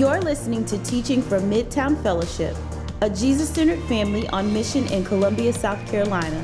You're 0.00 0.22
listening 0.22 0.64
to 0.64 0.82
Teaching 0.82 1.20
from 1.20 1.50
Midtown 1.50 2.02
Fellowship, 2.02 2.56
a 3.02 3.10
Jesus 3.10 3.50
centered 3.50 3.80
family 3.80 4.26
on 4.28 4.50
mission 4.50 4.86
in 4.86 5.04
Columbia, 5.04 5.52
South 5.52 5.86
Carolina. 5.90 6.42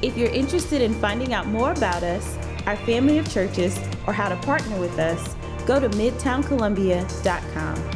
If 0.00 0.16
you're 0.16 0.30
interested 0.30 0.80
in 0.80 0.94
finding 0.94 1.34
out 1.34 1.46
more 1.46 1.72
about 1.72 2.02
us, 2.02 2.38
our 2.64 2.76
family 2.76 3.18
of 3.18 3.30
churches, 3.30 3.78
or 4.06 4.14
how 4.14 4.30
to 4.30 4.36
partner 4.36 4.80
with 4.80 4.98
us, 4.98 5.36
go 5.66 5.78
to 5.78 5.90
midtowncolumbia.com. 5.90 7.90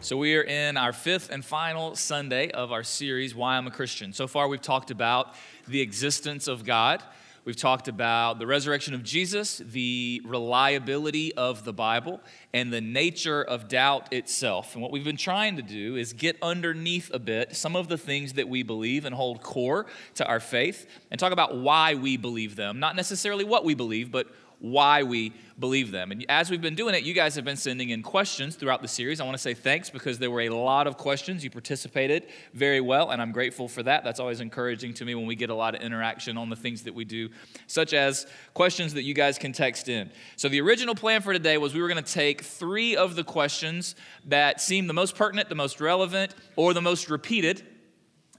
So, 0.00 0.18
we 0.18 0.36
are 0.36 0.42
in 0.42 0.76
our 0.76 0.92
fifth 0.92 1.30
and 1.30 1.42
final 1.42 1.96
Sunday 1.96 2.50
of 2.50 2.70
our 2.70 2.84
series, 2.84 3.34
Why 3.34 3.56
I'm 3.56 3.66
a 3.66 3.70
Christian. 3.70 4.12
So 4.12 4.26
far, 4.26 4.46
we've 4.46 4.60
talked 4.60 4.90
about 4.90 5.34
the 5.66 5.80
existence 5.80 6.48
of 6.48 6.66
God. 6.66 7.02
We've 7.46 7.54
talked 7.54 7.86
about 7.86 8.40
the 8.40 8.46
resurrection 8.48 8.92
of 8.92 9.04
Jesus, 9.04 9.58
the 9.58 10.20
reliability 10.24 11.32
of 11.34 11.64
the 11.64 11.72
Bible, 11.72 12.20
and 12.52 12.72
the 12.72 12.80
nature 12.80 13.40
of 13.40 13.68
doubt 13.68 14.12
itself. 14.12 14.74
And 14.74 14.82
what 14.82 14.90
we've 14.90 15.04
been 15.04 15.16
trying 15.16 15.54
to 15.54 15.62
do 15.62 15.94
is 15.94 16.12
get 16.12 16.36
underneath 16.42 17.08
a 17.14 17.20
bit 17.20 17.54
some 17.54 17.76
of 17.76 17.86
the 17.86 17.96
things 17.96 18.32
that 18.32 18.48
we 18.48 18.64
believe 18.64 19.04
and 19.04 19.14
hold 19.14 19.44
core 19.44 19.86
to 20.16 20.26
our 20.26 20.40
faith 20.40 20.88
and 21.12 21.20
talk 21.20 21.30
about 21.30 21.56
why 21.56 21.94
we 21.94 22.16
believe 22.16 22.56
them. 22.56 22.80
Not 22.80 22.96
necessarily 22.96 23.44
what 23.44 23.64
we 23.64 23.76
believe, 23.76 24.10
but 24.10 24.26
why 24.58 25.02
we 25.02 25.32
believe 25.58 25.90
them. 25.90 26.12
And 26.12 26.24
as 26.28 26.50
we've 26.50 26.60
been 26.60 26.74
doing 26.74 26.94
it, 26.94 27.02
you 27.02 27.14
guys 27.14 27.34
have 27.34 27.44
been 27.44 27.56
sending 27.56 27.90
in 27.90 28.02
questions 28.02 28.56
throughout 28.56 28.82
the 28.82 28.88
series. 28.88 29.20
I 29.20 29.24
want 29.24 29.36
to 29.36 29.42
say 29.42 29.54
thanks 29.54 29.90
because 29.90 30.18
there 30.18 30.30
were 30.30 30.42
a 30.42 30.50
lot 30.50 30.86
of 30.86 30.96
questions. 30.96 31.44
You 31.44 31.50
participated 31.50 32.26
very 32.52 32.80
well, 32.80 33.10
and 33.10 33.20
I'm 33.20 33.32
grateful 33.32 33.68
for 33.68 33.82
that. 33.82 34.04
That's 34.04 34.20
always 34.20 34.40
encouraging 34.40 34.94
to 34.94 35.04
me 35.04 35.14
when 35.14 35.26
we 35.26 35.34
get 35.34 35.50
a 35.50 35.54
lot 35.54 35.74
of 35.74 35.82
interaction 35.82 36.36
on 36.36 36.50
the 36.50 36.56
things 36.56 36.82
that 36.82 36.94
we 36.94 37.04
do, 37.04 37.30
such 37.66 37.92
as 37.92 38.26
questions 38.54 38.94
that 38.94 39.04
you 39.04 39.14
guys 39.14 39.38
can 39.38 39.52
text 39.52 39.88
in. 39.88 40.10
So, 40.36 40.48
the 40.48 40.60
original 40.60 40.94
plan 40.94 41.22
for 41.22 41.32
today 41.32 41.58
was 41.58 41.74
we 41.74 41.80
were 41.80 41.88
going 41.88 42.02
to 42.02 42.12
take 42.12 42.42
three 42.42 42.96
of 42.96 43.16
the 43.16 43.24
questions 43.24 43.94
that 44.26 44.60
seem 44.60 44.86
the 44.86 44.94
most 44.94 45.16
pertinent, 45.16 45.48
the 45.48 45.54
most 45.54 45.80
relevant, 45.80 46.34
or 46.56 46.74
the 46.74 46.82
most 46.82 47.08
repeated, 47.08 47.66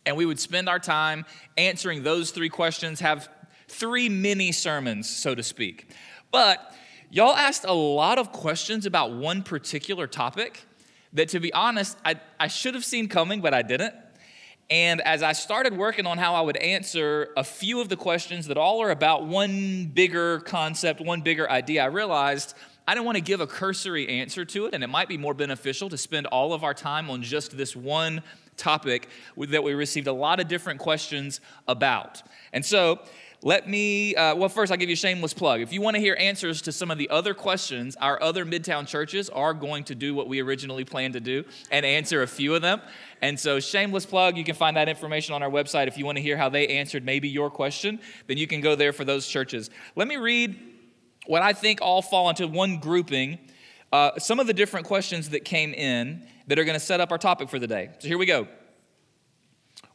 and 0.05 0.16
we 0.16 0.25
would 0.25 0.39
spend 0.39 0.70
our 0.70 0.80
time 0.80 1.25
answering 1.58 2.03
those 2.03 2.31
three 2.31 2.49
questions, 2.49 3.02
have 3.02 3.30
three 3.68 4.10
mini 4.10 4.52
sermons, 4.52 5.10
so 5.10 5.36
to 5.36 5.44
speak. 5.44 5.90
But 6.32 6.73
y'all 7.10 7.36
asked 7.36 7.66
a 7.66 7.73
lot 7.73 8.18
of 8.18 8.32
questions 8.32 8.86
about 8.86 9.12
one 9.12 9.44
particular 9.44 10.08
topic 10.08 10.64
that, 11.14 11.30
to 11.30 11.40
be 11.40 11.54
honest, 11.54 11.98
I, 12.06 12.20
I 12.40 12.48
should 12.48 12.73
have 12.73 12.86
seen 12.86 13.08
coming, 13.08 13.42
but 13.42 13.54
I 13.54 13.62
didn't. 13.62 13.94
And 14.70 15.00
as 15.02 15.23
I 15.23 15.32
started 15.32 15.78
working 15.78 16.06
on 16.06 16.18
how 16.18 16.36
I 16.36 16.42
would 16.42 16.58
answer 16.58 17.30
a 17.38 17.44
few 17.44 17.80
of 17.80 17.88
the 17.88 17.95
questions 17.95 18.48
that 18.48 18.58
all 18.58 18.82
are 18.82 18.92
about 18.92 19.26
one 19.26 19.86
bigger 19.86 20.40
concept, 20.42 21.00
one 21.00 21.22
bigger 21.22 21.50
idea, 21.50 21.84
I 21.84 21.86
realized 21.86 22.54
I 22.86 22.94
didn't 22.94 23.06
want 23.06 23.18
to 23.18 23.23
give 23.23 23.40
a 23.40 23.48
cursory 23.48 24.08
answer 24.08 24.44
to 24.45 24.66
it, 24.66 24.73
and 24.73 24.84
it 24.84 24.88
might 24.88 25.08
be 25.08 25.18
more 25.18 25.34
beneficial 25.34 25.90
to 25.90 25.98
spend 25.98 26.26
all 26.28 26.54
of 26.54 26.64
our 26.64 26.73
time 26.73 27.10
on 27.10 27.22
just 27.22 27.56
this 27.56 27.76
one 27.76 28.22
topic 28.58 29.08
that 29.38 29.64
we 29.64 29.73
received 29.73 30.08
a 30.08 30.14
lot 30.14 30.40
of 30.40 30.48
different 30.48 30.80
questions 30.80 31.40
about. 31.68 32.23
And 32.52 32.66
so, 32.66 33.00
let 33.43 33.69
me, 33.69 34.16
uh, 34.16 34.33
well, 34.35 34.49
first, 34.49 34.71
I'll 34.71 34.80
give 34.80 34.89
you 34.89 34.93
a 34.93 34.97
shameless 34.97 35.33
plug. 35.33 35.61
If 35.61 35.71
you 35.71 35.80
want 35.80 35.95
to 35.95 36.02
hear 36.02 36.16
answers 36.19 36.59
to 36.63 36.71
some 36.71 36.89
of 36.89 36.97
the 36.97 37.07
other 37.11 37.35
questions, 37.35 37.95
our 37.97 38.21
other 38.21 38.45
Midtown 38.45 38.88
churches 38.88 39.30
are 39.30 39.53
going 39.53 39.83
to 39.85 39.95
do 39.95 40.16
what 40.16 40.27
we 40.27 40.41
originally 40.41 40.83
planned 40.83 41.13
to 41.13 41.19
do 41.19 41.43
and 41.69 41.85
answer 41.85 42.23
a 42.23 42.27
few 42.27 42.55
of 42.55 42.63
them. 42.63 42.81
And 43.21 43.39
so, 43.39 43.59
shameless 43.59 44.08
plug, 44.08 44.38
you 44.38 44.43
can 44.43 44.55
find 44.55 44.75
that 44.75 44.89
information 44.89 45.35
on 45.35 45.43
our 45.43 45.52
website. 45.52 45.88
If 45.88 45.99
you 45.99 46.05
want 46.05 46.17
to 46.17 46.21
hear 46.23 46.35
how 46.35 46.49
they 46.49 46.67
answered 46.67 47.05
maybe 47.05 47.30
your 47.30 47.52
question, 47.52 47.99
then 48.25 48.38
you 48.38 48.47
can 48.47 48.59
go 48.59 48.75
there 48.75 48.91
for 48.91 49.05
those 49.05 49.27
churches. 49.27 49.69
Let 49.95 50.08
me 50.08 50.17
read 50.17 50.58
what 51.27 51.43
I 51.43 51.53
think 51.53 51.80
all 51.80 52.02
fall 52.02 52.30
into 52.30 52.47
one 52.47 52.80
grouping. 52.80 53.37
Uh, 53.93 54.17
some 54.17 54.39
of 54.39 54.47
the 54.47 54.53
different 54.53 54.87
questions 54.87 55.30
that 55.30 55.45
came 55.45 55.76
in 55.76 56.26
that 56.47 56.58
are 56.58 56.64
going 56.64 56.77
to 56.77 56.83
set 56.83 57.02
up 57.02 57.11
our 57.11 57.20
topic 57.20 57.49
for 57.49 57.59
the 57.59 57.67
day. 57.67 57.92
So, 57.99 58.08
here 58.08 58.17
we 58.17 58.26
go. 58.26 58.47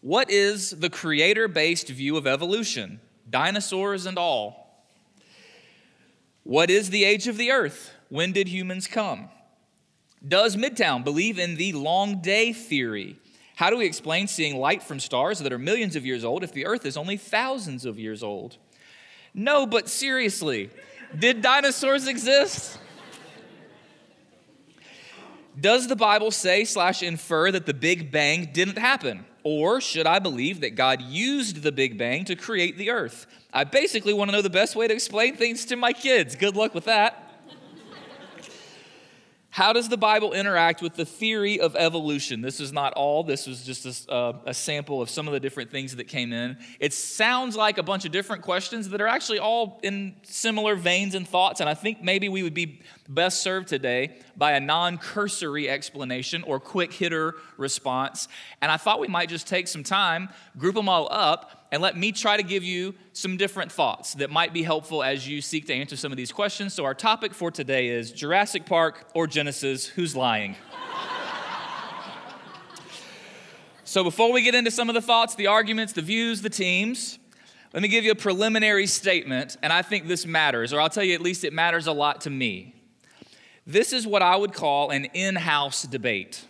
What 0.00 0.30
is 0.30 0.70
the 0.70 0.90
creator 0.90 1.48
based 1.48 1.88
view 1.88 2.16
of 2.16 2.28
evolution? 2.28 3.00
Dinosaurs 3.28 4.06
and 4.06 4.18
all. 4.18 4.84
What 6.44 6.70
is 6.70 6.90
the 6.90 7.04
age 7.04 7.28
of 7.28 7.36
the 7.36 7.50
earth? 7.50 7.92
When 8.08 8.32
did 8.32 8.48
humans 8.48 8.86
come? 8.86 9.28
Does 10.26 10.56
Midtown 10.56 11.04
believe 11.04 11.38
in 11.38 11.56
the 11.56 11.72
long 11.72 12.20
day 12.20 12.52
theory? 12.52 13.16
How 13.56 13.70
do 13.70 13.76
we 13.76 13.86
explain 13.86 14.28
seeing 14.28 14.56
light 14.56 14.82
from 14.82 14.98
stars 15.00 15.38
that 15.40 15.52
are 15.52 15.58
millions 15.58 15.96
of 15.96 16.06
years 16.06 16.24
old 16.24 16.42
if 16.42 16.52
the 16.52 16.66
earth 16.66 16.84
is 16.84 16.96
only 16.96 17.16
thousands 17.16 17.84
of 17.84 17.98
years 17.98 18.22
old? 18.22 18.56
No, 19.34 19.66
but 19.66 19.88
seriously, 19.88 20.70
did 21.18 21.42
dinosaurs 21.42 22.06
exist? 22.06 22.78
Does 25.58 25.86
the 25.86 25.96
Bible 25.96 26.30
say 26.30 26.64
slash 26.64 27.02
infer 27.02 27.50
that 27.50 27.66
the 27.66 27.74
Big 27.74 28.10
Bang 28.10 28.50
didn't 28.52 28.78
happen? 28.78 29.24
Or 29.44 29.80
should 29.80 30.06
I 30.06 30.18
believe 30.18 30.60
that 30.60 30.76
God 30.76 31.02
used 31.02 31.62
the 31.62 31.72
Big 31.72 31.98
Bang 31.98 32.24
to 32.26 32.36
create 32.36 32.78
the 32.78 32.90
earth? 32.90 33.26
I 33.52 33.64
basically 33.64 34.14
want 34.14 34.30
to 34.30 34.36
know 34.36 34.42
the 34.42 34.50
best 34.50 34.76
way 34.76 34.86
to 34.88 34.94
explain 34.94 35.36
things 35.36 35.64
to 35.66 35.76
my 35.76 35.92
kids. 35.92 36.36
Good 36.36 36.56
luck 36.56 36.74
with 36.74 36.84
that. 36.84 37.32
How 39.52 39.74
does 39.74 39.90
the 39.90 39.98
Bible 39.98 40.32
interact 40.32 40.80
with 40.80 40.94
the 40.94 41.04
theory 41.04 41.60
of 41.60 41.76
evolution? 41.76 42.40
This 42.40 42.58
is 42.58 42.72
not 42.72 42.94
all, 42.94 43.22
this 43.22 43.46
was 43.46 43.62
just 43.62 44.08
a, 44.08 44.10
uh, 44.10 44.38
a, 44.46 44.54
sample 44.54 45.02
of 45.02 45.10
some 45.10 45.26
of 45.26 45.34
the 45.34 45.40
different 45.40 45.70
things 45.70 45.94
that 45.96 46.08
came 46.08 46.32
in. 46.32 46.56
It 46.80 46.94
sounds 46.94 47.54
like 47.54 47.76
a 47.76 47.82
bunch 47.82 48.06
of 48.06 48.12
different 48.12 48.40
questions 48.40 48.88
that 48.88 49.02
are 49.02 49.06
actually 49.06 49.40
all 49.40 49.78
in 49.82 50.16
similar 50.22 50.74
veins 50.74 51.14
and 51.14 51.28
thoughts, 51.28 51.60
and 51.60 51.68
I 51.68 51.74
think 51.74 52.02
maybe 52.02 52.30
we 52.30 52.42
would 52.42 52.54
be 52.54 52.80
best 53.14 53.42
served 53.42 53.68
today 53.68 54.16
by 54.36 54.52
a 54.52 54.60
non 54.60 54.98
cursory 54.98 55.68
explanation 55.68 56.42
or 56.44 56.58
quick 56.58 56.92
hitter 56.92 57.34
response. 57.56 58.28
And 58.60 58.70
I 58.70 58.76
thought 58.76 59.00
we 59.00 59.08
might 59.08 59.28
just 59.28 59.46
take 59.46 59.68
some 59.68 59.84
time, 59.84 60.28
group 60.58 60.74
them 60.74 60.88
all 60.88 61.08
up, 61.10 61.68
and 61.72 61.80
let 61.80 61.96
me 61.96 62.12
try 62.12 62.36
to 62.36 62.42
give 62.42 62.62
you 62.62 62.94
some 63.12 63.36
different 63.36 63.72
thoughts 63.72 64.14
that 64.14 64.30
might 64.30 64.52
be 64.52 64.62
helpful 64.62 65.02
as 65.02 65.26
you 65.26 65.40
seek 65.40 65.66
to 65.66 65.74
answer 65.74 65.96
some 65.96 66.12
of 66.12 66.16
these 66.16 66.32
questions. 66.32 66.74
So, 66.74 66.84
our 66.84 66.94
topic 66.94 67.34
for 67.34 67.50
today 67.50 67.88
is 67.88 68.12
Jurassic 68.12 68.66
Park 68.66 69.08
or 69.14 69.26
Genesis 69.26 69.86
Who's 69.86 70.14
lying? 70.14 70.56
so, 73.84 74.04
before 74.04 74.32
we 74.32 74.42
get 74.42 74.54
into 74.54 74.70
some 74.70 74.88
of 74.88 74.94
the 74.94 75.02
thoughts, 75.02 75.34
the 75.34 75.46
arguments, 75.46 75.94
the 75.94 76.02
views, 76.02 76.42
the 76.42 76.50
teams, 76.50 77.18
let 77.72 77.82
me 77.82 77.88
give 77.88 78.04
you 78.04 78.10
a 78.10 78.16
preliminary 78.16 78.86
statement, 78.86 79.56
and 79.62 79.72
I 79.72 79.80
think 79.80 80.06
this 80.06 80.26
matters, 80.26 80.74
or 80.74 80.80
I'll 80.80 80.90
tell 80.90 81.04
you 81.04 81.14
at 81.14 81.22
least 81.22 81.42
it 81.42 81.54
matters 81.54 81.86
a 81.86 81.92
lot 81.92 82.20
to 82.22 82.30
me. 82.30 82.71
This 83.66 83.92
is 83.92 84.06
what 84.06 84.22
I 84.22 84.36
would 84.36 84.52
call 84.52 84.90
an 84.90 85.06
in 85.06 85.36
house 85.36 85.82
debate. 85.82 86.44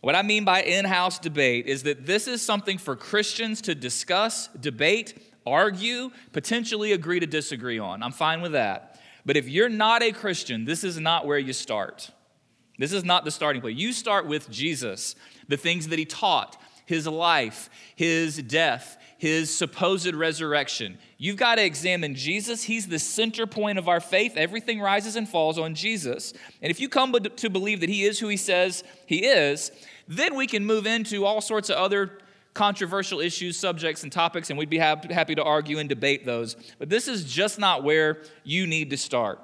What 0.00 0.14
I 0.14 0.22
mean 0.22 0.44
by 0.44 0.62
in 0.62 0.84
house 0.84 1.18
debate 1.18 1.66
is 1.66 1.84
that 1.84 2.04
this 2.04 2.28
is 2.28 2.42
something 2.42 2.76
for 2.76 2.94
Christians 2.94 3.62
to 3.62 3.74
discuss, 3.74 4.48
debate, 4.48 5.14
argue, 5.46 6.10
potentially 6.32 6.92
agree 6.92 7.20
to 7.20 7.26
disagree 7.26 7.78
on. 7.78 8.02
I'm 8.02 8.12
fine 8.12 8.42
with 8.42 8.52
that. 8.52 9.00
But 9.24 9.38
if 9.38 9.48
you're 9.48 9.70
not 9.70 10.02
a 10.02 10.12
Christian, 10.12 10.66
this 10.66 10.84
is 10.84 10.98
not 10.98 11.26
where 11.26 11.38
you 11.38 11.54
start. 11.54 12.10
This 12.78 12.92
is 12.92 13.04
not 13.04 13.24
the 13.24 13.30
starting 13.30 13.62
point. 13.62 13.78
You 13.78 13.92
start 13.92 14.26
with 14.26 14.50
Jesus, 14.50 15.16
the 15.48 15.56
things 15.56 15.88
that 15.88 15.98
he 15.98 16.04
taught, 16.04 16.60
his 16.84 17.06
life, 17.06 17.70
his 17.96 18.42
death, 18.42 18.98
his 19.24 19.56
supposed 19.56 20.14
resurrection. 20.14 20.98
You've 21.16 21.38
got 21.38 21.54
to 21.54 21.64
examine 21.64 22.14
Jesus. 22.14 22.62
He's 22.62 22.88
the 22.88 22.98
center 22.98 23.46
point 23.46 23.78
of 23.78 23.88
our 23.88 23.98
faith. 23.98 24.36
Everything 24.36 24.82
rises 24.82 25.16
and 25.16 25.26
falls 25.26 25.58
on 25.58 25.74
Jesus. 25.74 26.34
And 26.60 26.70
if 26.70 26.78
you 26.78 26.90
come 26.90 27.10
to 27.14 27.48
believe 27.48 27.80
that 27.80 27.88
he 27.88 28.04
is 28.04 28.18
who 28.18 28.28
he 28.28 28.36
says 28.36 28.84
he 29.06 29.24
is, 29.24 29.72
then 30.06 30.34
we 30.34 30.46
can 30.46 30.66
move 30.66 30.86
into 30.86 31.24
all 31.24 31.40
sorts 31.40 31.70
of 31.70 31.76
other 31.76 32.18
controversial 32.52 33.18
issues, 33.18 33.58
subjects, 33.58 34.02
and 34.02 34.12
topics, 34.12 34.50
and 34.50 34.58
we'd 34.58 34.68
be 34.68 34.76
happy 34.76 35.34
to 35.34 35.42
argue 35.42 35.78
and 35.78 35.88
debate 35.88 36.26
those. 36.26 36.54
But 36.78 36.90
this 36.90 37.08
is 37.08 37.24
just 37.24 37.58
not 37.58 37.82
where 37.82 38.18
you 38.42 38.66
need 38.66 38.90
to 38.90 38.98
start. 38.98 39.40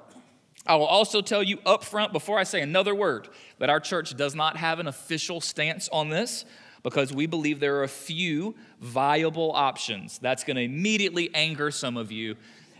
I 0.67 0.77
will 0.77 0.85
also 0.85 1.23
tell 1.23 1.43
you 1.43 1.57
up 1.65 1.85
front 1.85 2.13
before 2.13 2.39
I 2.39 2.45
say 2.45 2.61
another 2.61 2.95
word 2.95 3.31
that 3.59 3.71
our 3.71 3.81
church 3.81 4.15
does 4.15 4.35
not 4.35 4.59
have 4.59 4.79
an 4.79 4.89
official 4.89 5.41
stance 5.41 5.89
on 5.89 6.11
this 6.11 6.45
because 6.83 7.13
we 7.13 7.27
believe 7.27 7.61
there 7.61 7.77
are 7.77 7.85
a 7.85 7.89
few 7.89 8.55
viable 8.81 9.53
options. 9.53 10.19
That's 10.19 10.45
going 10.45 10.57
to 10.57 10.63
immediately 10.63 11.31
anger 11.35 11.71
some 11.71 11.97
of 11.97 12.11
you, 12.11 12.37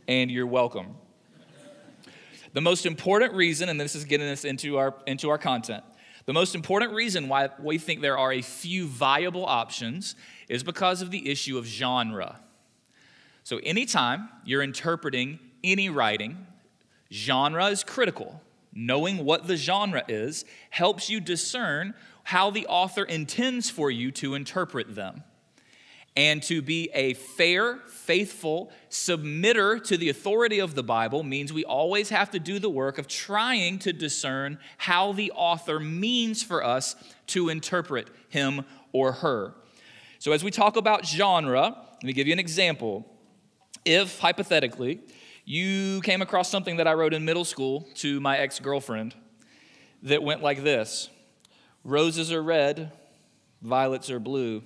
and 0.09 0.31
you're 0.31 0.47
welcome. 0.47 0.97
The 2.53 2.61
most 2.61 2.87
important 2.87 3.35
reason, 3.35 3.69
and 3.69 3.81
this 3.81 3.95
is 3.95 4.05
getting 4.05 4.29
us 4.29 4.45
into 4.45 4.79
our, 4.79 4.95
into 5.07 5.31
our 5.31 5.39
content, 5.39 5.85
the 6.27 6.33
most 6.33 6.55
important 6.55 6.93
reason 6.93 7.29
why 7.29 7.51
we 7.61 7.79
think 7.79 8.01
there 8.01 8.19
are 8.19 8.33
a 8.33 8.43
few 8.43 8.87
viable 8.87 9.47
options 9.47 10.17
is 10.49 10.63
because 10.63 11.03
of 11.03 11.11
the 11.11 11.31
issue 11.31 11.59
of 11.59 11.67
genre. 11.67 12.41
So, 13.45 13.59
anytime 13.65 14.29
you're 14.45 14.63
interpreting 14.63 15.39
any 15.65 15.89
writing, 15.89 16.47
genre 17.13 17.67
is 17.67 17.83
critical. 17.83 18.43
Knowing 18.73 19.25
what 19.25 19.47
the 19.49 19.57
genre 19.57 20.05
is 20.09 20.45
helps 20.71 21.11
you 21.11 21.21
discern 21.21 21.95
how 22.25 22.51
the 22.51 22.67
author 22.67 23.05
intends 23.05 23.71
for 23.71 23.91
you 23.91 24.11
to 24.13 24.35
interpret 24.35 24.95
them. 24.95 25.25
And 26.17 26.43
to 26.45 26.61
be 26.61 26.91
a 26.93 27.15
fair, 27.15 27.79
faithful 27.87 28.73
submitter 28.91 29.83
to 29.85 29.97
the 29.97 30.09
authority 30.09 30.59
of 30.59 30.75
the 30.75 30.83
Bible 30.83 31.23
means 31.23 31.53
we 31.53 31.65
always 31.65 32.09
have 32.09 32.31
to 32.33 32.41
do 32.41 32.59
the 32.59 32.69
work 32.69 32.99
of 32.99 33.07
trying 33.07 33.79
to 33.81 33.93
discern 33.93 34.59
how 34.77 35.13
the 35.13 35.31
author 35.33 35.79
means 35.79 36.43
for 36.43 36.65
us 36.65 36.97
to 37.29 37.49
interpret 37.49 38.09
him 38.29 38.65
or 38.93 39.13
her. 39.13 39.55
So, 40.19 40.33
as 40.33 40.43
we 40.43 40.51
talk 40.51 40.77
about 40.77 41.07
genre, 41.07 41.77
let 41.95 42.03
me 42.03 42.13
give 42.13 42.27
you 42.27 42.33
an 42.33 42.39
example. 42.41 43.07
If, 43.85 44.19
hypothetically, 44.19 45.01
you 45.45 46.01
came 46.03 46.23
across 46.23 46.51
something 46.51 46.77
that 46.77 46.87
I 46.87 46.93
wrote 46.93 47.15
in 47.15 47.25
middle 47.25 47.45
school 47.45 47.89
to 47.97 48.21
my 48.21 48.37
ex 48.37 48.59
girlfriend 48.59 49.15
that 50.03 50.23
went 50.23 50.43
like 50.43 50.63
this 50.63 51.09
Roses 51.85 52.31
are 52.31 52.43
red, 52.43 52.93
violets 53.63 54.11
are 54.11 54.21
blue. 54.21 54.63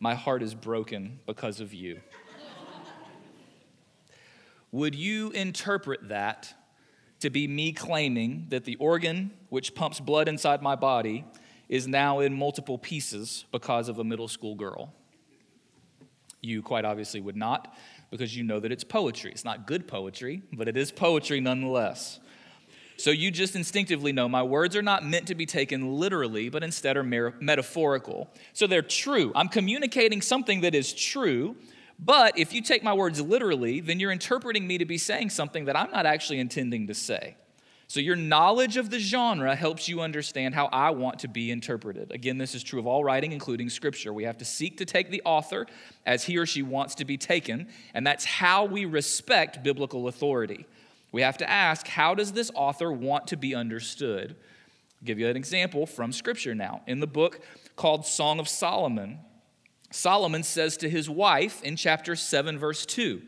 My 0.00 0.14
heart 0.14 0.42
is 0.42 0.54
broken 0.54 1.20
because 1.26 1.60
of 1.60 1.74
you. 1.74 2.00
Would 4.72 4.94
you 4.94 5.30
interpret 5.30 6.08
that 6.08 6.54
to 7.20 7.30
be 7.30 7.46
me 7.46 7.72
claiming 7.72 8.46
that 8.50 8.64
the 8.64 8.76
organ 8.76 9.32
which 9.48 9.74
pumps 9.74 10.00
blood 10.00 10.28
inside 10.28 10.62
my 10.62 10.76
body 10.76 11.24
is 11.68 11.86
now 11.86 12.20
in 12.20 12.34
multiple 12.34 12.78
pieces 12.78 13.44
because 13.52 13.88
of 13.88 13.98
a 13.98 14.04
middle 14.04 14.28
school 14.28 14.54
girl? 14.54 14.92
You 16.40 16.62
quite 16.62 16.84
obviously 16.84 17.20
would 17.20 17.36
not, 17.36 17.74
because 18.10 18.36
you 18.36 18.44
know 18.44 18.60
that 18.60 18.70
it's 18.70 18.84
poetry. 18.84 19.30
It's 19.30 19.44
not 19.44 19.66
good 19.66 19.88
poetry, 19.88 20.42
but 20.52 20.68
it 20.68 20.76
is 20.76 20.92
poetry 20.92 21.40
nonetheless. 21.40 22.20
So 22.98 23.10
you 23.10 23.30
just 23.30 23.54
instinctively 23.54 24.12
know 24.12 24.28
my 24.28 24.42
words 24.42 24.74
are 24.74 24.82
not 24.82 25.04
meant 25.04 25.26
to 25.28 25.34
be 25.34 25.46
taken 25.46 25.92
literally, 25.92 26.48
but 26.48 26.62
instead 26.62 26.96
are 26.96 27.02
mer- 27.02 27.34
metaphorical. 27.40 28.30
So 28.52 28.66
they're 28.66 28.82
true. 28.82 29.32
I'm 29.34 29.48
communicating 29.48 30.22
something 30.22 30.62
that 30.62 30.74
is 30.74 30.92
true, 30.92 31.56
but 31.98 32.38
if 32.38 32.52
you 32.52 32.62
take 32.62 32.82
my 32.82 32.94
words 32.94 33.20
literally, 33.20 33.80
then 33.80 34.00
you're 34.00 34.12
interpreting 34.12 34.66
me 34.66 34.78
to 34.78 34.84
be 34.84 34.98
saying 34.98 35.30
something 35.30 35.66
that 35.66 35.76
I'm 35.76 35.90
not 35.90 36.06
actually 36.06 36.38
intending 36.38 36.86
to 36.86 36.94
say. 36.94 37.36
So, 37.88 38.00
your 38.00 38.16
knowledge 38.16 38.76
of 38.78 38.90
the 38.90 38.98
genre 38.98 39.54
helps 39.54 39.88
you 39.88 40.00
understand 40.00 40.56
how 40.56 40.66
I 40.66 40.90
want 40.90 41.20
to 41.20 41.28
be 41.28 41.52
interpreted. 41.52 42.10
Again, 42.10 42.36
this 42.36 42.56
is 42.56 42.64
true 42.64 42.80
of 42.80 42.86
all 42.86 43.04
writing, 43.04 43.30
including 43.30 43.70
scripture. 43.70 44.12
We 44.12 44.24
have 44.24 44.38
to 44.38 44.44
seek 44.44 44.78
to 44.78 44.84
take 44.84 45.08
the 45.08 45.22
author 45.24 45.66
as 46.04 46.24
he 46.24 46.36
or 46.36 46.46
she 46.46 46.62
wants 46.62 46.96
to 46.96 47.04
be 47.04 47.16
taken, 47.16 47.68
and 47.94 48.04
that's 48.04 48.24
how 48.24 48.64
we 48.64 48.86
respect 48.86 49.62
biblical 49.62 50.08
authority. 50.08 50.66
We 51.12 51.22
have 51.22 51.38
to 51.38 51.48
ask, 51.48 51.86
how 51.86 52.14
does 52.14 52.32
this 52.32 52.50
author 52.54 52.92
want 52.92 53.28
to 53.28 53.36
be 53.36 53.54
understood? 53.54 54.36
I'll 55.00 55.06
give 55.06 55.18
you 55.18 55.28
an 55.28 55.36
example 55.36 55.86
from 55.86 56.12
scripture 56.12 56.54
now. 56.54 56.82
In 56.86 57.00
the 57.00 57.06
book 57.06 57.40
called 57.76 58.06
Song 58.06 58.38
of 58.38 58.48
Solomon, 58.48 59.18
Solomon 59.90 60.42
says 60.42 60.76
to 60.78 60.90
his 60.90 61.08
wife 61.08 61.62
in 61.62 61.76
chapter 61.76 62.16
7, 62.16 62.58
verse 62.58 62.84
2, 62.86 63.22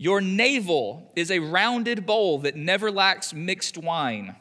your 0.00 0.22
navel 0.22 1.12
is 1.14 1.30
a 1.30 1.40
rounded 1.40 2.06
bowl 2.06 2.38
that 2.38 2.56
never 2.56 2.90
lacks 2.90 3.34
mixed 3.34 3.76
wine. 3.76 4.34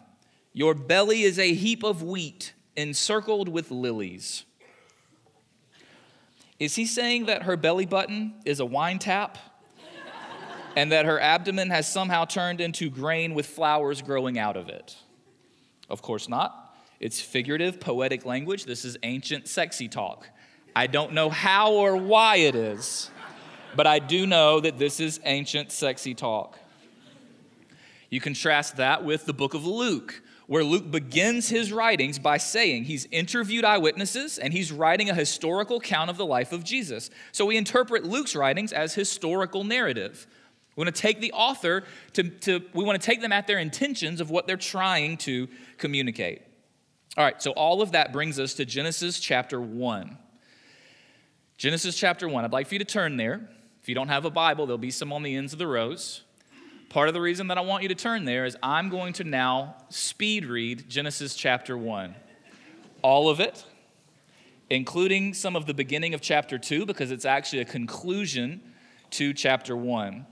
Your 0.54 0.74
belly 0.74 1.24
is 1.24 1.38
a 1.38 1.54
heap 1.54 1.84
of 1.84 2.02
wheat 2.02 2.54
encircled 2.78 3.50
with 3.50 3.70
lilies. 3.70 4.46
Is 6.60 6.76
he 6.76 6.86
saying 6.86 7.26
that 7.26 7.44
her 7.44 7.58
belly 7.58 7.86
button 7.86 8.36
is 8.46 8.62
a 8.62 8.66
wine 8.66 9.00
tap? 9.00 9.38
And 10.76 10.92
that 10.92 11.06
her 11.06 11.20
abdomen 11.20 11.70
has 11.70 11.92
somehow 11.92 12.26
turned 12.26 12.62
into 12.62 12.90
grain 12.90 13.34
with 13.34 13.46
flowers 13.46 14.02
growing 14.02 14.38
out 14.38 14.58
of 14.58 14.70
it? 14.70 14.96
Of 15.90 16.02
course 16.02 16.30
not. 16.30 16.76
It's 17.00 17.22
figurative, 17.22 17.80
poetic 17.80 18.26
language. 18.26 18.66
This 18.66 18.86
is 18.86 18.98
ancient 19.04 19.48
sexy 19.48 19.88
talk. 19.88 20.28
I 20.76 20.88
don't 20.88 21.14
know 21.14 21.30
how 21.30 21.74
or 21.74 21.98
why 21.98 22.38
it 22.38 22.56
is 22.56 23.10
but 23.76 23.88
I 23.88 24.00
do 24.00 24.26
know 24.26 24.60
that 24.60 24.78
this 24.78 25.00
is 25.00 25.20
ancient, 25.24 25.72
sexy 25.72 26.14
talk. 26.14 26.58
You 28.10 28.20
contrast 28.20 28.78
that 28.78 29.04
with 29.04 29.26
the 29.26 29.34
book 29.34 29.54
of 29.54 29.66
Luke, 29.66 30.22
where 30.48 30.64
Luke 30.64 30.90
begins 30.90 31.50
his 31.50 31.72
writings 31.72 32.18
by 32.18 32.38
saying 32.38 32.86
he's 32.86 33.08
interviewed 33.12 33.64
eyewitnesses 33.64 34.40
and 34.40 34.52
he's 34.52 34.72
writing 34.72 35.10
a 35.10 35.14
historical 35.14 35.78
account 35.78 36.10
of 36.10 36.18
the 36.18 36.26
life 36.26 36.52
of 36.52 36.64
Jesus. 36.64 37.12
So 37.32 37.46
we 37.46 37.56
interpret 37.56 38.04
Luke's 38.04 38.36
writings 38.36 38.74
as 38.74 38.96
historical 38.96 39.64
narrative. 39.64 40.26
We 40.80 40.86
want 40.86 40.96
to 40.96 41.02
take 41.02 41.20
the 41.20 41.34
author 41.34 41.84
to, 42.14 42.24
to 42.24 42.62
we 42.74 42.86
want 42.86 43.02
to 43.02 43.06
take 43.06 43.20
them 43.20 43.34
at 43.34 43.48
their 43.48 43.60
intentions 43.60 44.22
of 44.22 44.30
what 44.30 44.48
they're 44.48 44.56
trying 44.56 45.18
to 45.18 45.50
communicate. 45.78 46.42
All 47.18 47.26
right, 47.26 47.44
so 47.44 47.52
all 47.52 47.82
of 47.82 47.92
that 47.92 48.14
brings 48.14 48.40
us 48.40 48.54
to 48.54 48.66
Genesis 48.66 49.20
chapter 49.20 49.60
1. 49.60 50.18
Genesis 51.58 51.98
chapter 51.98 52.30
1. 52.30 52.46
I'd 52.46 52.54
like 52.54 52.68
for 52.68 52.76
you 52.76 52.80
to 52.80 52.86
turn 52.86 53.18
there. 53.18 53.50
If 53.82 53.90
you 53.90 53.96
don't 53.96 54.08
have 54.08 54.24
a 54.24 54.30
Bible, 54.30 54.68
there'll 54.68 54.78
be 54.78 54.90
some 54.90 55.12
on 55.12 55.22
the 55.22 55.36
ends 55.36 55.52
of 55.52 55.60
the 55.60 55.68
rows. 55.68 56.22
Part 56.88 57.10
of 57.10 57.14
the 57.14 57.20
reason 57.20 57.48
that 57.48 57.58
I 57.58 57.62
want 57.62 57.84
you 57.84 57.90
to 57.90 57.96
turn 57.96 58.24
there 58.24 58.46
is 58.46 58.56
I'm 58.64 58.88
going 58.88 59.12
to 59.16 59.26
now 59.26 59.76
speed 59.90 60.46
read 60.46 60.88
Genesis 60.88 61.36
chapter 61.36 61.78
1. 61.78 62.16
All 63.02 63.28
of 63.28 63.42
it, 63.42 63.66
including 64.70 65.34
some 65.34 65.58
of 65.58 65.66
the 65.66 65.74
beginning 65.74 66.14
of 66.14 66.22
chapter 66.22 66.58
2, 66.58 66.86
because 66.86 67.12
it's 67.12 67.26
actually 67.26 67.60
a 67.60 67.66
conclusion 67.66 68.62
to 69.10 69.34
chapter 69.34 69.76
1. 69.76 70.26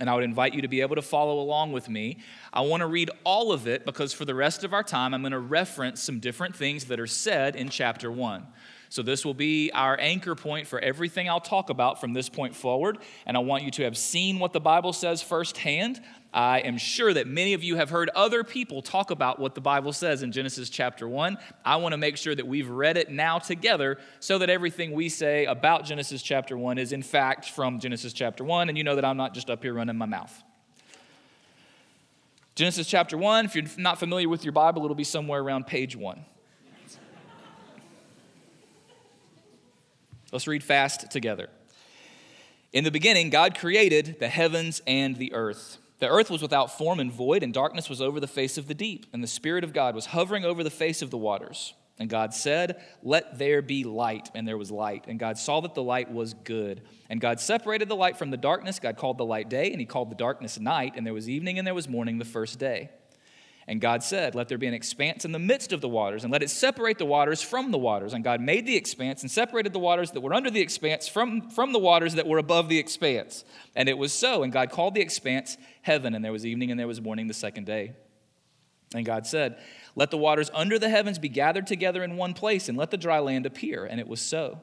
And 0.00 0.10
I 0.10 0.14
would 0.14 0.24
invite 0.24 0.52
you 0.52 0.62
to 0.62 0.68
be 0.68 0.82
able 0.82 0.96
to 0.96 1.02
follow 1.02 1.40
along 1.40 1.72
with 1.72 1.88
me. 1.88 2.18
I 2.52 2.60
want 2.60 2.82
to 2.82 2.86
read 2.86 3.10
all 3.24 3.52
of 3.52 3.66
it 3.66 3.86
because 3.86 4.12
for 4.12 4.24
the 4.24 4.34
rest 4.34 4.62
of 4.62 4.74
our 4.74 4.82
time, 4.82 5.14
I'm 5.14 5.22
going 5.22 5.32
to 5.32 5.38
reference 5.38 6.02
some 6.02 6.20
different 6.20 6.54
things 6.54 6.84
that 6.86 7.00
are 7.00 7.06
said 7.06 7.56
in 7.56 7.68
chapter 7.68 8.10
1. 8.10 8.46
So, 8.88 9.02
this 9.02 9.24
will 9.24 9.34
be 9.34 9.72
our 9.72 9.98
anchor 9.98 10.34
point 10.34 10.66
for 10.66 10.78
everything 10.78 11.28
I'll 11.28 11.40
talk 11.40 11.70
about 11.70 12.00
from 12.00 12.12
this 12.12 12.28
point 12.28 12.54
forward. 12.54 12.98
And 13.26 13.36
I 13.36 13.40
want 13.40 13.64
you 13.64 13.70
to 13.72 13.82
have 13.82 13.96
seen 13.96 14.38
what 14.38 14.52
the 14.52 14.60
Bible 14.60 14.92
says 14.92 15.22
firsthand. 15.22 16.00
I 16.36 16.58
am 16.58 16.76
sure 16.76 17.14
that 17.14 17.26
many 17.26 17.54
of 17.54 17.64
you 17.64 17.76
have 17.76 17.88
heard 17.88 18.10
other 18.14 18.44
people 18.44 18.82
talk 18.82 19.10
about 19.10 19.38
what 19.38 19.54
the 19.54 19.62
Bible 19.62 19.94
says 19.94 20.22
in 20.22 20.32
Genesis 20.32 20.68
chapter 20.68 21.08
1. 21.08 21.38
I 21.64 21.76
want 21.76 21.94
to 21.94 21.96
make 21.96 22.18
sure 22.18 22.34
that 22.34 22.46
we've 22.46 22.68
read 22.68 22.98
it 22.98 23.10
now 23.10 23.38
together 23.38 23.96
so 24.20 24.36
that 24.36 24.50
everything 24.50 24.92
we 24.92 25.08
say 25.08 25.46
about 25.46 25.86
Genesis 25.86 26.20
chapter 26.20 26.58
1 26.58 26.76
is, 26.76 26.92
in 26.92 27.02
fact, 27.02 27.48
from 27.48 27.80
Genesis 27.80 28.12
chapter 28.12 28.44
1. 28.44 28.68
And 28.68 28.76
you 28.76 28.84
know 28.84 28.96
that 28.96 29.04
I'm 29.04 29.16
not 29.16 29.32
just 29.32 29.48
up 29.48 29.62
here 29.62 29.72
running 29.72 29.96
my 29.96 30.04
mouth. 30.04 30.42
Genesis 32.54 32.86
chapter 32.86 33.16
1, 33.16 33.46
if 33.46 33.54
you're 33.54 33.64
not 33.78 33.98
familiar 33.98 34.28
with 34.28 34.44
your 34.44 34.52
Bible, 34.52 34.84
it'll 34.84 34.94
be 34.94 35.04
somewhere 35.04 35.40
around 35.40 35.66
page 35.66 35.96
1. 35.96 36.22
Let's 40.32 40.46
read 40.46 40.62
fast 40.62 41.10
together. 41.10 41.48
In 42.74 42.84
the 42.84 42.90
beginning, 42.90 43.30
God 43.30 43.58
created 43.58 44.16
the 44.20 44.28
heavens 44.28 44.82
and 44.86 45.16
the 45.16 45.32
earth. 45.32 45.78
The 45.98 46.08
earth 46.08 46.30
was 46.30 46.42
without 46.42 46.76
form 46.76 47.00
and 47.00 47.10
void, 47.10 47.42
and 47.42 47.54
darkness 47.54 47.88
was 47.88 48.02
over 48.02 48.20
the 48.20 48.26
face 48.26 48.58
of 48.58 48.68
the 48.68 48.74
deep, 48.74 49.06
and 49.12 49.22
the 49.22 49.28
Spirit 49.28 49.64
of 49.64 49.72
God 49.72 49.94
was 49.94 50.06
hovering 50.06 50.44
over 50.44 50.62
the 50.62 50.70
face 50.70 51.00
of 51.00 51.10
the 51.10 51.18
waters. 51.18 51.74
And 51.98 52.10
God 52.10 52.34
said, 52.34 52.82
Let 53.02 53.38
there 53.38 53.62
be 53.62 53.84
light. 53.84 54.30
And 54.34 54.46
there 54.46 54.58
was 54.58 54.70
light. 54.70 55.06
And 55.08 55.18
God 55.18 55.38
saw 55.38 55.60
that 55.60 55.74
the 55.74 55.82
light 55.82 56.10
was 56.10 56.34
good. 56.34 56.82
And 57.08 57.20
God 57.20 57.40
separated 57.40 57.88
the 57.88 57.96
light 57.96 58.18
from 58.18 58.30
the 58.30 58.36
darkness. 58.36 58.78
God 58.78 58.96
called 58.96 59.18
the 59.18 59.24
light 59.24 59.48
day, 59.48 59.70
and 59.70 59.80
He 59.80 59.86
called 59.86 60.10
the 60.10 60.16
darkness 60.16 60.58
night. 60.58 60.92
And 60.96 61.06
there 61.06 61.14
was 61.14 61.28
evening 61.28 61.58
and 61.58 61.66
there 61.66 61.74
was 61.74 61.88
morning 61.88 62.18
the 62.18 62.24
first 62.24 62.58
day. 62.58 62.90
And 63.68 63.80
God 63.80 64.04
said, 64.04 64.34
Let 64.34 64.48
there 64.48 64.58
be 64.58 64.68
an 64.68 64.74
expanse 64.74 65.24
in 65.24 65.32
the 65.32 65.38
midst 65.38 65.72
of 65.72 65.80
the 65.80 65.88
waters, 65.88 66.22
and 66.22 66.32
let 66.32 66.42
it 66.42 66.50
separate 66.50 66.98
the 66.98 67.04
waters 67.04 67.42
from 67.42 67.72
the 67.72 67.78
waters. 67.78 68.12
And 68.12 68.22
God 68.22 68.40
made 68.40 68.64
the 68.64 68.76
expanse 68.76 69.22
and 69.22 69.30
separated 69.30 69.72
the 69.72 69.80
waters 69.80 70.12
that 70.12 70.20
were 70.20 70.34
under 70.34 70.50
the 70.50 70.60
expanse 70.60 71.08
from, 71.08 71.50
from 71.50 71.72
the 71.72 71.78
waters 71.78 72.14
that 72.14 72.28
were 72.28 72.38
above 72.38 72.68
the 72.68 72.78
expanse. 72.78 73.44
And 73.74 73.88
it 73.88 73.98
was 73.98 74.12
so. 74.12 74.44
And 74.44 74.52
God 74.52 74.70
called 74.70 74.94
the 74.94 75.00
expanse 75.00 75.56
heaven, 75.82 76.14
and 76.14 76.24
there 76.24 76.32
was 76.32 76.46
evening 76.46 76.70
and 76.70 76.78
there 76.78 76.86
was 76.86 77.00
morning 77.00 77.26
the 77.26 77.34
second 77.34 77.66
day. 77.66 77.94
And 78.94 79.04
God 79.04 79.26
said, 79.26 79.58
Let 79.96 80.12
the 80.12 80.18
waters 80.18 80.48
under 80.54 80.78
the 80.78 80.88
heavens 80.88 81.18
be 81.18 81.28
gathered 81.28 81.66
together 81.66 82.04
in 82.04 82.16
one 82.16 82.34
place, 82.34 82.68
and 82.68 82.78
let 82.78 82.92
the 82.92 82.96
dry 82.96 83.18
land 83.18 83.46
appear. 83.46 83.84
And 83.84 83.98
it 83.98 84.06
was 84.06 84.20
so. 84.20 84.60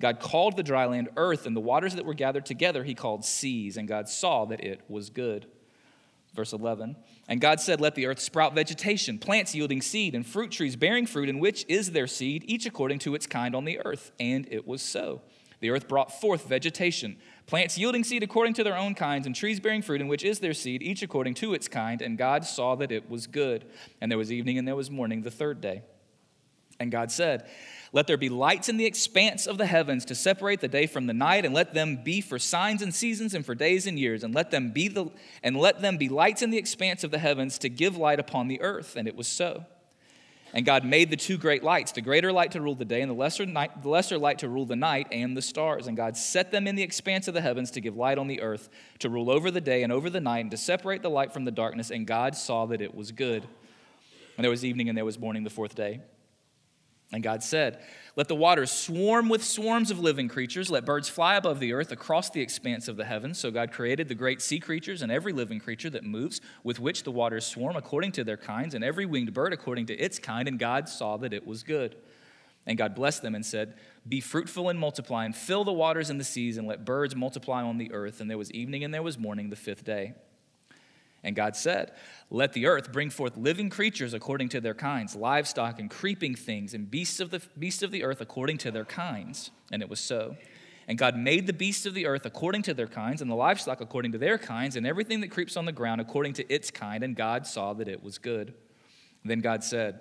God 0.00 0.20
called 0.20 0.56
the 0.56 0.62
dry 0.62 0.86
land 0.86 1.10
earth, 1.18 1.44
and 1.44 1.54
the 1.54 1.60
waters 1.60 1.96
that 1.96 2.06
were 2.06 2.14
gathered 2.14 2.46
together 2.46 2.82
he 2.82 2.94
called 2.94 3.26
seas. 3.26 3.76
And 3.76 3.86
God 3.86 4.08
saw 4.08 4.46
that 4.46 4.60
it 4.60 4.80
was 4.88 5.10
good. 5.10 5.46
Verse 6.38 6.52
11. 6.52 6.94
And 7.26 7.40
God 7.40 7.58
said, 7.58 7.80
Let 7.80 7.96
the 7.96 8.06
earth 8.06 8.20
sprout 8.20 8.54
vegetation, 8.54 9.18
plants 9.18 9.56
yielding 9.56 9.82
seed, 9.82 10.14
and 10.14 10.24
fruit 10.24 10.52
trees 10.52 10.76
bearing 10.76 11.04
fruit, 11.04 11.28
in 11.28 11.40
which 11.40 11.64
is 11.66 11.90
their 11.90 12.06
seed, 12.06 12.44
each 12.46 12.64
according 12.64 13.00
to 13.00 13.16
its 13.16 13.26
kind 13.26 13.56
on 13.56 13.64
the 13.64 13.80
earth. 13.84 14.12
And 14.20 14.46
it 14.48 14.64
was 14.64 14.80
so. 14.80 15.20
The 15.58 15.70
earth 15.70 15.88
brought 15.88 16.20
forth 16.20 16.46
vegetation, 16.46 17.16
plants 17.46 17.76
yielding 17.76 18.04
seed 18.04 18.22
according 18.22 18.54
to 18.54 18.62
their 18.62 18.76
own 18.76 18.94
kinds, 18.94 19.26
and 19.26 19.34
trees 19.34 19.58
bearing 19.58 19.82
fruit, 19.82 20.00
in 20.00 20.06
which 20.06 20.22
is 20.22 20.38
their 20.38 20.54
seed, 20.54 20.80
each 20.80 21.02
according 21.02 21.34
to 21.34 21.54
its 21.54 21.66
kind. 21.66 22.00
And 22.00 22.16
God 22.16 22.44
saw 22.44 22.76
that 22.76 22.92
it 22.92 23.10
was 23.10 23.26
good. 23.26 23.64
And 24.00 24.08
there 24.08 24.16
was 24.16 24.30
evening 24.30 24.58
and 24.58 24.68
there 24.68 24.76
was 24.76 24.92
morning 24.92 25.22
the 25.22 25.32
third 25.32 25.60
day. 25.60 25.82
And 26.78 26.92
God 26.92 27.10
said, 27.10 27.48
let 27.92 28.06
there 28.06 28.16
be 28.16 28.28
lights 28.28 28.68
in 28.68 28.76
the 28.76 28.86
expanse 28.86 29.46
of 29.46 29.58
the 29.58 29.66
heavens 29.66 30.04
to 30.06 30.14
separate 30.14 30.60
the 30.60 30.68
day 30.68 30.86
from 30.86 31.06
the 31.06 31.14
night, 31.14 31.44
and 31.44 31.54
let 31.54 31.74
them 31.74 32.02
be 32.02 32.20
for 32.20 32.38
signs 32.38 32.82
and 32.82 32.94
seasons 32.94 33.34
and 33.34 33.44
for 33.44 33.54
days 33.54 33.86
and 33.86 33.98
years, 33.98 34.22
and 34.22 34.34
let 34.34 34.50
them 34.50 34.70
be 34.70 34.88
the 34.88 35.10
and 35.42 35.56
let 35.56 35.80
them 35.80 35.96
be 35.96 36.08
lights 36.08 36.42
in 36.42 36.50
the 36.50 36.58
expanse 36.58 37.04
of 37.04 37.10
the 37.10 37.18
heavens 37.18 37.58
to 37.58 37.68
give 37.68 37.96
light 37.96 38.20
upon 38.20 38.48
the 38.48 38.60
earth. 38.60 38.96
And 38.96 39.08
it 39.08 39.16
was 39.16 39.26
so. 39.26 39.64
And 40.54 40.64
God 40.64 40.84
made 40.84 41.10
the 41.10 41.16
two 41.16 41.36
great 41.36 41.62
lights, 41.62 41.92
the 41.92 42.00
greater 42.00 42.32
light 42.32 42.52
to 42.52 42.60
rule 42.60 42.74
the 42.74 42.84
day, 42.84 43.02
and 43.02 43.10
the 43.10 43.14
lesser, 43.14 43.44
night, 43.44 43.82
the 43.82 43.88
lesser 43.90 44.16
light 44.16 44.38
to 44.38 44.48
rule 44.48 44.64
the 44.64 44.76
night 44.76 45.06
and 45.12 45.36
the 45.36 45.42
stars. 45.42 45.86
And 45.86 45.96
God 45.96 46.16
set 46.16 46.50
them 46.50 46.66
in 46.66 46.74
the 46.74 46.82
expanse 46.82 47.28
of 47.28 47.34
the 47.34 47.42
heavens 47.42 47.70
to 47.72 47.82
give 47.82 47.96
light 47.96 48.16
on 48.16 48.28
the 48.28 48.40
earth, 48.40 48.70
to 49.00 49.10
rule 49.10 49.30
over 49.30 49.50
the 49.50 49.60
day 49.60 49.82
and 49.82 49.92
over 49.92 50.08
the 50.08 50.20
night, 50.20 50.40
and 50.40 50.50
to 50.50 50.56
separate 50.56 51.02
the 51.02 51.10
light 51.10 51.34
from 51.34 51.44
the 51.44 51.50
darkness. 51.50 51.90
And 51.90 52.06
God 52.06 52.34
saw 52.34 52.64
that 52.66 52.80
it 52.80 52.94
was 52.94 53.12
good. 53.12 53.46
And 54.36 54.44
there 54.44 54.50
was 54.50 54.64
evening 54.64 54.88
and 54.88 54.96
there 54.96 55.04
was 55.04 55.18
morning 55.18 55.44
the 55.44 55.50
fourth 55.50 55.74
day. 55.74 56.00
And 57.10 57.22
God 57.22 57.42
said, 57.42 57.80
Let 58.16 58.28
the 58.28 58.34
waters 58.34 58.70
swarm 58.70 59.28
with 59.28 59.42
swarms 59.42 59.90
of 59.90 59.98
living 59.98 60.28
creatures. 60.28 60.70
Let 60.70 60.84
birds 60.84 61.08
fly 61.08 61.36
above 61.36 61.58
the 61.58 61.72
earth 61.72 61.90
across 61.90 62.28
the 62.28 62.42
expanse 62.42 62.86
of 62.86 62.96
the 62.96 63.06
heavens. 63.06 63.38
So 63.38 63.50
God 63.50 63.72
created 63.72 64.08
the 64.08 64.14
great 64.14 64.42
sea 64.42 64.60
creatures 64.60 65.00
and 65.00 65.10
every 65.10 65.32
living 65.32 65.58
creature 65.58 65.88
that 65.90 66.04
moves, 66.04 66.40
with 66.62 66.78
which 66.78 67.04
the 67.04 67.10
waters 67.10 67.46
swarm 67.46 67.76
according 67.76 68.12
to 68.12 68.24
their 68.24 68.36
kinds, 68.36 68.74
and 68.74 68.84
every 68.84 69.06
winged 69.06 69.32
bird 69.32 69.54
according 69.54 69.86
to 69.86 69.96
its 69.96 70.18
kind. 70.18 70.46
And 70.46 70.58
God 70.58 70.88
saw 70.88 71.16
that 71.18 71.32
it 71.32 71.46
was 71.46 71.62
good. 71.62 71.96
And 72.66 72.76
God 72.76 72.94
blessed 72.94 73.22
them 73.22 73.34
and 73.34 73.46
said, 73.46 73.74
Be 74.06 74.20
fruitful 74.20 74.68
and 74.68 74.78
multiply, 74.78 75.24
and 75.24 75.34
fill 75.34 75.64
the 75.64 75.72
waters 75.72 76.10
and 76.10 76.20
the 76.20 76.24
seas, 76.24 76.58
and 76.58 76.68
let 76.68 76.84
birds 76.84 77.16
multiply 77.16 77.62
on 77.62 77.78
the 77.78 77.90
earth. 77.92 78.20
And 78.20 78.28
there 78.28 78.36
was 78.36 78.52
evening 78.52 78.84
and 78.84 78.92
there 78.92 79.02
was 79.02 79.16
morning 79.16 79.48
the 79.48 79.56
fifth 79.56 79.84
day. 79.84 80.12
And 81.24 81.34
God 81.34 81.56
said, 81.56 81.92
Let 82.30 82.52
the 82.52 82.66
earth 82.66 82.92
bring 82.92 83.10
forth 83.10 83.36
living 83.36 83.70
creatures 83.70 84.14
according 84.14 84.50
to 84.50 84.60
their 84.60 84.74
kinds, 84.74 85.16
livestock 85.16 85.78
and 85.78 85.90
creeping 85.90 86.34
things, 86.34 86.74
and 86.74 86.90
beasts 86.90 87.20
of 87.20 87.30
the, 87.30 87.42
beasts 87.58 87.82
of 87.82 87.90
the 87.90 88.04
earth 88.04 88.20
according 88.20 88.58
to 88.58 88.70
their 88.70 88.84
kinds. 88.84 89.50
And 89.72 89.82
it 89.82 89.88
was 89.88 90.00
so. 90.00 90.36
And 90.86 90.96
God 90.96 91.16
made 91.16 91.46
the 91.46 91.52
beasts 91.52 91.84
of 91.84 91.92
the 91.92 92.06
earth 92.06 92.24
according 92.24 92.62
to 92.62 92.74
their 92.74 92.86
kinds, 92.86 93.20
and 93.20 93.30
the 93.30 93.34
livestock 93.34 93.80
according 93.80 94.12
to 94.12 94.18
their 94.18 94.38
kinds, 94.38 94.74
and 94.74 94.86
everything 94.86 95.20
that 95.20 95.30
creeps 95.30 95.56
on 95.56 95.66
the 95.66 95.72
ground 95.72 96.00
according 96.00 96.32
to 96.34 96.52
its 96.52 96.70
kind. 96.70 97.04
And 97.04 97.14
God 97.14 97.46
saw 97.46 97.74
that 97.74 97.88
it 97.88 98.02
was 98.02 98.16
good. 98.16 98.54
Then 99.24 99.40
God 99.40 99.62
said, 99.62 100.00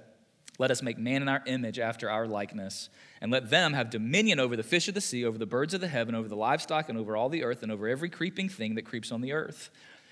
Let 0.59 0.71
us 0.71 0.81
make 0.81 0.97
man 0.97 1.21
in 1.21 1.27
our 1.27 1.43
image 1.45 1.77
after 1.77 2.09
our 2.09 2.25
likeness, 2.25 2.89
and 3.19 3.31
let 3.31 3.49
them 3.49 3.73
have 3.73 3.89
dominion 3.89 4.39
over 4.39 4.55
the 4.55 4.63
fish 4.63 4.87
of 4.87 4.93
the 4.93 5.01
sea, 5.01 5.25
over 5.25 5.37
the 5.37 5.45
birds 5.45 5.73
of 5.73 5.81
the 5.81 5.89
heaven, 5.89 6.15
over 6.15 6.29
the 6.29 6.37
livestock, 6.37 6.87
and 6.87 6.97
over 6.97 7.17
all 7.17 7.27
the 7.27 7.43
earth, 7.43 7.63
and 7.63 7.71
over 7.71 7.89
every 7.89 8.09
creeping 8.09 8.47
thing 8.47 8.75
that 8.75 8.85
creeps 8.85 9.11
on 9.11 9.19
the 9.19 9.33
earth. 9.33 9.69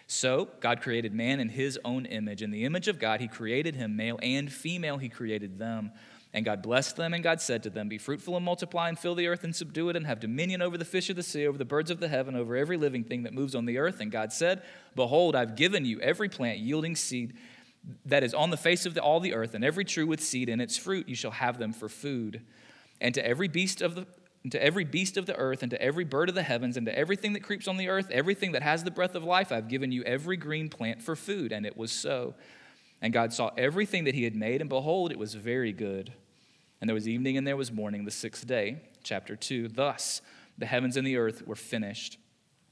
So, 0.07 0.49
God 0.59 0.81
created 0.81 1.13
man 1.13 1.39
in 1.39 1.49
his 1.49 1.79
own 1.83 2.05
image. 2.05 2.43
In 2.43 2.51
the 2.51 2.63
image 2.63 2.87
of 2.87 2.99
God, 2.99 3.21
he 3.21 3.27
created 3.27 3.75
him, 3.75 3.95
male 3.95 4.19
and 4.21 4.51
female, 4.51 4.97
he 4.97 5.09
created 5.09 5.57
them. 5.57 5.91
And 6.31 6.43
God 6.43 6.61
blessed 6.61 6.97
them, 6.97 7.13
and 7.13 7.23
God 7.23 7.39
said 7.39 7.63
to 7.63 7.69
them, 7.69 7.87
Be 7.87 7.97
fruitful 7.97 8.35
and 8.35 8.45
multiply, 8.45 8.89
and 8.89 8.99
fill 8.99 9.15
the 9.15 9.27
earth 9.27 9.45
and 9.45 9.55
subdue 9.55 9.89
it, 9.89 9.95
and 9.95 10.05
have 10.05 10.19
dominion 10.19 10.61
over 10.61 10.77
the 10.77 10.85
fish 10.85 11.09
of 11.09 11.15
the 11.15 11.23
sea, 11.23 11.47
over 11.47 11.57
the 11.57 11.65
birds 11.65 11.89
of 11.89 12.01
the 12.01 12.09
heaven, 12.09 12.35
over 12.35 12.57
every 12.57 12.75
living 12.75 13.05
thing 13.05 13.23
that 13.23 13.33
moves 13.33 13.55
on 13.55 13.65
the 13.65 13.77
earth. 13.77 14.01
And 14.01 14.11
God 14.11 14.33
said, 14.33 14.61
Behold, 14.95 15.35
I've 15.35 15.55
given 15.55 15.85
you 15.85 15.99
every 16.01 16.27
plant 16.27 16.59
yielding 16.59 16.97
seed 16.97 17.35
that 18.05 18.23
is 18.23 18.33
on 18.33 18.49
the 18.49 18.57
face 18.57 18.85
of 18.85 18.93
the, 18.93 19.01
all 19.01 19.19
the 19.19 19.33
earth, 19.33 19.53
and 19.53 19.63
every 19.63 19.85
tree 19.85 20.03
with 20.03 20.21
seed 20.21 20.49
in 20.49 20.59
its 20.59 20.77
fruit, 20.77 21.07
you 21.07 21.15
shall 21.15 21.31
have 21.31 21.57
them 21.57 21.71
for 21.71 21.87
food. 21.87 22.41
And 22.99 23.15
to 23.15 23.25
every 23.25 23.47
beast 23.47 23.81
of 23.81 23.95
the 23.95 24.05
and 24.45 24.51
to 24.51 24.63
every 24.63 24.83
beast 24.83 25.17
of 25.17 25.25
the 25.25 25.35
earth, 25.37 25.63
and 25.63 25.71
to 25.71 25.81
every 25.81 26.03
bird 26.03 26.29
of 26.29 26.35
the 26.35 26.43
heavens, 26.43 26.77
and 26.77 26.85
to 26.85 26.95
everything 26.95 27.33
that 27.33 27.41
creeps 27.41 27.67
on 27.67 27.77
the 27.77 27.89
earth, 27.89 28.11
everything 28.11 28.51
that 28.51 28.61
has 28.61 28.83
the 28.83 28.91
breath 28.91 29.15
of 29.15 29.23
life, 29.23 29.51
I've 29.51 29.67
given 29.67 29.91
you 29.91 30.03
every 30.03 30.37
green 30.37 30.69
plant 30.69 31.01
for 31.01 31.15
food. 31.15 31.51
And 31.51 31.65
it 31.65 31.75
was 31.75 31.91
so. 31.91 32.35
And 33.01 33.11
God 33.11 33.33
saw 33.33 33.49
everything 33.57 34.03
that 34.03 34.13
he 34.13 34.23
had 34.23 34.35
made, 34.35 34.61
and 34.61 34.69
behold, 34.69 35.11
it 35.11 35.17
was 35.17 35.33
very 35.33 35.71
good. 35.71 36.13
And 36.79 36.87
there 36.87 36.93
was 36.93 37.07
evening 37.07 37.37
and 37.37 37.47
there 37.47 37.57
was 37.57 37.71
morning, 37.71 38.05
the 38.05 38.11
sixth 38.11 38.45
day. 38.45 38.83
Chapter 39.01 39.35
2. 39.35 39.69
Thus 39.69 40.21
the 40.59 40.67
heavens 40.67 40.95
and 40.95 41.07
the 41.07 41.17
earth 41.17 41.47
were 41.47 41.55
finished 41.55 42.19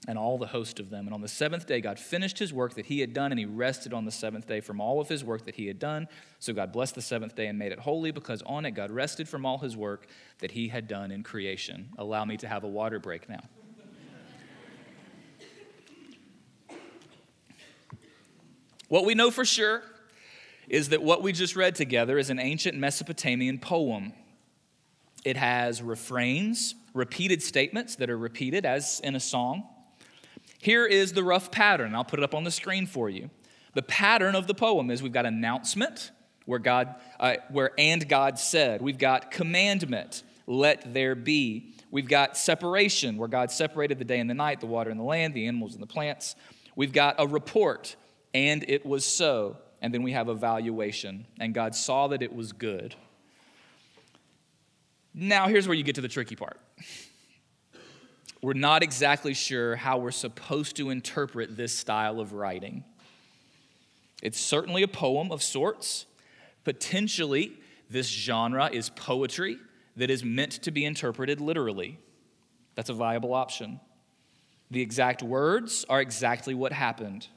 and 0.07 0.17
all 0.17 0.37
the 0.37 0.47
host 0.47 0.79
of 0.79 0.89
them. 0.89 1.05
And 1.05 1.13
on 1.13 1.21
the 1.21 1.27
seventh 1.27 1.65
day, 1.65 1.79
God 1.79 1.97
finished 1.97 2.39
his 2.39 2.51
work 2.51 2.75
that 2.75 2.87
he 2.87 2.99
had 2.99 3.13
done, 3.13 3.31
and 3.31 3.39
he 3.39 3.45
rested 3.45 3.93
on 3.93 4.05
the 4.05 4.11
seventh 4.11 4.47
day 4.47 4.59
from 4.59 4.81
all 4.81 4.99
of 4.99 5.07
his 5.07 5.23
work 5.23 5.45
that 5.45 5.55
he 5.55 5.67
had 5.67 5.79
done. 5.79 6.07
So 6.39 6.53
God 6.53 6.71
blessed 6.71 6.95
the 6.95 7.01
seventh 7.01 7.35
day 7.35 7.47
and 7.47 7.57
made 7.57 7.71
it 7.71 7.79
holy, 7.79 8.11
because 8.11 8.41
on 8.43 8.65
it 8.65 8.71
God 8.71 8.91
rested 8.91 9.29
from 9.29 9.45
all 9.45 9.59
his 9.59 9.77
work 9.77 10.07
that 10.39 10.51
he 10.51 10.67
had 10.67 10.87
done 10.87 11.11
in 11.11 11.23
creation. 11.23 11.89
Allow 11.97 12.25
me 12.25 12.37
to 12.37 12.47
have 12.47 12.63
a 12.63 12.67
water 12.67 12.99
break 12.99 13.29
now. 13.29 13.43
what 18.89 19.05
we 19.05 19.15
know 19.15 19.31
for 19.31 19.45
sure 19.45 19.81
is 20.67 20.89
that 20.89 21.01
what 21.01 21.21
we 21.21 21.31
just 21.31 21.55
read 21.55 21.75
together 21.75 22.17
is 22.17 22.29
an 22.29 22.39
ancient 22.39 22.77
Mesopotamian 22.77 23.57
poem. 23.57 24.13
It 25.25 25.37
has 25.37 25.81
refrains, 25.81 26.75
repeated 26.93 27.41
statements 27.41 27.95
that 27.95 28.09
are 28.09 28.17
repeated 28.17 28.65
as 28.65 28.99
in 29.01 29.15
a 29.15 29.19
song. 29.19 29.63
Here 30.63 30.85
is 30.85 31.11
the 31.11 31.25
rough 31.25 31.51
pattern. 31.51 31.93
I'll 31.93 32.05
put 32.05 32.19
it 32.19 32.23
up 32.23 32.33
on 32.33 32.45
the 32.45 32.51
screen 32.51 32.85
for 32.85 33.09
you. 33.09 33.29
The 33.73 33.81
pattern 33.81 34.33
of 34.33 34.47
the 34.47 34.53
poem 34.53 34.91
is 34.91 35.03
we've 35.03 35.11
got 35.11 35.25
announcement, 35.25 36.11
where 36.45 36.57
God, 36.57 36.95
uh, 37.19 37.35
where 37.49 37.71
and 37.77 38.07
God 38.07 38.39
said. 38.39 38.81
We've 38.81 38.97
got 38.97 39.29
commandment, 39.29 40.23
let 40.47 40.93
there 40.93 41.15
be. 41.15 41.73
We've 41.91 42.07
got 42.07 42.37
separation, 42.37 43.17
where 43.17 43.27
God 43.27 43.51
separated 43.51 43.99
the 43.99 44.05
day 44.05 44.21
and 44.21 44.29
the 44.29 44.35
night, 44.35 44.61
the 44.61 44.65
water 44.65 44.89
and 44.89 44.97
the 44.97 45.03
land, 45.03 45.33
the 45.33 45.47
animals 45.47 45.73
and 45.73 45.83
the 45.83 45.87
plants. 45.87 46.33
We've 46.77 46.93
got 46.93 47.15
a 47.17 47.27
report, 47.27 47.97
and 48.33 48.63
it 48.69 48.85
was 48.85 49.03
so. 49.03 49.57
And 49.81 49.93
then 49.93 50.01
we 50.01 50.13
have 50.13 50.29
evaluation, 50.29 51.25
and 51.41 51.53
God 51.53 51.75
saw 51.75 52.07
that 52.07 52.21
it 52.21 52.33
was 52.33 52.53
good. 52.53 52.95
Now, 55.13 55.49
here's 55.49 55.67
where 55.67 55.75
you 55.75 55.83
get 55.83 55.95
to 55.95 56.01
the 56.01 56.07
tricky 56.07 56.37
part 56.37 56.57
we're 58.43 58.53
not 58.53 58.83
exactly 58.83 59.33
sure 59.33 59.77
how 59.77 59.97
we're 59.97 60.11
supposed 60.11 60.75
to 60.75 60.89
interpret 60.89 61.55
this 61.55 61.73
style 61.73 62.19
of 62.19 62.33
writing. 62.33 62.83
It's 64.21 64.39
certainly 64.39 64.83
a 64.83 64.87
poem 64.87 65.31
of 65.31 65.41
sorts. 65.41 66.05
Potentially, 66.65 67.53
this 67.89 68.07
genre 68.07 68.69
is 68.69 68.89
poetry 68.89 69.57
that 69.95 70.09
is 70.09 70.25
meant 70.25 70.51
to 70.63 70.71
be 70.71 70.83
interpreted 70.83 71.39
literally. 71.39 71.97
That's 72.75 72.89
a 72.89 72.93
viable 72.93 73.33
option. 73.33 73.79
The 74.69 74.81
exact 74.81 75.23
words 75.23 75.85
are 75.87 76.01
exactly 76.01 76.53
what 76.53 76.73
happened. 76.73 77.27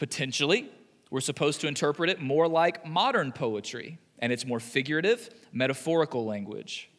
Potentially, 0.00 0.68
we're 1.10 1.20
supposed 1.20 1.60
to 1.60 1.68
interpret 1.68 2.10
it 2.10 2.20
more 2.20 2.48
like 2.48 2.84
modern 2.84 3.30
poetry, 3.30 3.98
and 4.18 4.32
it's 4.32 4.44
more 4.44 4.58
figurative, 4.58 5.30
metaphorical 5.52 6.24
language. 6.24 6.90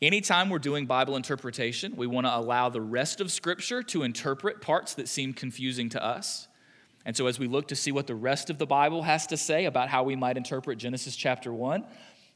Anytime 0.00 0.48
we're 0.48 0.60
doing 0.60 0.86
Bible 0.86 1.16
interpretation, 1.16 1.96
we 1.96 2.06
want 2.06 2.24
to 2.24 2.36
allow 2.36 2.68
the 2.68 2.80
rest 2.80 3.20
of 3.20 3.32
Scripture 3.32 3.82
to 3.82 4.04
interpret 4.04 4.60
parts 4.60 4.94
that 4.94 5.08
seem 5.08 5.32
confusing 5.32 5.88
to 5.88 6.04
us. 6.04 6.46
And 7.04 7.16
so, 7.16 7.26
as 7.26 7.40
we 7.40 7.48
look 7.48 7.66
to 7.68 7.76
see 7.76 7.90
what 7.90 8.06
the 8.06 8.14
rest 8.14 8.48
of 8.48 8.58
the 8.58 8.66
Bible 8.66 9.02
has 9.02 9.26
to 9.28 9.36
say 9.36 9.64
about 9.64 9.88
how 9.88 10.04
we 10.04 10.14
might 10.14 10.36
interpret 10.36 10.78
Genesis 10.78 11.16
chapter 11.16 11.52
1, 11.52 11.84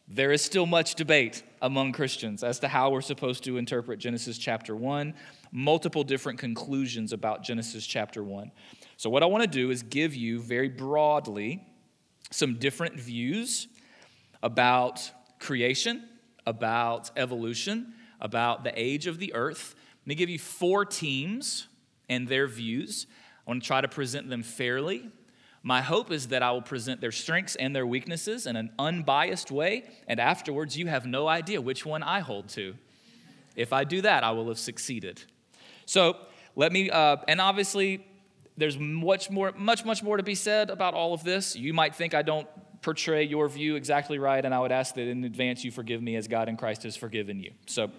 there 0.08 0.32
is 0.32 0.42
still 0.42 0.66
much 0.66 0.96
debate 0.96 1.44
among 1.60 1.92
Christians 1.92 2.42
as 2.42 2.58
to 2.60 2.68
how 2.68 2.90
we're 2.90 3.00
supposed 3.00 3.44
to 3.44 3.58
interpret 3.58 4.00
Genesis 4.00 4.38
chapter 4.38 4.74
1, 4.74 5.14
multiple 5.52 6.02
different 6.02 6.40
conclusions 6.40 7.12
about 7.12 7.44
Genesis 7.44 7.86
chapter 7.86 8.24
1. 8.24 8.50
So, 8.96 9.08
what 9.08 9.22
I 9.22 9.26
want 9.26 9.44
to 9.44 9.48
do 9.48 9.70
is 9.70 9.84
give 9.84 10.16
you 10.16 10.40
very 10.40 10.68
broadly 10.68 11.64
some 12.32 12.56
different 12.56 12.98
views 12.98 13.68
about 14.42 15.08
creation 15.38 16.08
about 16.46 17.10
evolution, 17.16 17.94
about 18.20 18.64
the 18.64 18.72
age 18.74 19.06
of 19.06 19.18
the 19.18 19.34
earth. 19.34 19.74
I'm 19.76 20.08
going 20.08 20.16
to 20.16 20.18
give 20.18 20.30
you 20.30 20.38
four 20.38 20.84
teams 20.84 21.68
and 22.08 22.28
their 22.28 22.46
views. 22.46 23.06
I 23.46 23.50
want 23.50 23.62
to 23.62 23.66
try 23.66 23.80
to 23.80 23.88
present 23.88 24.28
them 24.28 24.42
fairly. 24.42 25.08
My 25.62 25.80
hope 25.80 26.10
is 26.10 26.28
that 26.28 26.42
I 26.42 26.50
will 26.50 26.62
present 26.62 27.00
their 27.00 27.12
strengths 27.12 27.54
and 27.54 27.74
their 27.74 27.86
weaknesses 27.86 28.46
in 28.46 28.56
an 28.56 28.72
unbiased 28.78 29.52
way, 29.52 29.84
and 30.08 30.18
afterwards, 30.18 30.76
you 30.76 30.88
have 30.88 31.06
no 31.06 31.28
idea 31.28 31.60
which 31.60 31.86
one 31.86 32.02
I 32.02 32.20
hold 32.20 32.48
to. 32.50 32.74
If 33.54 33.72
I 33.72 33.84
do 33.84 34.00
that, 34.00 34.24
I 34.24 34.32
will 34.32 34.48
have 34.48 34.58
succeeded. 34.58 35.22
So, 35.86 36.16
let 36.56 36.72
me, 36.72 36.90
uh, 36.90 37.16
and 37.28 37.40
obviously, 37.40 38.04
there's 38.56 38.78
much 38.78 39.30
more, 39.30 39.52
much, 39.56 39.84
much 39.84 40.02
more 40.02 40.16
to 40.16 40.22
be 40.22 40.34
said 40.34 40.68
about 40.68 40.94
all 40.94 41.14
of 41.14 41.22
this. 41.22 41.56
You 41.56 41.72
might 41.72 41.94
think 41.94 42.12
I 42.12 42.22
don't 42.22 42.48
portray 42.82 43.24
your 43.24 43.48
view 43.48 43.76
exactly 43.76 44.18
right, 44.18 44.44
and 44.44 44.54
I 44.54 44.58
would 44.60 44.72
ask 44.72 44.94
that 44.96 45.06
in 45.06 45.24
advance 45.24 45.64
you 45.64 45.70
forgive 45.70 46.02
me 46.02 46.16
as 46.16 46.28
God 46.28 46.48
in 46.48 46.56
Christ 46.56 46.82
has 46.82 46.96
forgiven 46.96 47.40
you. 47.40 47.52
So 47.66 47.90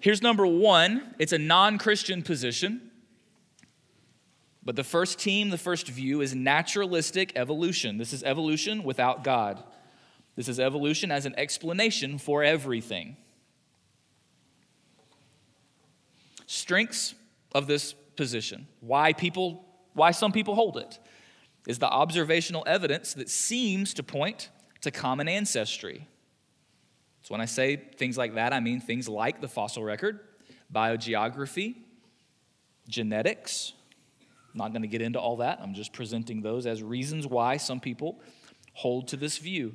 here's 0.00 0.22
number 0.22 0.46
one 0.46 1.14
it's 1.18 1.32
a 1.32 1.38
non 1.38 1.78
Christian 1.78 2.22
position. 2.22 2.82
But 4.62 4.76
the 4.76 4.84
first 4.84 5.18
team, 5.18 5.48
the 5.48 5.58
first 5.58 5.88
view 5.88 6.20
is 6.20 6.34
naturalistic 6.34 7.32
evolution. 7.34 7.96
This 7.96 8.12
is 8.12 8.22
evolution 8.22 8.84
without 8.84 9.24
God. 9.24 9.62
This 10.36 10.48
is 10.48 10.60
evolution 10.60 11.10
as 11.10 11.24
an 11.24 11.34
explanation 11.38 12.18
for 12.18 12.44
everything. 12.44 13.16
Strengths 16.46 17.14
of 17.52 17.66
this 17.66 17.94
position. 18.16 18.66
Why 18.80 19.12
people 19.14 19.64
why 19.94 20.12
some 20.12 20.30
people 20.30 20.54
hold 20.54 20.76
it 20.76 20.98
is 21.66 21.78
the 21.78 21.88
observational 21.88 22.64
evidence 22.66 23.14
that 23.14 23.28
seems 23.28 23.94
to 23.94 24.02
point 24.02 24.50
to 24.80 24.90
common 24.90 25.28
ancestry. 25.28 26.06
So 27.22 27.34
when 27.34 27.40
I 27.40 27.44
say 27.44 27.76
things 27.76 28.16
like 28.16 28.34
that, 28.34 28.52
I 28.52 28.60
mean 28.60 28.80
things 28.80 29.08
like 29.08 29.40
the 29.40 29.48
fossil 29.48 29.84
record, 29.84 30.20
biogeography, 30.74 31.76
genetics. 32.88 33.74
I'm 34.52 34.58
not 34.58 34.72
going 34.72 34.82
to 34.82 34.88
get 34.88 35.02
into 35.02 35.20
all 35.20 35.36
that. 35.36 35.60
I'm 35.62 35.74
just 35.74 35.92
presenting 35.92 36.42
those 36.42 36.66
as 36.66 36.82
reasons 36.82 37.26
why 37.26 37.56
some 37.56 37.78
people 37.78 38.20
hold 38.72 39.08
to 39.08 39.16
this 39.16 39.38
view. 39.38 39.74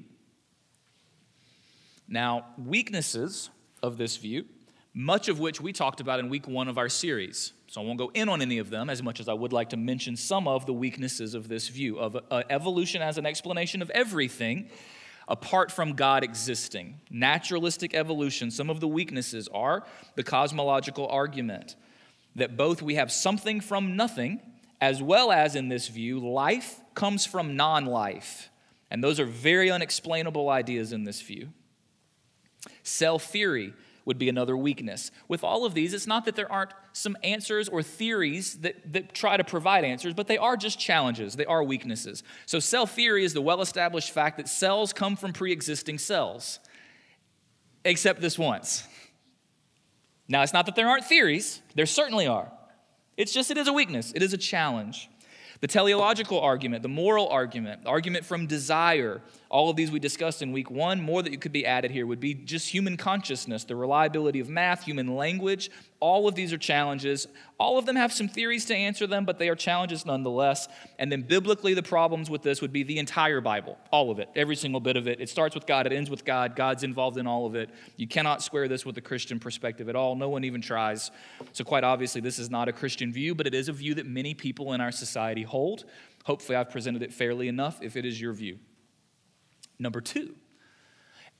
Now, 2.07 2.47
weaknesses 2.57 3.49
of 3.81 3.97
this 3.97 4.17
view, 4.17 4.45
much 4.93 5.27
of 5.27 5.39
which 5.39 5.59
we 5.61 5.73
talked 5.73 5.99
about 5.99 6.19
in 6.19 6.29
week 6.29 6.47
one 6.47 6.67
of 6.67 6.77
our 6.77 6.89
series. 6.89 7.53
So 7.75 7.81
I 7.81 7.83
won't 7.83 7.99
go 7.99 8.09
in 8.13 8.29
on 8.29 8.41
any 8.41 8.59
of 8.59 8.69
them 8.69 8.89
as 8.89 9.03
much 9.03 9.19
as 9.19 9.27
I 9.27 9.33
would 9.33 9.51
like 9.51 9.71
to 9.71 9.75
mention 9.75 10.15
some 10.15 10.47
of 10.47 10.65
the 10.65 10.71
weaknesses 10.71 11.33
of 11.33 11.49
this 11.49 11.67
view 11.67 11.99
of 11.99 12.15
uh, 12.31 12.43
evolution 12.49 13.01
as 13.01 13.17
an 13.17 13.25
explanation 13.25 13.81
of 13.81 13.89
everything 13.89 14.69
apart 15.27 15.73
from 15.73 15.91
God 15.91 16.23
existing. 16.23 17.01
Naturalistic 17.09 17.93
evolution, 17.93 18.49
some 18.49 18.69
of 18.69 18.79
the 18.79 18.87
weaknesses 18.87 19.49
are 19.53 19.83
the 20.15 20.23
cosmological 20.23 21.05
argument 21.09 21.75
that 22.37 22.55
both 22.55 22.81
we 22.81 22.95
have 22.95 23.11
something 23.11 23.59
from 23.59 23.97
nothing, 23.97 24.39
as 24.79 25.03
well 25.03 25.29
as 25.29 25.53
in 25.57 25.67
this 25.67 25.89
view, 25.89 26.17
life 26.17 26.79
comes 26.93 27.25
from 27.25 27.57
non 27.57 27.85
life. 27.85 28.49
And 28.89 29.03
those 29.03 29.19
are 29.19 29.25
very 29.25 29.69
unexplainable 29.69 30.47
ideas 30.47 30.93
in 30.93 31.03
this 31.03 31.21
view. 31.21 31.49
Cell 32.83 33.19
theory 33.19 33.73
would 34.05 34.17
be 34.19 34.29
another 34.29 34.55
weakness. 34.55 35.11
With 35.27 35.43
all 35.43 35.65
of 35.65 35.73
these, 35.73 35.93
it's 35.93 36.07
not 36.07 36.25
that 36.25 36.35
there 36.35 36.51
aren't 36.51 36.71
some 36.93 37.17
answers 37.23 37.67
or 37.67 37.81
theories 37.81 38.59
that, 38.59 38.93
that 38.93 39.13
try 39.13 39.35
to 39.35 39.43
provide 39.43 39.83
answers, 39.83 40.13
but 40.13 40.27
they 40.27 40.37
are 40.37 40.55
just 40.55 40.79
challenges, 40.79 41.35
they 41.35 41.45
are 41.45 41.63
weaknesses. 41.63 42.23
So, 42.45 42.59
cell 42.59 42.85
theory 42.85 43.25
is 43.25 43.33
the 43.33 43.41
well 43.41 43.61
established 43.61 44.11
fact 44.11 44.37
that 44.37 44.47
cells 44.47 44.93
come 44.93 45.15
from 45.15 45.33
pre 45.33 45.51
existing 45.51 45.97
cells, 45.97 46.59
except 47.83 48.21
this 48.21 48.37
once. 48.37 48.87
Now, 50.27 50.41
it's 50.41 50.53
not 50.53 50.65
that 50.67 50.75
there 50.75 50.87
aren't 50.87 51.05
theories, 51.05 51.61
there 51.75 51.85
certainly 51.85 52.27
are. 52.27 52.51
It's 53.17 53.33
just 53.33 53.51
it 53.51 53.57
is 53.57 53.67
a 53.67 53.73
weakness, 53.73 54.11
it 54.15 54.21
is 54.21 54.33
a 54.33 54.37
challenge. 54.37 55.09
The 55.65 55.71
teleological 55.71 56.39
argument, 56.39 56.83
the 56.83 56.89
moral 56.89 57.27
argument, 57.27 57.85
the 57.85 57.89
argument 57.89 58.23
from 58.23 58.45
desire, 58.45 59.19
all 59.49 59.71
of 59.71 59.75
these 59.75 59.89
we 59.89 59.97
discussed 59.97 60.43
in 60.43 60.51
week 60.51 60.69
one. 60.69 61.01
More 61.01 61.23
that 61.23 61.41
could 61.41 61.51
be 61.51 61.65
added 61.65 61.89
here 61.89 62.05
would 62.05 62.19
be 62.19 62.35
just 62.35 62.69
human 62.69 62.97
consciousness, 62.97 63.63
the 63.63 63.75
reliability 63.75 64.39
of 64.39 64.47
math, 64.47 64.83
human 64.83 65.15
language. 65.15 65.71
All 65.99 66.27
of 66.27 66.35
these 66.35 66.53
are 66.53 66.59
challenges. 66.59 67.27
All 67.57 67.77
of 67.77 67.85
them 67.85 67.95
have 67.95 68.11
some 68.11 68.27
theories 68.27 68.65
to 68.65 68.75
answer 68.75 69.07
them, 69.07 69.23
but 69.23 69.39
they 69.39 69.47
are 69.47 69.55
challenges 69.55 70.05
nonetheless. 70.05 70.67
And 70.99 71.09
then 71.09 71.21
biblically, 71.21 71.73
the 71.73 71.83
problems 71.83 72.29
with 72.29 72.41
this 72.41 72.61
would 72.61 72.73
be 72.73 72.83
the 72.83 72.99
entire 72.99 73.39
Bible, 73.39 73.77
all 73.91 74.11
of 74.11 74.19
it, 74.19 74.27
every 74.35 74.57
single 74.57 74.81
bit 74.81 74.97
of 74.97 75.07
it. 75.07 75.21
It 75.21 75.29
starts 75.29 75.55
with 75.55 75.65
God, 75.65 75.85
it 75.85 75.93
ends 75.93 76.09
with 76.09 76.25
God. 76.25 76.57
God's 76.57 76.83
involved 76.83 77.17
in 77.17 77.27
all 77.27 77.45
of 77.45 77.55
it. 77.55 77.69
You 77.95 78.07
cannot 78.07 78.43
square 78.43 78.67
this 78.67 78.85
with 78.85 78.97
a 78.97 79.01
Christian 79.01 79.39
perspective 79.39 79.87
at 79.87 79.95
all. 79.95 80.15
No 80.15 80.27
one 80.27 80.43
even 80.43 80.61
tries. 80.61 81.11
So, 81.53 81.63
quite 81.63 81.85
obviously, 81.85 82.19
this 82.19 82.39
is 82.39 82.49
not 82.49 82.67
a 82.67 82.73
Christian 82.73 83.13
view, 83.13 83.33
but 83.33 83.47
it 83.47 83.53
is 83.53 83.69
a 83.69 83.73
view 83.73 83.93
that 83.95 84.05
many 84.05 84.33
people 84.33 84.73
in 84.73 84.81
our 84.81 84.91
society 84.91 85.43
hold. 85.43 85.85
Hopefully, 86.25 86.57
I've 86.57 86.69
presented 86.69 87.03
it 87.03 87.13
fairly 87.13 87.47
enough 87.47 87.81
if 87.81 87.95
it 87.95 88.05
is 88.05 88.19
your 88.19 88.33
view. 88.33 88.59
Number 89.79 90.01
two, 90.01 90.35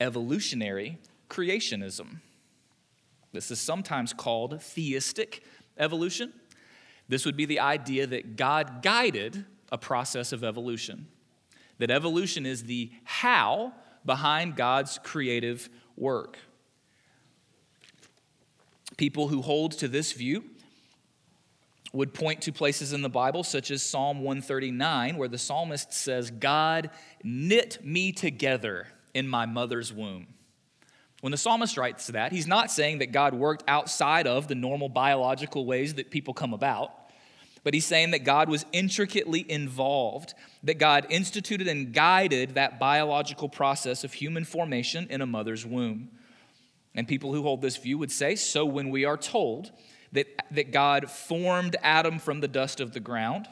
evolutionary 0.00 0.98
creationism. 1.28 2.20
This 3.32 3.50
is 3.50 3.60
sometimes 3.60 4.14
called 4.14 4.62
theistic 4.62 5.44
evolution. 5.78 6.32
This 7.08 7.24
would 7.24 7.36
be 7.36 7.44
the 7.44 7.60
idea 7.60 8.06
that 8.06 8.36
God 8.36 8.82
guided 8.82 9.44
a 9.70 9.78
process 9.78 10.32
of 10.32 10.44
evolution, 10.44 11.06
that 11.78 11.90
evolution 11.90 12.46
is 12.46 12.64
the 12.64 12.90
how 13.04 13.72
behind 14.04 14.56
God's 14.56 14.98
creative 15.02 15.68
work. 15.96 16.38
People 18.96 19.28
who 19.28 19.42
hold 19.42 19.72
to 19.72 19.88
this 19.88 20.12
view 20.12 20.44
would 21.92 22.14
point 22.14 22.42
to 22.42 22.52
places 22.52 22.92
in 22.92 23.02
the 23.02 23.08
Bible, 23.08 23.42
such 23.42 23.70
as 23.70 23.82
Psalm 23.82 24.18
139, 24.18 25.16
where 25.16 25.28
the 25.28 25.38
psalmist 25.38 25.92
says, 25.92 26.30
God 26.30 26.90
knit 27.22 27.78
me 27.82 28.12
together 28.12 28.86
in 29.14 29.26
my 29.26 29.46
mother's 29.46 29.92
womb. 29.92 30.26
When 31.20 31.30
the 31.30 31.38
psalmist 31.38 31.76
writes 31.76 32.08
that, 32.08 32.32
he's 32.32 32.46
not 32.46 32.70
saying 32.70 32.98
that 32.98 33.12
God 33.12 33.34
worked 33.34 33.64
outside 33.66 34.26
of 34.26 34.48
the 34.48 34.54
normal 34.54 34.88
biological 34.88 35.64
ways 35.64 35.94
that 35.94 36.10
people 36.10 36.34
come 36.34 36.52
about, 36.52 36.92
but 37.64 37.74
he's 37.74 37.86
saying 37.86 38.12
that 38.12 38.22
God 38.22 38.48
was 38.48 38.64
intricately 38.72 39.44
involved, 39.50 40.34
that 40.62 40.78
God 40.78 41.06
instituted 41.10 41.66
and 41.66 41.92
guided 41.92 42.54
that 42.54 42.78
biological 42.78 43.48
process 43.48 44.04
of 44.04 44.12
human 44.12 44.44
formation 44.44 45.06
in 45.10 45.20
a 45.20 45.26
mother's 45.26 45.66
womb. 45.66 46.10
And 46.94 47.08
people 47.08 47.32
who 47.32 47.42
hold 47.42 47.62
this 47.62 47.76
view 47.76 47.98
would 47.98 48.12
say, 48.12 48.36
so 48.36 48.64
when 48.64 48.90
we 48.90 49.04
are 49.04 49.16
told 49.16 49.72
that, 50.12 50.26
that 50.52 50.70
God 50.70 51.10
formed 51.10 51.76
Adam 51.82 52.18
from 52.18 52.40
the 52.40 52.48
dust 52.48 52.80
of 52.80 52.92
the 52.92 53.00
ground, 53.00 53.48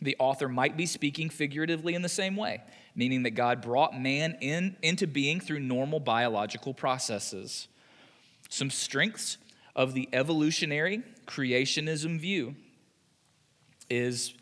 the 0.00 0.16
author 0.18 0.48
might 0.48 0.76
be 0.76 0.86
speaking 0.86 1.28
figuratively 1.28 1.94
in 1.94 2.02
the 2.02 2.08
same 2.08 2.36
way, 2.36 2.62
meaning 2.94 3.22
that 3.22 3.30
God 3.30 3.62
brought 3.62 3.98
man 3.98 4.36
in, 4.40 4.76
into 4.82 5.06
being 5.06 5.40
through 5.40 5.60
normal 5.60 6.00
biological 6.00 6.74
processes. 6.74 7.68
Some 8.48 8.70
strengths 8.70 9.38
of 9.74 9.94
the 9.94 10.08
evolutionary 10.12 11.02
creationism 11.26 12.18
view 12.18 12.54
is, 13.88 14.34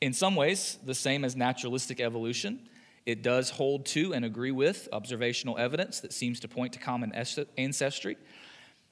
in 0.00 0.12
some 0.12 0.34
ways, 0.34 0.78
the 0.84 0.94
same 0.94 1.24
as 1.24 1.36
naturalistic 1.36 2.00
evolution. 2.00 2.60
It 3.04 3.22
does 3.22 3.50
hold 3.50 3.86
to 3.86 4.14
and 4.14 4.24
agree 4.24 4.52
with 4.52 4.88
observational 4.92 5.58
evidence 5.58 6.00
that 6.00 6.12
seems 6.12 6.40
to 6.40 6.48
point 6.48 6.72
to 6.74 6.78
common 6.78 7.12
ancestry. 7.58 8.16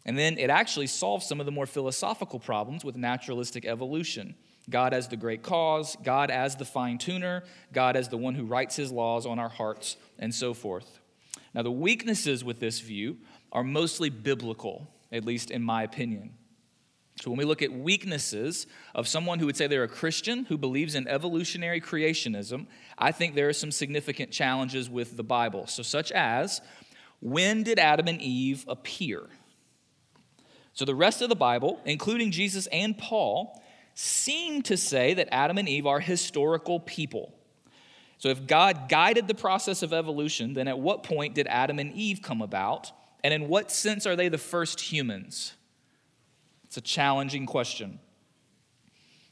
And 0.05 0.19
then 0.19 0.39
it 0.39 0.51
actually 0.51 0.89
solves 0.89 1.27
some 1.27 1.41
of 1.41 1.47
the 1.47 1.53
more 1.53 1.67
philosophical 1.67 2.41
problems 2.41 2.85
with 2.85 2.97
naturalistic 2.97 3.65
evolution. 3.65 4.35
God 4.71 4.95
as 4.95 5.09
the 5.09 5.17
great 5.17 5.43
cause, 5.43 5.97
God 6.03 6.31
as 6.31 6.57
the 6.57 6.65
fine 6.65 6.99
tuner, 6.99 7.45
God 7.73 7.97
as 7.97 8.09
the 8.09 8.17
one 8.17 8.35
who 8.35 8.45
writes 8.45 8.77
his 8.77 8.93
laws 8.93 9.27
on 9.27 9.39
our 9.39 9.49
hearts, 9.49 9.97
and 10.19 10.35
so 10.35 10.55
forth. 10.55 11.01
Now, 11.55 11.63
the 11.63 11.71
weaknesses 11.71 12.45
with 12.45 12.61
this 12.61 12.81
view 12.81 13.19
are 13.53 13.65
mostly 13.65 14.09
biblical, 14.09 14.89
at 15.11 15.25
least 15.25 15.51
in 15.51 15.63
my 15.63 15.83
opinion. 15.83 16.35
So, 17.21 17.31
when 17.31 17.39
we 17.39 17.45
look 17.45 17.61
at 17.61 17.73
weaknesses 17.73 18.67
of 18.95 19.09
someone 19.09 19.41
who 19.41 19.47
would 19.47 19.57
say 19.57 19.67
they're 19.67 19.83
a 19.83 19.89
Christian 19.89 20.45
who 20.45 20.57
believes 20.57 20.95
in 20.95 21.07
evolutionary 21.09 21.81
creationism, 21.81 22.67
I 22.97 23.13
think 23.13 23.35
there 23.35 23.49
are 23.49 23.53
some 23.53 23.73
significant 23.73 24.31
challenges 24.31 24.89
with 24.89 25.17
the 25.17 25.25
Bible. 25.25 25.67
So, 25.67 25.83
such 25.83 26.13
as 26.13 26.63
when 27.21 27.63
did 27.63 27.79
Adam 27.79 28.09
and 28.09 28.23
Eve 28.23 28.65
appear? 28.69 29.29
So 30.73 30.85
the 30.85 30.95
rest 30.95 31.21
of 31.21 31.29
the 31.29 31.37
Bible, 31.37 31.81
including 31.85 32.31
Jesus 32.31 32.67
and 32.69 32.97
Paul, 32.97 33.60
seem 34.01 34.63
to 34.63 34.77
say 34.77 35.13
that 35.15 35.29
Adam 35.31 35.59
and 35.59 35.69
Eve 35.69 35.87
are 35.87 36.01
historical 36.01 36.81
people. 36.81 37.35
So 38.17 38.29
if 38.29 38.47
God 38.47 38.89
guided 38.89 39.29
the 39.29 39.35
process 39.35 39.83
of 39.83 39.93
evolution, 39.93 40.55
then 40.55 40.69
at 40.69 40.79
what 40.79 41.03
point 41.03 41.35
did 41.35 41.47
Adam 41.49 41.79
and 41.79 41.93
Eve 41.93 42.21
come 42.23 42.41
about? 42.41 42.93
And 43.23 43.35
in 43.35 43.49
what 43.49 43.71
sense 43.71 44.07
are 44.07 44.17
they 44.17 44.29
the 44.29 44.39
first 44.39 44.81
humans? 44.81 45.53
It's 46.65 46.79
a 46.79 46.81
challenging 46.81 47.45
question. 47.45 47.99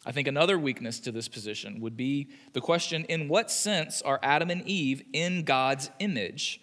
I 0.04 0.12
think 0.12 0.28
another 0.28 0.58
weakness 0.58 1.00
to 1.00 1.12
this 1.12 1.28
position 1.28 1.80
would 1.80 1.96
be 1.96 2.28
the 2.52 2.60
question 2.60 3.04
in 3.04 3.28
what 3.28 3.50
sense 3.50 4.02
are 4.02 4.20
Adam 4.22 4.50
and 4.50 4.66
Eve 4.66 5.02
in 5.12 5.44
God's 5.44 5.90
image? 5.98 6.60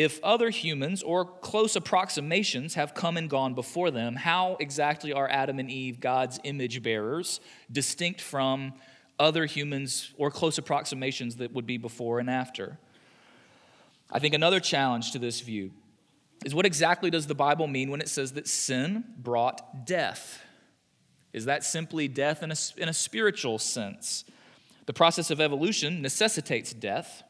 If 0.00 0.18
other 0.22 0.48
humans 0.48 1.02
or 1.02 1.26
close 1.26 1.76
approximations 1.76 2.72
have 2.72 2.94
come 2.94 3.18
and 3.18 3.28
gone 3.28 3.52
before 3.52 3.90
them, 3.90 4.16
how 4.16 4.56
exactly 4.58 5.12
are 5.12 5.28
Adam 5.28 5.58
and 5.58 5.70
Eve 5.70 6.00
God's 6.00 6.40
image 6.42 6.82
bearers, 6.82 7.38
distinct 7.70 8.22
from 8.22 8.72
other 9.18 9.44
humans 9.44 10.14
or 10.16 10.30
close 10.30 10.56
approximations 10.56 11.36
that 11.36 11.52
would 11.52 11.66
be 11.66 11.76
before 11.76 12.18
and 12.18 12.30
after? 12.30 12.78
I 14.10 14.20
think 14.20 14.32
another 14.32 14.58
challenge 14.58 15.12
to 15.12 15.18
this 15.18 15.42
view 15.42 15.70
is 16.46 16.54
what 16.54 16.64
exactly 16.64 17.10
does 17.10 17.26
the 17.26 17.34
Bible 17.34 17.66
mean 17.66 17.90
when 17.90 18.00
it 18.00 18.08
says 18.08 18.32
that 18.32 18.48
sin 18.48 19.04
brought 19.18 19.84
death? 19.84 20.42
Is 21.34 21.44
that 21.44 21.62
simply 21.62 22.08
death 22.08 22.42
in 22.42 22.50
a, 22.50 22.56
in 22.78 22.88
a 22.88 22.94
spiritual 22.94 23.58
sense? 23.58 24.24
The 24.86 24.94
process 24.94 25.30
of 25.30 25.42
evolution 25.42 26.00
necessitates 26.00 26.72
death. 26.72 27.22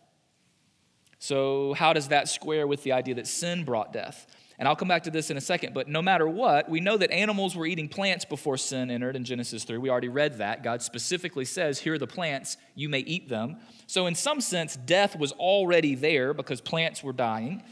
So, 1.22 1.74
how 1.74 1.92
does 1.92 2.08
that 2.08 2.28
square 2.28 2.66
with 2.66 2.82
the 2.82 2.92
idea 2.92 3.14
that 3.16 3.26
sin 3.26 3.64
brought 3.64 3.92
death? 3.92 4.26
And 4.58 4.66
I'll 4.66 4.74
come 4.74 4.88
back 4.88 5.02
to 5.02 5.10
this 5.10 5.30
in 5.30 5.36
a 5.36 5.40
second, 5.40 5.74
but 5.74 5.86
no 5.86 6.00
matter 6.00 6.26
what, 6.26 6.68
we 6.68 6.80
know 6.80 6.96
that 6.96 7.10
animals 7.10 7.54
were 7.54 7.66
eating 7.66 7.88
plants 7.88 8.24
before 8.24 8.56
sin 8.56 8.90
entered 8.90 9.16
in 9.16 9.24
Genesis 9.24 9.64
3. 9.64 9.76
We 9.76 9.90
already 9.90 10.08
read 10.08 10.38
that. 10.38 10.62
God 10.62 10.80
specifically 10.80 11.44
says, 11.44 11.78
Here 11.78 11.92
are 11.92 11.98
the 11.98 12.06
plants, 12.06 12.56
you 12.74 12.88
may 12.88 13.00
eat 13.00 13.28
them. 13.28 13.58
So, 13.86 14.06
in 14.06 14.14
some 14.14 14.40
sense, 14.40 14.76
death 14.76 15.14
was 15.14 15.32
already 15.32 15.94
there 15.94 16.32
because 16.32 16.62
plants 16.62 17.02
were 17.02 17.12
dying, 17.12 17.62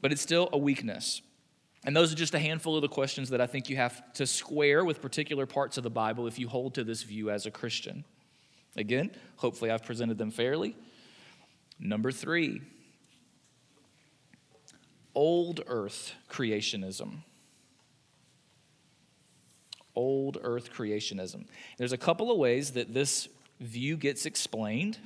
but 0.00 0.10
it's 0.10 0.22
still 0.22 0.48
a 0.54 0.58
weakness. 0.58 1.20
And 1.84 1.94
those 1.94 2.10
are 2.14 2.16
just 2.16 2.34
a 2.34 2.38
handful 2.38 2.76
of 2.76 2.82
the 2.82 2.88
questions 2.88 3.28
that 3.28 3.42
I 3.42 3.46
think 3.46 3.68
you 3.68 3.76
have 3.76 4.14
to 4.14 4.26
square 4.26 4.86
with 4.86 5.02
particular 5.02 5.44
parts 5.44 5.76
of 5.76 5.84
the 5.84 5.90
Bible 5.90 6.26
if 6.26 6.38
you 6.38 6.48
hold 6.48 6.74
to 6.76 6.84
this 6.84 7.02
view 7.02 7.30
as 7.30 7.44
a 7.44 7.50
Christian. 7.50 8.04
Again, 8.74 9.10
hopefully 9.36 9.70
I've 9.70 9.84
presented 9.84 10.16
them 10.16 10.30
fairly. 10.30 10.76
Number 11.78 12.10
three, 12.10 12.62
old 15.14 15.62
earth 15.66 16.14
creationism. 16.30 17.18
Old 19.94 20.38
earth 20.42 20.72
creationism. 20.72 21.46
There's 21.78 21.92
a 21.92 21.98
couple 21.98 22.30
of 22.30 22.38
ways 22.38 22.72
that 22.72 22.92
this 22.92 23.28
view 23.60 23.96
gets 23.96 24.26
explained. 24.26 24.98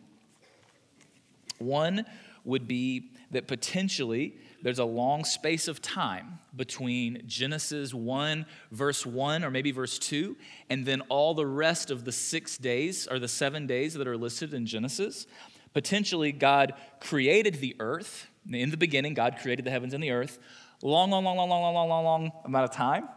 One 1.59 2.05
would 2.45 2.67
be 2.67 3.11
that 3.31 3.47
potentially 3.47 4.35
there's 4.63 4.79
a 4.79 4.85
long 4.85 5.25
space 5.25 5.69
of 5.69 5.81
time 5.81 6.39
between 6.55 7.23
Genesis 7.27 7.95
1, 7.95 8.45
verse 8.73 9.07
1, 9.07 9.45
or 9.45 9.51
maybe 9.51 9.71
verse 9.71 9.99
2, 9.99 10.37
and 10.69 10.85
then 10.85 11.01
all 11.03 11.35
the 11.35 11.47
rest 11.47 11.91
of 11.91 12.05
the 12.05 12.13
six 12.13 12.59
days 12.59 13.07
or 13.07 13.19
the 13.19 13.29
seven 13.29 13.67
days 13.67 13.95
that 13.95 14.07
are 14.07 14.17
listed 14.17 14.53
in 14.53 14.67
Genesis. 14.67 15.27
Potentially, 15.73 16.33
God 16.33 16.75
created 17.01 17.57
the 17.57 17.77
earth. 17.79 18.29
In 18.51 18.71
the 18.71 18.77
beginning, 18.77 19.15
God 19.15 19.39
created 19.41 19.65
the 19.65 19.71
heavens 19.71 19.95
and 19.95 20.03
the 20.03 20.11
earth. 20.11 20.39
Long, 20.83 21.11
long, 21.11 21.25
long, 21.25 21.37
long, 21.37 21.49
long, 21.49 21.75
long, 21.75 21.89
long, 21.89 22.05
long 22.05 22.33
amount 22.45 22.65
of 22.65 22.73
time. 22.73 23.09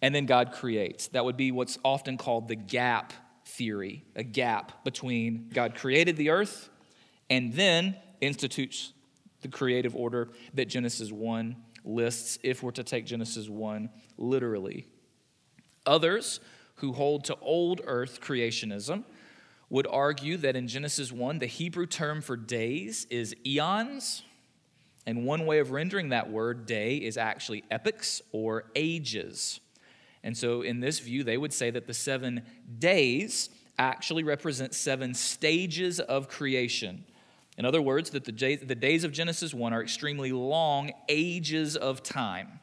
And 0.00 0.14
then 0.14 0.26
God 0.26 0.52
creates. 0.52 1.08
That 1.08 1.24
would 1.24 1.36
be 1.36 1.52
what's 1.52 1.78
often 1.84 2.16
called 2.16 2.48
the 2.48 2.56
gap 2.56 3.12
theory, 3.44 4.04
a 4.14 4.22
gap 4.22 4.84
between 4.84 5.50
God 5.52 5.74
created 5.74 6.16
the 6.16 6.30
earth 6.30 6.68
and 7.30 7.52
then 7.52 7.96
institutes 8.20 8.92
the 9.42 9.48
creative 9.48 9.94
order 9.94 10.30
that 10.54 10.66
Genesis 10.66 11.12
1 11.12 11.56
lists, 11.84 12.38
if 12.42 12.62
we're 12.62 12.70
to 12.72 12.84
take 12.84 13.06
Genesis 13.06 13.48
1 13.48 13.90
literally. 14.16 14.86
Others 15.86 16.40
who 16.76 16.92
hold 16.92 17.24
to 17.24 17.36
old 17.36 17.80
earth 17.84 18.20
creationism 18.20 19.04
would 19.70 19.86
argue 19.86 20.36
that 20.38 20.56
in 20.56 20.66
Genesis 20.68 21.12
1, 21.12 21.38
the 21.38 21.46
Hebrew 21.46 21.86
term 21.86 22.20
for 22.22 22.36
days 22.36 23.06
is 23.10 23.34
yom. 23.44 24.00
And 25.06 25.24
one 25.24 25.46
way 25.46 25.58
of 25.58 25.70
rendering 25.70 26.10
that 26.10 26.30
word, 26.30 26.66
day, 26.66 26.96
is 26.96 27.16
actually 27.16 27.64
epochs 27.70 28.20
or 28.32 28.64
ages. 28.76 29.60
And 30.22 30.36
so, 30.36 30.62
in 30.62 30.80
this 30.80 30.98
view, 30.98 31.24
they 31.24 31.38
would 31.38 31.52
say 31.52 31.70
that 31.70 31.86
the 31.86 31.94
seven 31.94 32.42
days 32.78 33.48
actually 33.78 34.24
represent 34.24 34.74
seven 34.74 35.14
stages 35.14 36.00
of 36.00 36.28
creation. 36.28 37.04
In 37.56 37.64
other 37.64 37.82
words, 37.82 38.10
that 38.10 38.24
the, 38.24 38.32
days 38.32 39.04
of 39.04 39.12
Genesis 39.12 39.52
1 39.52 39.72
are 39.72 39.82
extremely 39.82 40.32
long 40.32 40.92
ages 41.08 41.76
of 41.76 42.02
time. 42.02 42.60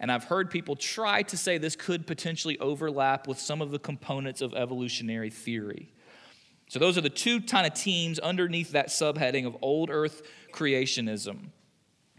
And 0.00 0.12
I've 0.12 0.24
heard 0.24 0.50
people 0.50 0.76
try 0.76 1.22
to 1.24 1.36
say 1.36 1.58
this 1.58 1.76
could 1.76 2.06
potentially 2.06 2.58
overlap 2.58 3.26
with 3.26 3.38
some 3.38 3.60
of 3.60 3.70
the 3.70 3.78
components 3.78 4.40
of 4.40 4.54
evolutionary 4.54 5.30
theory. 5.30 5.92
So, 6.68 6.78
those 6.78 6.98
are 6.98 7.02
the 7.02 7.10
two 7.10 7.40
kind 7.40 7.66
of 7.66 7.74
teams 7.74 8.18
underneath 8.18 8.72
that 8.72 8.88
subheading 8.88 9.46
of 9.46 9.56
old 9.62 9.90
earth 9.90 10.22
creationism. 10.52 11.50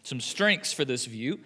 Some 0.04 0.20
strengths 0.20 0.74
for 0.74 0.86
this 0.86 1.06
view 1.06 1.40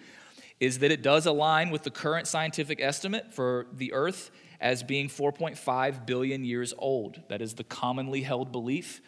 is 0.60 0.78
that 0.78 0.90
it 0.90 1.02
does 1.02 1.26
align 1.26 1.70
with 1.70 1.82
the 1.82 1.90
current 1.90 2.26
scientific 2.26 2.80
estimate 2.80 3.34
for 3.34 3.66
the 3.72 3.92
earth 3.92 4.30
as 4.60 4.82
being 4.82 5.08
4.5 5.08 6.06
billion 6.06 6.44
years 6.44 6.72
old. 6.78 7.20
That 7.28 7.42
is 7.42 7.54
the 7.54 7.64
commonly 7.64 8.22
held 8.22 8.52
belief 8.52 9.02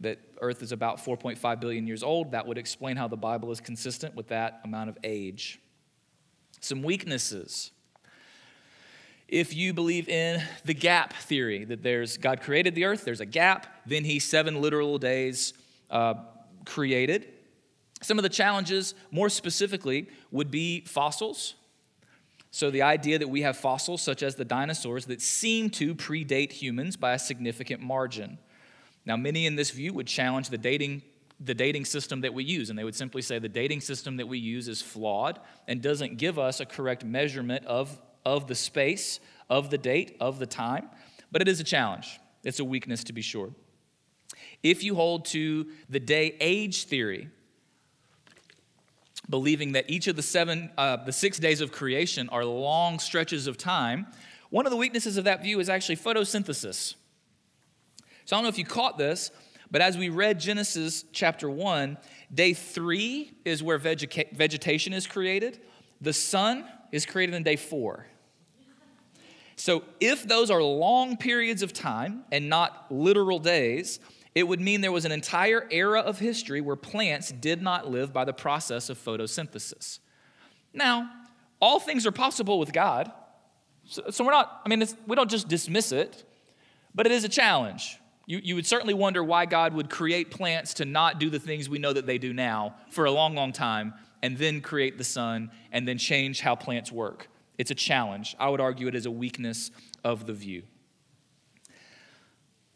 that 0.00 0.18
Earth 0.40 0.62
is 0.62 0.72
about 0.72 0.98
4.5 0.98 1.60
billion 1.60 1.86
years 1.86 2.02
old. 2.02 2.32
That 2.32 2.46
would 2.46 2.58
explain 2.58 2.96
how 2.96 3.08
the 3.08 3.16
Bible 3.16 3.50
is 3.50 3.60
consistent 3.60 4.14
with 4.14 4.28
that 4.28 4.60
amount 4.64 4.90
of 4.90 4.98
age. 5.04 5.60
Some 6.60 6.82
weaknesses. 6.82 7.72
If 9.28 9.54
you 9.54 9.74
believe 9.74 10.08
in 10.08 10.42
the 10.64 10.72
gap 10.72 11.12
theory, 11.12 11.64
that 11.66 11.82
there's 11.82 12.16
God 12.16 12.40
created 12.40 12.74
the 12.74 12.86
earth, 12.86 13.04
there's 13.04 13.20
a 13.20 13.26
gap, 13.26 13.66
then 13.84 14.04
He 14.04 14.18
seven 14.18 14.62
literal 14.62 14.98
days 14.98 15.52
uh, 15.90 16.14
created. 16.64 17.28
Some 18.00 18.18
of 18.18 18.22
the 18.22 18.30
challenges, 18.30 18.94
more 19.10 19.28
specifically, 19.28 20.08
would 20.30 20.50
be 20.50 20.82
fossils. 20.82 21.54
So, 22.50 22.70
the 22.70 22.82
idea 22.82 23.18
that 23.18 23.28
we 23.28 23.42
have 23.42 23.58
fossils, 23.58 24.00
such 24.00 24.22
as 24.22 24.36
the 24.36 24.44
dinosaurs, 24.44 25.04
that 25.06 25.20
seem 25.20 25.68
to 25.70 25.94
predate 25.94 26.52
humans 26.52 26.96
by 26.96 27.12
a 27.12 27.18
significant 27.18 27.82
margin. 27.82 28.38
Now, 29.04 29.16
many 29.16 29.46
in 29.46 29.56
this 29.56 29.70
view 29.70 29.92
would 29.94 30.06
challenge 30.06 30.48
the 30.48 30.56
dating, 30.56 31.02
the 31.38 31.54
dating 31.54 31.84
system 31.84 32.22
that 32.22 32.32
we 32.32 32.44
use, 32.44 32.70
and 32.70 32.78
they 32.78 32.84
would 32.84 32.94
simply 32.94 33.20
say 33.20 33.38
the 33.38 33.48
dating 33.48 33.82
system 33.82 34.16
that 34.16 34.26
we 34.26 34.38
use 34.38 34.68
is 34.68 34.80
flawed 34.80 35.38
and 35.66 35.82
doesn't 35.82 36.16
give 36.16 36.38
us 36.38 36.60
a 36.60 36.66
correct 36.66 37.04
measurement 37.04 37.66
of, 37.66 38.00
of 38.28 38.46
the 38.46 38.54
space, 38.54 39.20
of 39.48 39.70
the 39.70 39.78
date, 39.78 40.16
of 40.20 40.38
the 40.38 40.46
time. 40.46 40.90
But 41.32 41.40
it 41.40 41.48
is 41.48 41.60
a 41.60 41.64
challenge, 41.64 42.20
it's 42.44 42.60
a 42.60 42.64
weakness 42.64 43.04
to 43.04 43.14
be 43.14 43.22
sure. 43.22 43.50
If 44.62 44.82
you 44.82 44.94
hold 44.94 45.24
to 45.26 45.66
the 45.88 46.00
day 46.00 46.36
age 46.38 46.84
theory, 46.84 47.28
believing 49.30 49.72
that 49.72 49.88
each 49.88 50.08
of 50.08 50.16
the 50.16 50.22
seven, 50.22 50.70
uh, 50.76 50.96
the 50.96 51.12
six 51.12 51.38
days 51.38 51.62
of 51.62 51.72
creation 51.72 52.28
are 52.28 52.44
long 52.44 52.98
stretches 52.98 53.46
of 53.46 53.56
time, 53.56 54.06
one 54.50 54.66
of 54.66 54.70
the 54.70 54.76
weaknesses 54.76 55.16
of 55.16 55.24
that 55.24 55.42
view 55.42 55.58
is 55.60 55.68
actually 55.68 55.96
photosynthesis. 55.96 56.94
So 58.26 58.36
I 58.36 58.38
don't 58.38 58.42
know 58.42 58.48
if 58.48 58.58
you 58.58 58.64
caught 58.64 58.98
this, 58.98 59.30
but 59.70 59.80
as 59.80 59.96
we 59.96 60.10
read 60.10 60.38
Genesis 60.38 61.04
chapter 61.12 61.48
1, 61.48 61.96
day 62.34 62.52
three 62.52 63.32
is 63.44 63.62
where 63.62 63.78
vegeta- 63.78 64.34
vegetation 64.34 64.92
is 64.92 65.06
created. 65.06 65.60
The 66.00 66.12
sun 66.12 66.66
is 66.92 67.06
created 67.06 67.34
in 67.34 67.42
day 67.42 67.56
four. 67.56 68.06
So 69.58 69.82
if 69.98 70.22
those 70.22 70.52
are 70.52 70.62
long 70.62 71.16
periods 71.16 71.62
of 71.62 71.72
time 71.72 72.22
and 72.30 72.48
not 72.48 72.86
literal 72.90 73.40
days, 73.40 73.98
it 74.34 74.44
would 74.44 74.60
mean 74.60 74.82
there 74.82 74.92
was 74.92 75.04
an 75.04 75.10
entire 75.10 75.66
era 75.72 76.00
of 76.00 76.20
history 76.20 76.60
where 76.60 76.76
plants 76.76 77.32
did 77.32 77.60
not 77.60 77.90
live 77.90 78.12
by 78.12 78.24
the 78.24 78.32
process 78.32 78.88
of 78.88 79.04
photosynthesis. 79.04 79.98
Now, 80.72 81.10
all 81.60 81.80
things 81.80 82.06
are 82.06 82.12
possible 82.12 82.60
with 82.60 82.72
God. 82.72 83.10
So, 83.84 84.04
so 84.10 84.24
we're 84.24 84.30
not, 84.30 84.62
I 84.64 84.68
mean, 84.68 84.86
we 85.08 85.16
don't 85.16 85.30
just 85.30 85.48
dismiss 85.48 85.90
it, 85.90 86.24
but 86.94 87.06
it 87.06 87.12
is 87.12 87.24
a 87.24 87.28
challenge. 87.28 87.98
You, 88.26 88.40
you 88.40 88.54
would 88.54 88.66
certainly 88.66 88.94
wonder 88.94 89.24
why 89.24 89.46
God 89.46 89.74
would 89.74 89.90
create 89.90 90.30
plants 90.30 90.74
to 90.74 90.84
not 90.84 91.18
do 91.18 91.30
the 91.30 91.40
things 91.40 91.68
we 91.68 91.80
know 91.80 91.92
that 91.92 92.06
they 92.06 92.18
do 92.18 92.32
now 92.32 92.76
for 92.90 93.06
a 93.06 93.10
long, 93.10 93.34
long 93.34 93.52
time, 93.52 93.94
and 94.22 94.38
then 94.38 94.60
create 94.60 94.98
the 94.98 95.04
sun 95.04 95.50
and 95.72 95.88
then 95.88 95.98
change 95.98 96.40
how 96.40 96.54
plants 96.54 96.92
work. 96.92 97.28
It's 97.58 97.72
a 97.72 97.74
challenge. 97.74 98.36
I 98.38 98.48
would 98.48 98.60
argue 98.60 98.86
it 98.86 98.94
is 98.94 99.06
a 99.06 99.10
weakness 99.10 99.72
of 100.04 100.26
the 100.26 100.32
view. 100.32 100.62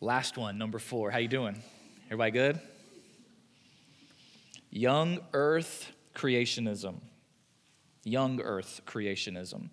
Last 0.01 0.37
one, 0.37 0.59
number 0.59 0.81
four. 0.81 1.12
How 1.12 1.18
you 1.18 1.29
doing? 1.29 1.62
Everybody 2.07 2.33
good? 2.33 2.61
Young 4.71 5.21
Earth 5.33 5.92
creationism. 6.16 6.97
Young 8.03 8.40
Earth 8.40 8.81
creationism. 8.85 9.71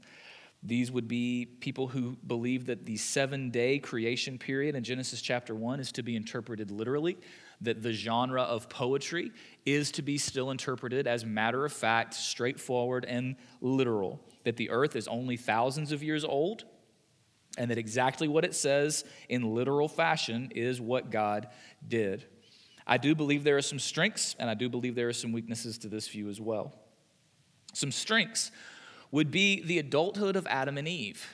These 0.61 0.91
would 0.91 1.07
be 1.07 1.45
people 1.59 1.87
who 1.87 2.17
believe 2.27 2.67
that 2.67 2.85
the 2.85 2.97
seven 2.97 3.49
day 3.49 3.79
creation 3.79 4.37
period 4.37 4.75
in 4.75 4.83
Genesis 4.83 5.21
chapter 5.21 5.55
1 5.55 5.79
is 5.79 5.91
to 5.93 6.03
be 6.03 6.15
interpreted 6.15 6.69
literally, 6.69 7.17
that 7.61 7.81
the 7.81 7.91
genre 7.91 8.43
of 8.43 8.69
poetry 8.69 9.31
is 9.65 9.91
to 9.91 10.01
be 10.01 10.17
still 10.17 10.51
interpreted 10.51 11.07
as 11.07 11.25
matter 11.25 11.65
of 11.65 11.73
fact, 11.73 12.13
straightforward, 12.13 13.05
and 13.05 13.35
literal, 13.61 14.21
that 14.43 14.57
the 14.57 14.69
earth 14.69 14.95
is 14.95 15.07
only 15.07 15.35
thousands 15.35 15.91
of 15.91 16.01
years 16.01 16.23
old, 16.23 16.63
and 17.57 17.69
that 17.69 17.77
exactly 17.77 18.27
what 18.27 18.45
it 18.45 18.55
says 18.55 19.03
in 19.27 19.53
literal 19.53 19.87
fashion 19.87 20.51
is 20.55 20.79
what 20.79 21.09
God 21.09 21.47
did. 21.85 22.25
I 22.87 22.97
do 22.97 23.13
believe 23.13 23.43
there 23.43 23.57
are 23.57 23.61
some 23.61 23.79
strengths, 23.79 24.35
and 24.39 24.49
I 24.49 24.53
do 24.53 24.69
believe 24.69 24.95
there 24.95 25.09
are 25.09 25.13
some 25.13 25.31
weaknesses 25.31 25.77
to 25.79 25.89
this 25.89 26.07
view 26.07 26.29
as 26.29 26.39
well. 26.39 26.73
Some 27.73 27.91
strengths 27.91 28.51
would 29.11 29.31
be 29.31 29.61
the 29.61 29.79
adulthood 29.79 30.35
of 30.35 30.47
Adam 30.47 30.77
and 30.77 30.87
Eve. 30.87 31.27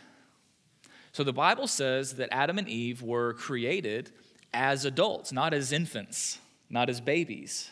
So 1.12 1.24
the 1.24 1.32
Bible 1.32 1.68
says 1.68 2.16
that 2.16 2.30
Adam 2.32 2.58
and 2.58 2.68
Eve 2.68 3.02
were 3.02 3.34
created 3.34 4.12
as 4.56 4.86
adults, 4.86 5.32
not 5.32 5.54
as 5.54 5.72
infants, 5.72 6.40
not 6.70 6.90
as 6.90 7.02
babies. 7.02 7.70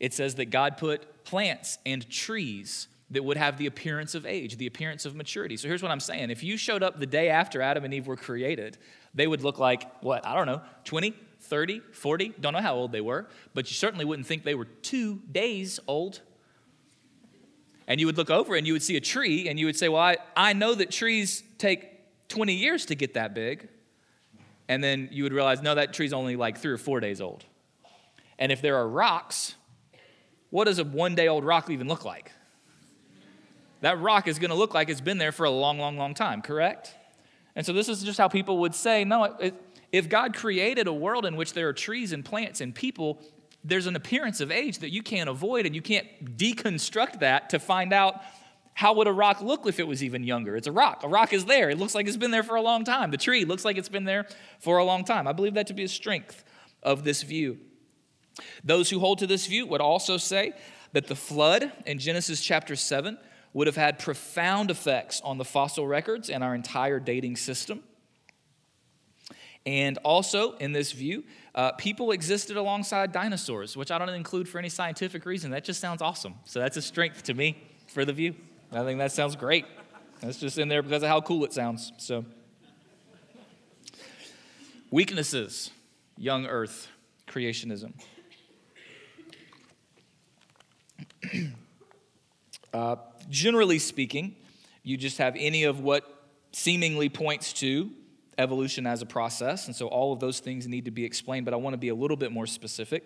It 0.00 0.12
says 0.12 0.34
that 0.34 0.46
God 0.46 0.76
put 0.76 1.24
plants 1.24 1.78
and 1.86 2.08
trees 2.10 2.88
that 3.10 3.24
would 3.24 3.36
have 3.36 3.56
the 3.56 3.66
appearance 3.66 4.14
of 4.14 4.26
age, 4.26 4.56
the 4.56 4.66
appearance 4.66 5.06
of 5.06 5.14
maturity. 5.14 5.56
So 5.56 5.68
here's 5.68 5.82
what 5.82 5.92
I'm 5.92 6.00
saying. 6.00 6.30
If 6.30 6.42
you 6.42 6.56
showed 6.56 6.82
up 6.82 6.98
the 6.98 7.06
day 7.06 7.28
after 7.30 7.62
Adam 7.62 7.84
and 7.84 7.94
Eve 7.94 8.08
were 8.08 8.16
created, 8.16 8.78
they 9.14 9.28
would 9.28 9.42
look 9.42 9.58
like, 9.58 10.02
what, 10.02 10.26
I 10.26 10.34
don't 10.34 10.46
know, 10.46 10.60
20, 10.84 11.14
30, 11.40 11.80
40, 11.92 12.34
don't 12.40 12.52
know 12.52 12.60
how 12.60 12.74
old 12.74 12.90
they 12.90 13.00
were, 13.00 13.28
but 13.54 13.70
you 13.70 13.74
certainly 13.74 14.04
wouldn't 14.04 14.26
think 14.26 14.42
they 14.42 14.56
were 14.56 14.64
two 14.64 15.20
days 15.30 15.78
old. 15.86 16.20
And 17.86 18.00
you 18.00 18.06
would 18.06 18.16
look 18.16 18.30
over 18.30 18.56
and 18.56 18.66
you 18.66 18.72
would 18.72 18.82
see 18.82 18.96
a 18.96 19.00
tree 19.00 19.48
and 19.48 19.58
you 19.58 19.66
would 19.66 19.76
say, 19.76 19.88
Well, 19.88 20.02
I, 20.02 20.16
I 20.36 20.52
know 20.52 20.74
that 20.74 20.90
trees 20.90 21.44
take 21.56 22.28
20 22.28 22.52
years 22.52 22.86
to 22.86 22.96
get 22.96 23.14
that 23.14 23.32
big. 23.32 23.68
And 24.68 24.82
then 24.82 25.08
you 25.12 25.22
would 25.22 25.32
realize, 25.32 25.62
no, 25.62 25.74
that 25.74 25.92
tree's 25.92 26.12
only 26.12 26.36
like 26.36 26.58
three 26.58 26.72
or 26.72 26.78
four 26.78 27.00
days 27.00 27.20
old. 27.20 27.44
And 28.38 28.50
if 28.50 28.60
there 28.60 28.76
are 28.76 28.88
rocks, 28.88 29.54
what 30.50 30.64
does 30.64 30.78
a 30.78 30.84
one 30.84 31.14
day 31.14 31.28
old 31.28 31.44
rock 31.44 31.70
even 31.70 31.88
look 31.88 32.04
like? 32.04 32.32
That 33.80 34.00
rock 34.00 34.26
is 34.26 34.38
going 34.38 34.50
to 34.50 34.56
look 34.56 34.74
like 34.74 34.88
it's 34.88 35.00
been 35.00 35.18
there 35.18 35.32
for 35.32 35.44
a 35.44 35.50
long, 35.50 35.78
long, 35.78 35.96
long 35.96 36.14
time, 36.14 36.42
correct? 36.42 36.94
And 37.54 37.64
so 37.64 37.72
this 37.72 37.88
is 37.88 38.02
just 38.02 38.18
how 38.18 38.28
people 38.28 38.58
would 38.58 38.74
say, 38.74 39.04
no, 39.04 39.24
it, 39.24 39.54
if 39.92 40.08
God 40.08 40.34
created 40.34 40.86
a 40.86 40.92
world 40.92 41.24
in 41.24 41.36
which 41.36 41.52
there 41.52 41.68
are 41.68 41.72
trees 41.72 42.12
and 42.12 42.24
plants 42.24 42.60
and 42.60 42.74
people, 42.74 43.20
there's 43.64 43.86
an 43.86 43.96
appearance 43.96 44.40
of 44.40 44.50
age 44.50 44.78
that 44.80 44.90
you 44.90 45.02
can't 45.02 45.28
avoid, 45.28 45.66
and 45.66 45.74
you 45.74 45.82
can't 45.82 46.36
deconstruct 46.36 47.20
that 47.20 47.50
to 47.50 47.58
find 47.58 47.92
out 47.92 48.20
how 48.76 48.92
would 48.92 49.06
a 49.06 49.12
rock 49.12 49.40
look 49.40 49.66
if 49.66 49.80
it 49.80 49.88
was 49.88 50.04
even 50.04 50.22
younger? 50.22 50.54
It's 50.54 50.66
a 50.66 50.72
rock. 50.72 51.02
A 51.02 51.08
rock 51.08 51.32
is 51.32 51.46
there. 51.46 51.70
It 51.70 51.78
looks 51.78 51.94
like 51.94 52.06
it's 52.06 52.18
been 52.18 52.30
there 52.30 52.42
for 52.42 52.56
a 52.56 52.60
long 52.60 52.84
time. 52.84 53.10
The 53.10 53.16
tree 53.16 53.46
looks 53.46 53.64
like 53.64 53.78
it's 53.78 53.88
been 53.88 54.04
there 54.04 54.26
for 54.60 54.76
a 54.76 54.84
long 54.84 55.02
time. 55.02 55.26
I 55.26 55.32
believe 55.32 55.54
that 55.54 55.66
to 55.68 55.72
be 55.72 55.84
a 55.84 55.88
strength 55.88 56.44
of 56.82 57.02
this 57.02 57.22
view. 57.22 57.58
Those 58.62 58.90
who 58.90 58.98
hold 58.98 59.20
to 59.20 59.26
this 59.26 59.46
view 59.46 59.64
would 59.66 59.80
also 59.80 60.18
say 60.18 60.52
that 60.92 61.06
the 61.06 61.16
flood 61.16 61.72
in 61.86 61.98
Genesis 61.98 62.42
chapter 62.42 62.76
7 62.76 63.16
would 63.54 63.66
have 63.66 63.76
had 63.76 63.98
profound 63.98 64.70
effects 64.70 65.22
on 65.24 65.38
the 65.38 65.44
fossil 65.46 65.86
records 65.86 66.28
and 66.28 66.44
our 66.44 66.54
entire 66.54 67.00
dating 67.00 67.36
system. 67.36 67.82
And 69.64 69.96
also, 70.04 70.52
in 70.58 70.72
this 70.72 70.92
view, 70.92 71.24
uh, 71.54 71.72
people 71.72 72.10
existed 72.10 72.58
alongside 72.58 73.10
dinosaurs, 73.10 73.74
which 73.74 73.90
I 73.90 73.96
don't 73.96 74.10
include 74.10 74.50
for 74.50 74.58
any 74.58 74.68
scientific 74.68 75.24
reason. 75.24 75.50
That 75.50 75.64
just 75.64 75.80
sounds 75.80 76.02
awesome. 76.02 76.34
So 76.44 76.60
that's 76.60 76.76
a 76.76 76.82
strength 76.82 77.22
to 77.22 77.32
me 77.32 77.56
for 77.86 78.04
the 78.04 78.12
view. 78.12 78.34
I 78.72 78.84
think 78.84 78.98
that 78.98 79.12
sounds 79.12 79.36
great. 79.36 79.64
That's 80.20 80.38
just 80.38 80.58
in 80.58 80.68
there 80.68 80.82
because 80.82 81.02
of 81.02 81.08
how 81.08 81.20
cool 81.20 81.44
it 81.44 81.52
sounds. 81.52 81.92
So, 81.98 82.24
weaknesses, 84.90 85.70
young 86.16 86.46
earth, 86.46 86.88
creationism. 87.28 87.92
uh, 92.74 92.96
generally 93.28 93.78
speaking, 93.78 94.36
you 94.82 94.96
just 94.96 95.18
have 95.18 95.36
any 95.38 95.64
of 95.64 95.80
what 95.80 96.28
seemingly 96.52 97.08
points 97.08 97.52
to 97.54 97.90
evolution 98.38 98.86
as 98.86 99.02
a 99.02 99.06
process. 99.06 99.66
And 99.66 99.76
so 99.76 99.88
all 99.88 100.12
of 100.12 100.20
those 100.20 100.40
things 100.40 100.66
need 100.66 100.86
to 100.86 100.90
be 100.90 101.04
explained, 101.04 101.44
but 101.44 101.54
I 101.54 101.56
want 101.58 101.74
to 101.74 101.78
be 101.78 101.88
a 101.88 101.94
little 101.94 102.16
bit 102.16 102.32
more 102.32 102.46
specific. 102.46 103.04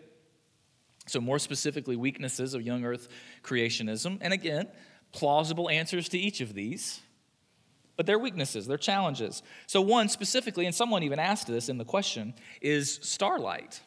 So, 1.07 1.20
more 1.20 1.38
specifically, 1.40 1.96
weaknesses 1.96 2.55
of 2.55 2.62
young 2.62 2.85
earth 2.85 3.09
creationism. 3.42 4.18
And 4.20 4.33
again, 4.33 4.68
plausible 5.12 5.68
answers 5.68 6.09
to 6.11 6.18
each 6.18 6.40
of 6.40 6.55
these, 6.55 7.01
but 7.96 8.07
they're 8.07 8.18
weaknesses, 8.18 8.66
they're 8.66 8.79
challenges. 8.79 9.42
So, 9.66 9.81
one 9.81 10.09
specifically, 10.09 10.66
and 10.66 10.75
someone 10.75 11.03
even 11.03 11.18
asked 11.18 11.46
this 11.46 11.68
in 11.68 11.79
the 11.79 11.85
question, 11.85 12.35
is 12.61 12.99
starlight. 13.03 13.81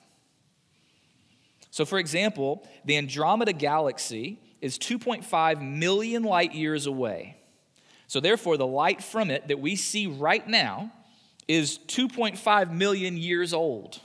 So, 1.71 1.85
for 1.85 1.97
example, 1.97 2.67
the 2.85 2.97
Andromeda 2.97 3.53
galaxy 3.53 4.39
is 4.61 4.77
2.5 4.77 5.61
million 5.61 6.23
light 6.23 6.53
years 6.53 6.85
away. 6.85 7.37
So, 8.07 8.19
therefore, 8.19 8.57
the 8.57 8.67
light 8.67 9.03
from 9.03 9.31
it 9.31 9.47
that 9.47 9.59
we 9.59 9.75
see 9.75 10.05
right 10.05 10.47
now 10.47 10.91
is 11.47 11.79
2.5 11.87 12.71
million 12.71 13.17
years 13.17 13.53
old. 13.53 13.99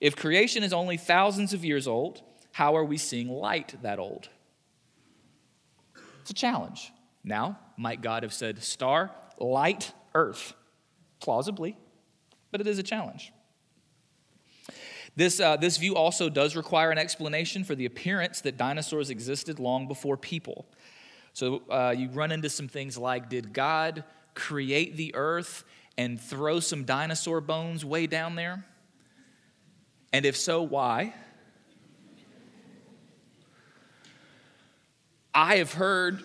If 0.00 0.16
creation 0.16 0.62
is 0.62 0.72
only 0.72 0.96
thousands 0.96 1.52
of 1.52 1.64
years 1.64 1.86
old, 1.86 2.22
how 2.52 2.76
are 2.76 2.84
we 2.84 2.96
seeing 2.96 3.28
light 3.28 3.74
that 3.82 3.98
old? 3.98 4.28
It's 6.28 6.38
a 6.38 6.42
challenge. 6.42 6.92
Now, 7.24 7.58
might 7.78 8.02
God 8.02 8.22
have 8.22 8.34
said, 8.34 8.62
star, 8.62 9.10
light, 9.38 9.94
earth? 10.14 10.52
Plausibly, 11.20 11.74
but 12.50 12.60
it 12.60 12.66
is 12.66 12.78
a 12.78 12.82
challenge. 12.82 13.32
This, 15.16 15.40
uh, 15.40 15.56
this 15.56 15.78
view 15.78 15.96
also 15.96 16.28
does 16.28 16.54
require 16.54 16.90
an 16.90 16.98
explanation 16.98 17.64
for 17.64 17.74
the 17.74 17.86
appearance 17.86 18.42
that 18.42 18.58
dinosaurs 18.58 19.08
existed 19.08 19.58
long 19.58 19.88
before 19.88 20.18
people. 20.18 20.66
So 21.32 21.62
uh, 21.70 21.94
you 21.96 22.10
run 22.10 22.30
into 22.30 22.50
some 22.50 22.68
things 22.68 22.98
like 22.98 23.30
Did 23.30 23.54
God 23.54 24.04
create 24.34 24.98
the 24.98 25.14
earth 25.14 25.64
and 25.96 26.20
throw 26.20 26.60
some 26.60 26.84
dinosaur 26.84 27.40
bones 27.40 27.86
way 27.86 28.06
down 28.06 28.34
there? 28.34 28.66
And 30.12 30.26
if 30.26 30.36
so, 30.36 30.60
why? 30.60 31.14
I 35.40 35.58
have 35.58 35.74
heard 35.74 36.24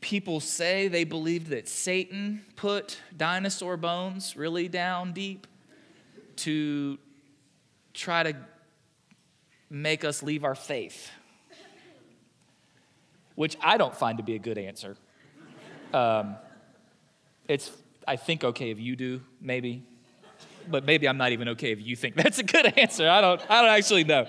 people 0.00 0.38
say 0.38 0.86
they 0.86 1.02
believed 1.02 1.48
that 1.48 1.68
Satan 1.68 2.42
put 2.54 2.96
dinosaur 3.16 3.76
bones 3.76 4.36
really 4.36 4.68
down 4.68 5.12
deep 5.12 5.48
to 6.36 6.96
try 7.92 8.22
to 8.22 8.36
make 9.68 10.04
us 10.04 10.22
leave 10.22 10.44
our 10.44 10.54
faith, 10.54 11.10
which 13.34 13.56
I 13.60 13.78
don't 13.78 13.96
find 13.96 14.18
to 14.18 14.22
be 14.22 14.36
a 14.36 14.38
good 14.38 14.58
answer. 14.58 14.96
Um, 15.92 16.36
it's 17.48 17.72
I 18.06 18.14
think 18.14 18.44
okay 18.44 18.70
if 18.70 18.78
you 18.78 18.94
do, 18.94 19.22
maybe. 19.40 19.82
But 20.68 20.84
maybe 20.84 21.08
I'm 21.08 21.18
not 21.18 21.32
even 21.32 21.48
okay 21.48 21.72
if 21.72 21.84
you 21.84 21.96
think 21.96 22.14
that's 22.22 22.38
a 22.38 22.44
good 22.44 22.78
answer. 22.78 23.08
I 23.10 23.20
don't, 23.20 23.40
I 23.50 23.62
don't 23.62 23.72
actually 23.72 24.04
know. 24.04 24.28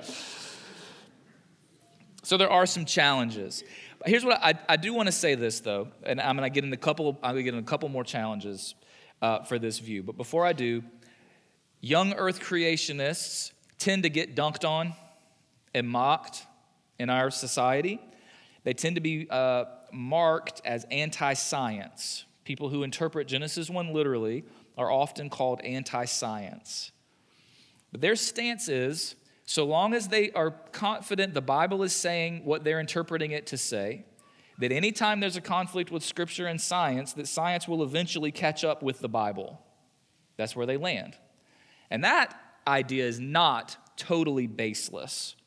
So 2.23 2.35
there 2.35 2.49
are 2.49 2.65
some 2.65 2.83
challenges. 2.83 3.63
Here's 4.05 4.23
what 4.23 4.39
I, 4.43 4.53
I 4.69 4.77
do 4.77 4.93
want 4.93 5.07
to 5.07 5.11
say 5.11 5.35
this 5.35 5.59
though, 5.59 5.89
and 6.03 6.21
I'm 6.21 6.37
going 6.37 6.49
to 6.49 6.53
get 6.53 6.63
in 6.63 6.71
a 6.73 6.77
couple. 6.77 7.17
I'm 7.23 7.33
going 7.33 7.37
to 7.37 7.43
get 7.43 7.53
in 7.53 7.59
a 7.59 7.63
couple 7.63 7.89
more 7.89 8.03
challenges 8.03 8.75
uh, 9.21 9.43
for 9.43 9.59
this 9.59 9.79
view. 9.79 10.03
But 10.03 10.17
before 10.17 10.45
I 10.45 10.53
do, 10.53 10.83
young 11.81 12.13
Earth 12.13 12.39
creationists 12.39 13.51
tend 13.77 14.03
to 14.03 14.09
get 14.09 14.35
dunked 14.35 14.67
on 14.67 14.93
and 15.73 15.89
mocked 15.89 16.45
in 16.99 17.09
our 17.09 17.31
society. 17.31 17.99
They 18.63 18.73
tend 18.73 18.95
to 18.95 19.01
be 19.01 19.27
uh, 19.29 19.65
marked 19.91 20.61
as 20.65 20.85
anti-science 20.91 22.25
People 22.47 22.69
who 22.69 22.83
interpret 22.83 23.27
Genesis 23.27 23.69
1 23.69 23.91
literally 23.91 24.45
are 24.77 24.89
often 24.89 25.29
called 25.29 25.59
anti 25.65 26.05
science. 26.05 26.93
But 27.91 27.99
their 27.99 28.15
stance 28.15 28.69
is 28.69 29.15
so 29.47 29.65
long 29.65 29.93
as 29.93 30.09
they 30.09 30.29
are 30.33 30.51
confident 30.73 31.33
the 31.33 31.41
Bible 31.41 31.81
is 31.81 31.95
saying 31.95 32.41
what 32.43 32.65
they're 32.65 32.81
interpreting 32.81 33.31
it 33.31 33.47
to 33.47 33.57
say, 33.57 34.03
that 34.59 34.73
anytime 34.73 35.21
there's 35.21 35.37
a 35.37 35.41
conflict 35.41 35.89
with 35.89 36.03
Scripture 36.03 36.47
and 36.47 36.59
science, 36.59 37.13
that 37.13 37.29
science 37.29 37.65
will 37.65 37.81
eventually 37.81 38.29
catch 38.29 38.65
up 38.65 38.83
with 38.83 38.99
the 38.99 39.07
Bible. 39.07 39.61
That's 40.35 40.53
where 40.53 40.65
they 40.65 40.75
land. 40.75 41.15
And 41.89 42.03
that 42.03 42.37
idea 42.67 43.05
is 43.05 43.21
not 43.21 43.77
totally 43.95 44.47
baseless. 44.47 45.37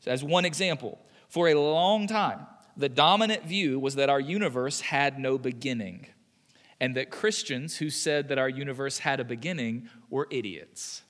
So 0.00 0.10
as 0.10 0.22
one 0.22 0.44
example, 0.44 0.98
for 1.30 1.48
a 1.48 1.54
long 1.54 2.06
time, 2.06 2.46
the 2.76 2.90
dominant 2.90 3.44
view 3.44 3.80
was 3.80 3.94
that 3.94 4.10
our 4.10 4.20
universe 4.20 4.82
had 4.82 5.18
no 5.18 5.38
beginning 5.38 6.06
and 6.80 6.94
that 6.96 7.10
Christians 7.10 7.78
who 7.78 7.88
said 7.88 8.28
that 8.28 8.36
our 8.36 8.50
universe 8.50 8.98
had 8.98 9.20
a 9.20 9.24
beginning 9.24 9.88
were 10.10 10.28
idiots. 10.30 11.02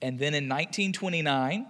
And 0.00 0.18
then 0.18 0.34
in 0.34 0.48
1929, 0.48 1.66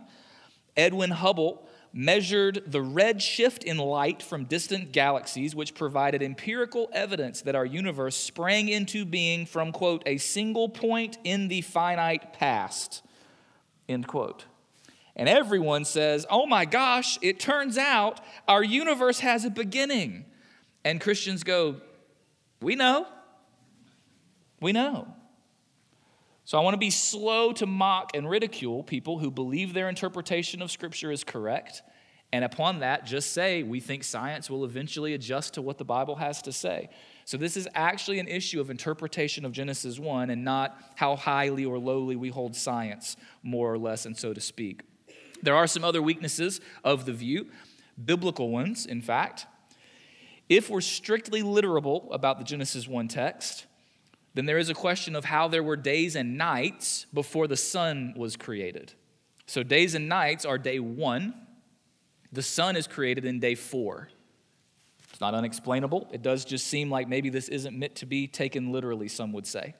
Edwin 0.76 1.10
Hubble 1.10 1.66
measured 1.92 2.62
the 2.66 2.82
red 2.82 3.22
shift 3.22 3.64
in 3.64 3.78
light 3.78 4.22
from 4.22 4.44
distant 4.44 4.92
galaxies, 4.92 5.54
which 5.54 5.74
provided 5.74 6.22
empirical 6.22 6.88
evidence 6.92 7.42
that 7.42 7.56
our 7.56 7.64
universe 7.64 8.16
sprang 8.16 8.68
into 8.68 9.04
being 9.04 9.46
from, 9.46 9.72
quote, 9.72 10.02
a 10.06 10.18
single 10.18 10.68
point 10.68 11.18
in 11.24 11.48
the 11.48 11.62
finite 11.62 12.32
past, 12.34 13.02
end 13.88 14.06
quote. 14.06 14.44
And 15.16 15.28
everyone 15.28 15.84
says, 15.84 16.26
oh 16.30 16.46
my 16.46 16.64
gosh, 16.64 17.18
it 17.22 17.40
turns 17.40 17.76
out 17.76 18.20
our 18.46 18.62
universe 18.62 19.18
has 19.20 19.44
a 19.44 19.50
beginning. 19.50 20.26
And 20.84 21.00
Christians 21.00 21.42
go, 21.42 21.80
we 22.60 22.76
know. 22.76 23.06
We 24.60 24.72
know. 24.72 25.08
So 26.48 26.56
I 26.56 26.62
want 26.62 26.72
to 26.72 26.78
be 26.78 26.88
slow 26.88 27.52
to 27.52 27.66
mock 27.66 28.12
and 28.14 28.26
ridicule 28.26 28.82
people 28.82 29.18
who 29.18 29.30
believe 29.30 29.74
their 29.74 29.90
interpretation 29.90 30.62
of 30.62 30.70
Scripture 30.70 31.12
is 31.12 31.22
correct. 31.22 31.82
And 32.32 32.42
upon 32.42 32.78
that, 32.78 33.04
just 33.04 33.34
say, 33.34 33.62
we 33.62 33.80
think 33.80 34.02
science 34.02 34.48
will 34.48 34.64
eventually 34.64 35.12
adjust 35.12 35.52
to 35.54 35.60
what 35.60 35.76
the 35.76 35.84
Bible 35.84 36.16
has 36.16 36.40
to 36.40 36.52
say. 36.52 36.88
So, 37.26 37.36
this 37.36 37.58
is 37.58 37.68
actually 37.74 38.18
an 38.18 38.28
issue 38.28 38.62
of 38.62 38.70
interpretation 38.70 39.44
of 39.44 39.52
Genesis 39.52 39.98
1 39.98 40.30
and 40.30 40.42
not 40.42 40.74
how 40.94 41.16
highly 41.16 41.66
or 41.66 41.78
lowly 41.78 42.16
we 42.16 42.30
hold 42.30 42.56
science, 42.56 43.18
more 43.42 43.70
or 43.70 43.76
less, 43.76 44.06
and 44.06 44.16
so 44.16 44.32
to 44.32 44.40
speak. 44.40 44.80
There 45.42 45.54
are 45.54 45.66
some 45.66 45.84
other 45.84 46.00
weaknesses 46.00 46.62
of 46.82 47.04
the 47.04 47.12
view, 47.12 47.50
biblical 48.02 48.48
ones, 48.48 48.86
in 48.86 49.02
fact. 49.02 49.44
If 50.48 50.70
we're 50.70 50.80
strictly 50.80 51.42
literal 51.42 52.10
about 52.10 52.38
the 52.38 52.44
Genesis 52.44 52.88
1 52.88 53.08
text, 53.08 53.66
then 54.38 54.46
there 54.46 54.58
is 54.58 54.68
a 54.68 54.74
question 54.74 55.16
of 55.16 55.24
how 55.24 55.48
there 55.48 55.64
were 55.64 55.76
days 55.76 56.14
and 56.14 56.38
nights 56.38 57.06
before 57.12 57.48
the 57.48 57.56
sun 57.56 58.14
was 58.16 58.36
created. 58.36 58.92
So, 59.46 59.64
days 59.64 59.96
and 59.96 60.08
nights 60.08 60.44
are 60.44 60.58
day 60.58 60.78
one, 60.78 61.34
the 62.30 62.42
sun 62.42 62.76
is 62.76 62.86
created 62.86 63.24
in 63.24 63.40
day 63.40 63.56
four. 63.56 64.08
It's 65.10 65.20
not 65.20 65.34
unexplainable. 65.34 66.08
It 66.12 66.22
does 66.22 66.44
just 66.44 66.68
seem 66.68 66.88
like 66.88 67.08
maybe 67.08 67.30
this 67.30 67.48
isn't 67.48 67.76
meant 67.76 67.96
to 67.96 68.06
be 68.06 68.28
taken 68.28 68.70
literally, 68.70 69.08
some 69.08 69.32
would 69.32 69.46
say. 69.46 69.74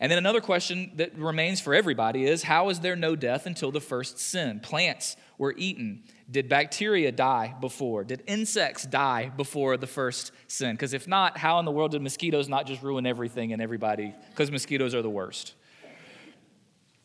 And 0.00 0.10
then 0.10 0.18
another 0.18 0.40
question 0.40 0.90
that 0.96 1.16
remains 1.16 1.60
for 1.60 1.72
everybody 1.72 2.24
is 2.24 2.42
how 2.42 2.70
is 2.70 2.80
there 2.80 2.96
no 2.96 3.14
death 3.14 3.46
until 3.46 3.70
the 3.70 3.80
first 3.80 4.18
sin? 4.18 4.58
Plants 4.58 5.16
were 5.38 5.54
eaten. 5.56 6.02
Did 6.30 6.48
bacteria 6.48 7.10
die 7.12 7.54
before? 7.60 8.04
Did 8.04 8.22
insects 8.26 8.84
die 8.84 9.30
before 9.34 9.76
the 9.76 9.86
first 9.86 10.32
sin? 10.48 10.72
Because 10.72 10.92
if 10.92 11.08
not, 11.08 11.38
how 11.38 11.58
in 11.58 11.64
the 11.64 11.70
world 11.70 11.92
did 11.92 12.02
mosquitoes 12.02 12.48
not 12.48 12.66
just 12.66 12.82
ruin 12.82 13.06
everything 13.06 13.52
and 13.52 13.62
everybody? 13.62 14.14
Because 14.30 14.50
mosquitoes 14.50 14.94
are 14.94 15.02
the 15.02 15.08
worst. 15.08 15.54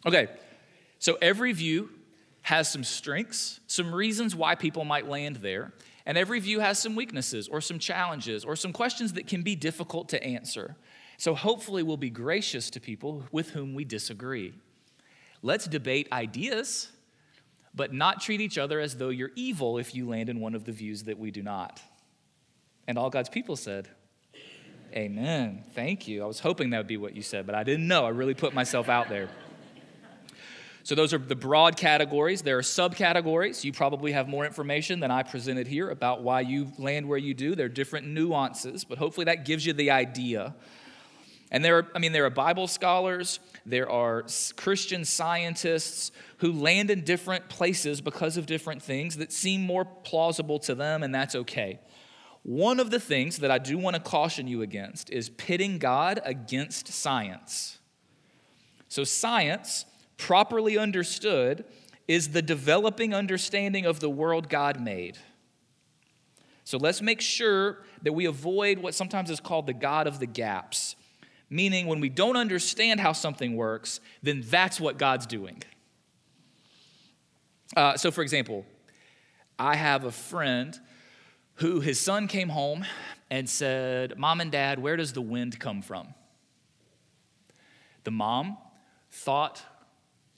Okay, 0.05 0.27
so 0.99 1.17
every 1.21 1.53
view 1.53 1.89
has 2.41 2.69
some 2.69 2.83
strengths, 2.83 3.61
some 3.67 3.95
reasons 3.95 4.35
why 4.35 4.55
people 4.55 4.83
might 4.83 5.07
land 5.07 5.37
there, 5.37 5.71
and 6.05 6.17
every 6.17 6.39
view 6.39 6.59
has 6.59 6.77
some 6.77 6.95
weaknesses 6.95 7.47
or 7.47 7.61
some 7.61 7.79
challenges 7.79 8.43
or 8.43 8.57
some 8.57 8.73
questions 8.73 9.13
that 9.13 9.27
can 9.27 9.43
be 9.43 9.55
difficult 9.55 10.09
to 10.09 10.21
answer. 10.21 10.75
So 11.17 11.35
hopefully, 11.35 11.83
we'll 11.83 11.95
be 11.95 12.09
gracious 12.09 12.69
to 12.71 12.81
people 12.81 13.23
with 13.31 13.51
whom 13.51 13.73
we 13.73 13.85
disagree. 13.85 14.53
Let's 15.41 15.67
debate 15.67 16.09
ideas, 16.11 16.91
but 17.75 17.93
not 17.93 18.21
treat 18.21 18.41
each 18.41 18.57
other 18.57 18.79
as 18.79 18.97
though 18.97 19.09
you're 19.09 19.31
evil 19.35 19.77
if 19.77 19.95
you 19.95 20.07
land 20.07 20.29
in 20.29 20.39
one 20.39 20.55
of 20.55 20.65
the 20.65 20.71
views 20.71 21.03
that 21.03 21.17
we 21.17 21.31
do 21.31 21.41
not. 21.41 21.81
And 22.87 22.97
all 22.97 23.09
God's 23.09 23.29
people 23.29 23.55
said, 23.55 23.87
Amen. 24.93 25.63
Thank 25.73 26.07
you. 26.07 26.23
I 26.23 26.27
was 26.27 26.39
hoping 26.39 26.69
that 26.69 26.77
would 26.77 26.87
be 26.87 26.97
what 26.97 27.15
you 27.15 27.23
said, 27.23 27.47
but 27.47 27.55
I 27.55 27.63
didn't 27.63 27.87
know. 27.87 28.05
I 28.05 28.09
really 28.09 28.35
put 28.35 28.53
myself 28.53 28.89
out 28.89 29.09
there. 29.09 29.27
So, 30.83 30.95
those 30.95 31.13
are 31.13 31.17
the 31.17 31.35
broad 31.35 31.77
categories. 31.77 32.41
There 32.41 32.57
are 32.57 32.61
subcategories. 32.61 33.63
You 33.63 33.71
probably 33.71 34.11
have 34.11 34.27
more 34.27 34.45
information 34.45 34.99
than 34.99 35.09
I 35.09 35.23
presented 35.23 35.65
here 35.65 35.89
about 35.89 36.21
why 36.21 36.41
you 36.41 36.73
land 36.77 37.07
where 37.07 37.17
you 37.17 37.33
do. 37.33 37.55
There 37.55 37.67
are 37.67 37.69
different 37.69 38.05
nuances, 38.07 38.83
but 38.83 38.97
hopefully 38.97 39.25
that 39.25 39.45
gives 39.45 39.65
you 39.65 39.73
the 39.73 39.91
idea. 39.91 40.53
And 41.49 41.63
there 41.63 41.77
are, 41.77 41.87
I 41.95 41.99
mean, 41.99 42.11
there 42.11 42.25
are 42.25 42.29
Bible 42.29 42.67
scholars, 42.67 43.39
there 43.65 43.89
are 43.89 44.25
Christian 44.57 45.05
scientists 45.05 46.11
who 46.37 46.51
land 46.51 46.89
in 46.89 47.03
different 47.03 47.47
places 47.47 48.01
because 48.01 48.35
of 48.35 48.45
different 48.45 48.81
things 48.81 49.17
that 49.17 49.31
seem 49.31 49.61
more 49.61 49.85
plausible 49.85 50.59
to 50.59 50.75
them, 50.75 51.03
and 51.03 51.15
that's 51.15 51.35
okay. 51.35 51.79
One 52.43 52.81
of 52.81 52.91
the 52.91 52.99
things 52.99 53.37
that 53.37 53.51
I 53.51 53.57
do 53.57 53.77
want 53.77 53.95
to 53.95 54.01
caution 54.01 54.47
you 54.47 54.61
against 54.61 55.09
is 55.09 55.29
pitting 55.29 55.77
God 55.77 56.19
against 56.25 56.89
science. 56.89 57.79
So, 58.89 59.05
science, 59.05 59.85
properly 60.17 60.77
understood, 60.77 61.63
is 62.07 62.29
the 62.29 62.41
developing 62.41 63.13
understanding 63.13 63.85
of 63.85 64.01
the 64.01 64.09
world 64.09 64.49
God 64.49 64.81
made. 64.81 65.17
So, 66.65 66.77
let's 66.77 67.01
make 67.01 67.21
sure 67.21 67.83
that 68.01 68.11
we 68.11 68.25
avoid 68.25 68.79
what 68.79 68.93
sometimes 68.93 69.29
is 69.29 69.39
called 69.39 69.65
the 69.65 69.73
God 69.73 70.05
of 70.05 70.19
the 70.19 70.27
gaps, 70.27 70.97
meaning 71.53 71.85
when 71.85 71.99
we 71.99 72.09
don't 72.09 72.35
understand 72.35 72.99
how 72.99 73.13
something 73.13 73.55
works, 73.55 73.99
then 74.23 74.43
that's 74.47 74.79
what 74.79 74.97
God's 74.97 75.27
doing. 75.27 75.61
Uh, 77.75 77.95
so, 77.95 78.11
for 78.11 78.21
example, 78.21 78.65
I 79.59 79.75
have 79.75 80.03
a 80.03 80.11
friend 80.11 80.77
who 81.55 81.79
his 81.79 81.99
son 81.99 82.27
came 82.27 82.49
home 82.49 82.85
and 83.29 83.47
said, 83.47 84.17
Mom 84.17 84.41
and 84.41 84.51
Dad, 84.51 84.79
where 84.79 84.97
does 84.97 85.13
the 85.13 85.21
wind 85.21 85.59
come 85.59 85.81
from? 85.81 86.13
The 88.03 88.11
mom 88.11 88.57
thought 89.11 89.61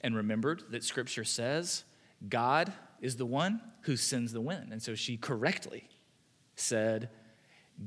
and 0.02 0.14
remembered 0.14 0.64
that 0.70 0.84
Scripture 0.84 1.24
says 1.24 1.84
God 2.28 2.72
is 3.00 3.16
the 3.16 3.26
one 3.26 3.60
who 3.82 3.96
sends 3.96 4.32
the 4.32 4.40
wind. 4.40 4.70
And 4.70 4.82
so 4.82 4.94
she 4.94 5.16
correctly 5.16 5.88
said, 6.54 7.08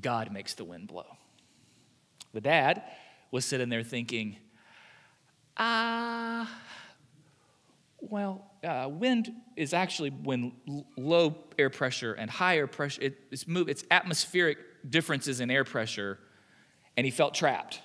God 0.02 0.32
makes 0.32 0.56
the 0.56 0.66
wind 0.66 0.88
blow. 0.88 1.06
The 2.34 2.42
dad 2.42 2.84
was 3.32 3.46
sitting 3.46 3.70
there 3.70 3.84
thinking, 3.84 4.38
ah, 5.58 6.50
well, 8.02 8.52
uh, 8.64 8.88
wind 8.90 9.32
is 9.56 9.74
actually 9.74 10.10
when 10.10 10.54
l- 10.68 10.86
low 10.98 11.36
air 11.58 11.70
pressure 11.70 12.14
and 12.14 12.30
higher 12.30 12.68
pressure, 12.68 13.02
it, 13.02 13.18
it's, 13.32 13.48
move, 13.48 13.70
it's 13.70 13.84
atmospheric 13.92 14.58
differences 14.90 15.40
in 15.40 15.52
air 15.52 15.64
pressure, 15.64 16.20
and 16.98 17.06
he 17.06 17.12
felt 17.12 17.34
trapped. 17.34 17.82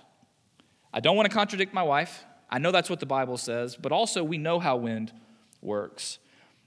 I 0.92 1.00
don't 1.00 1.16
want 1.16 1.28
to 1.28 1.35
contradict 1.35 1.74
my 1.74 1.83
wife. 1.83 2.24
I 2.48 2.59
know 2.59 2.70
that's 2.70 2.88
what 2.88 3.00
the 3.00 3.07
Bible 3.07 3.37
says, 3.37 3.76
but 3.76 3.90
also 3.90 4.22
we 4.22 4.38
know 4.38 4.61
how 4.61 4.76
wind 4.76 5.12
works. 5.61 6.18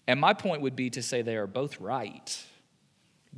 And 0.07 0.19
my 0.19 0.33
point 0.33 0.61
would 0.61 0.75
be 0.75 0.89
to 0.91 1.01
say 1.01 1.21
they 1.21 1.37
are 1.37 1.47
both 1.47 1.79
right. 1.79 2.45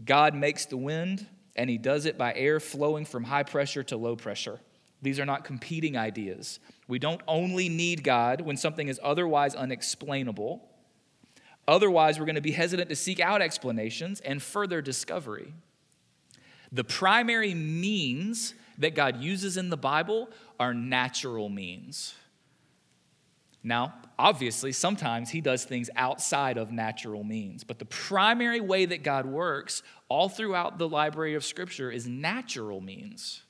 God 0.05 0.33
makes 0.33 0.65
the 0.65 0.77
wind, 0.77 1.27
and 1.55 1.69
he 1.69 1.77
does 1.77 2.05
it 2.05 2.17
by 2.17 2.33
air 2.33 2.59
flowing 2.59 3.05
from 3.05 3.23
high 3.23 3.43
pressure 3.43 3.83
to 3.83 3.97
low 3.97 4.15
pressure. 4.15 4.59
These 5.01 5.19
are 5.19 5.25
not 5.25 5.43
competing 5.43 5.97
ideas. 5.97 6.59
We 6.87 6.99
don't 6.99 7.21
only 7.27 7.69
need 7.69 8.03
God 8.03 8.41
when 8.41 8.57
something 8.57 8.87
is 8.87 8.99
otherwise 9.01 9.55
unexplainable. 9.55 10.61
Otherwise, 11.67 12.19
we're 12.19 12.25
going 12.25 12.35
to 12.35 12.41
be 12.41 12.51
hesitant 12.51 12.89
to 12.89 12.95
seek 12.95 13.19
out 13.19 13.41
explanations 13.41 14.19
and 14.21 14.41
further 14.41 14.81
discovery. 14.81 15.53
The 16.71 16.83
primary 16.83 17.53
means 17.53 18.53
that 18.79 18.95
God 18.95 19.21
uses 19.21 19.57
in 19.57 19.69
the 19.69 19.77
Bible 19.77 20.29
are 20.59 20.73
natural 20.73 21.49
means. 21.49 22.15
Now, 23.63 23.93
obviously, 24.17 24.71
sometimes 24.71 25.29
he 25.29 25.41
does 25.41 25.65
things 25.65 25.89
outside 25.95 26.57
of 26.57 26.71
natural 26.71 27.23
means, 27.23 27.63
but 27.63 27.77
the 27.77 27.85
primary 27.85 28.61
way 28.61 28.85
that 28.85 29.03
God 29.03 29.25
works 29.25 29.83
all 30.07 30.29
throughout 30.29 30.77
the 30.77 30.87
library 30.87 31.35
of 31.35 31.43
Scripture 31.43 31.91
is 31.91 32.07
natural 32.07 32.79
means. 32.79 33.43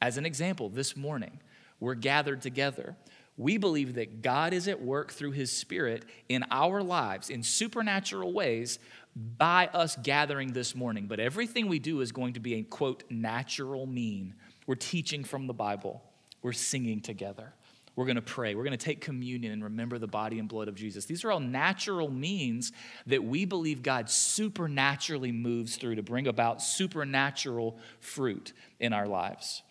As 0.00 0.16
an 0.16 0.26
example, 0.26 0.68
this 0.68 0.96
morning, 0.96 1.40
we're 1.80 1.94
gathered 1.94 2.42
together. 2.42 2.96
We 3.36 3.56
believe 3.56 3.94
that 3.94 4.22
God 4.22 4.52
is 4.52 4.68
at 4.68 4.82
work 4.82 5.12
through 5.12 5.32
His 5.32 5.50
Spirit 5.50 6.04
in 6.28 6.44
our 6.50 6.82
lives 6.82 7.30
in 7.30 7.42
supernatural 7.42 8.32
ways 8.32 8.78
by 9.14 9.68
us 9.68 9.96
gathering 10.02 10.52
this 10.52 10.74
morning. 10.74 11.06
But 11.06 11.20
everything 11.20 11.68
we 11.68 11.78
do 11.78 12.00
is 12.00 12.12
going 12.12 12.34
to 12.34 12.40
be 12.40 12.54
a 12.54 12.62
quote, 12.62 13.04
natural 13.10 13.86
mean. 13.86 14.34
We're 14.66 14.74
teaching 14.74 15.24
from 15.24 15.46
the 15.46 15.54
Bible, 15.54 16.02
we're 16.42 16.52
singing 16.52 17.00
together. 17.00 17.52
We're 17.96 18.04
going 18.04 18.14
to 18.14 18.22
pray. 18.22 18.54
We're 18.54 18.62
going 18.62 18.78
to 18.78 18.84
take 18.84 19.00
communion 19.00 19.52
and 19.52 19.64
remember 19.64 19.98
the 19.98 20.06
body 20.06 20.38
and 20.38 20.48
blood 20.48 20.68
of 20.68 20.76
Jesus. 20.76 21.04
These 21.06 21.24
are 21.24 21.32
all 21.32 21.40
natural 21.40 22.08
means 22.08 22.70
that 23.08 23.24
we 23.24 23.44
believe 23.44 23.82
God 23.82 24.08
supernaturally 24.08 25.32
moves 25.32 25.74
through 25.74 25.96
to 25.96 26.02
bring 26.04 26.28
about 26.28 26.62
supernatural 26.62 27.76
fruit 27.98 28.52
in 28.78 28.92
our 28.92 29.08
lives. 29.08 29.64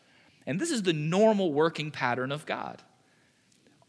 And 0.47 0.59
this 0.59 0.71
is 0.71 0.81
the 0.81 0.93
normal 0.93 1.53
working 1.53 1.91
pattern 1.91 2.31
of 2.31 2.45
God. 2.45 2.81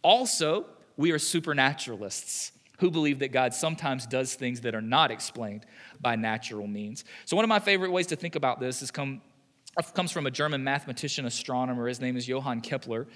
Also, 0.03 0.67
we 0.97 1.13
are 1.13 1.19
supernaturalists 1.19 2.53
who 2.81 2.91
believe 2.91 3.21
that 3.21 3.33
God 3.33 3.55
sometimes 3.55 4.07
does 4.07 4.35
things 4.35 4.61
that 4.63 4.75
are 4.75 4.83
not 4.83 5.11
explained 5.11 5.65
by 6.01 6.17
natural 6.17 6.67
means. 6.67 7.05
So, 7.25 7.37
one 7.37 7.45
of 7.45 7.49
my 7.49 7.61
favorite 7.61 7.93
ways 7.93 8.09
to 8.09 8.17
think 8.17 8.35
about 8.35 8.61
this 8.61 8.83
is 8.83 8.91
come, 8.91 9.23
comes 9.95 10.11
from 10.11 10.27
a 10.27 10.31
German 10.31 10.65
mathematician, 10.65 11.25
astronomer. 11.25 11.87
His 11.87 12.01
name 12.01 12.17
is 12.17 12.29
Johann 12.29 12.61
Kepler. 12.61 13.07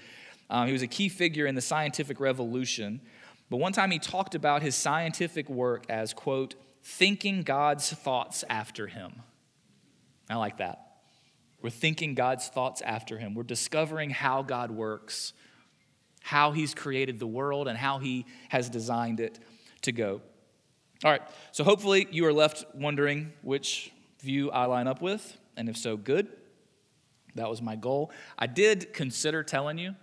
Um, 0.49 0.67
he 0.67 0.73
was 0.73 0.81
a 0.81 0.87
key 0.87 1.09
figure 1.09 1.45
in 1.45 1.55
the 1.55 1.61
scientific 1.61 2.19
revolution. 2.19 3.01
But 3.49 3.57
one 3.57 3.73
time 3.73 3.91
he 3.91 3.99
talked 3.99 4.35
about 4.35 4.61
his 4.61 4.75
scientific 4.75 5.49
work 5.49 5.85
as, 5.89 6.13
quote, 6.13 6.55
thinking 6.81 7.43
God's 7.43 7.91
thoughts 7.91 8.43
after 8.49 8.87
him. 8.87 9.21
I 10.29 10.35
like 10.35 10.57
that. 10.57 10.82
We're 11.63 11.69
thinking 11.69 12.13
God's 12.13 12.49
thoughts 12.49 12.81
after 12.81 13.17
Him. 13.17 13.33
We're 13.33 13.43
discovering 13.43 14.09
how 14.09 14.43
God 14.43 14.69
works, 14.69 15.31
how 16.21 16.51
He's 16.51 16.75
created 16.75 17.19
the 17.19 17.25
world, 17.25 17.69
and 17.69 17.77
how 17.77 17.99
He 17.99 18.25
has 18.49 18.69
designed 18.69 19.21
it 19.21 19.39
to 19.83 19.93
go. 19.93 20.21
All 21.05 21.11
right, 21.11 21.21
so 21.53 21.63
hopefully 21.63 22.07
you 22.11 22.25
are 22.25 22.33
left 22.33 22.65
wondering 22.75 23.31
which 23.41 23.91
view 24.19 24.51
I 24.51 24.65
line 24.65 24.87
up 24.87 25.01
with, 25.01 25.37
and 25.55 25.69
if 25.69 25.77
so, 25.77 25.95
good. 25.95 26.27
That 27.35 27.49
was 27.49 27.61
my 27.61 27.77
goal. 27.77 28.11
I 28.37 28.45
did 28.45 28.93
consider 28.93 29.41
telling 29.41 29.77
you, 29.77 29.95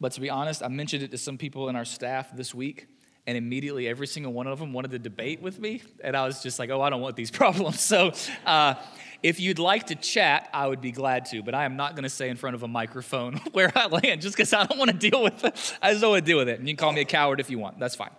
but 0.00 0.12
to 0.12 0.20
be 0.20 0.30
honest, 0.30 0.62
I 0.62 0.68
mentioned 0.68 1.02
it 1.02 1.10
to 1.10 1.18
some 1.18 1.36
people 1.36 1.68
in 1.68 1.74
our 1.74 1.84
staff 1.84 2.34
this 2.34 2.54
week 2.54 2.86
and 3.28 3.36
immediately 3.36 3.86
every 3.86 4.06
single 4.06 4.32
one 4.32 4.46
of 4.46 4.58
them 4.58 4.72
wanted 4.72 4.90
to 4.92 4.98
debate 4.98 5.42
with 5.42 5.60
me 5.60 5.82
and 6.02 6.16
i 6.16 6.24
was 6.24 6.42
just 6.42 6.58
like 6.58 6.70
oh 6.70 6.80
i 6.80 6.88
don't 6.88 7.02
want 7.02 7.14
these 7.14 7.30
problems 7.42 7.78
so 7.78 8.10
uh, 8.46 8.74
if 9.22 9.40
you'd 9.40 9.58
like 9.58 9.86
to 9.86 9.94
chat 9.94 10.48
i 10.52 10.66
would 10.66 10.80
be 10.80 10.92
glad 10.92 11.24
to 11.24 11.42
but 11.42 11.54
i 11.54 11.64
am 11.64 11.76
not 11.76 11.94
going 11.94 12.04
to 12.04 12.10
say 12.10 12.28
in 12.28 12.36
front 12.36 12.54
of 12.54 12.62
a 12.62 12.68
microphone 12.68 13.34
where 13.52 13.72
i 13.76 13.86
land 13.86 14.20
just 14.20 14.36
because 14.36 14.52
i 14.52 14.64
don't 14.64 14.78
want 14.78 14.90
to 14.90 15.10
deal 15.10 15.22
with 15.22 15.44
it 15.44 15.78
i 15.82 15.90
just 15.90 16.00
don't 16.00 16.10
want 16.10 16.24
to 16.24 16.30
deal 16.30 16.38
with 16.38 16.48
it 16.48 16.58
and 16.58 16.68
you 16.68 16.74
can 16.74 16.84
call 16.84 16.92
me 16.92 17.00
a 17.00 17.04
coward 17.04 17.40
if 17.40 17.50
you 17.50 17.58
want 17.58 17.78
that's 17.78 17.96
fine 17.96 18.10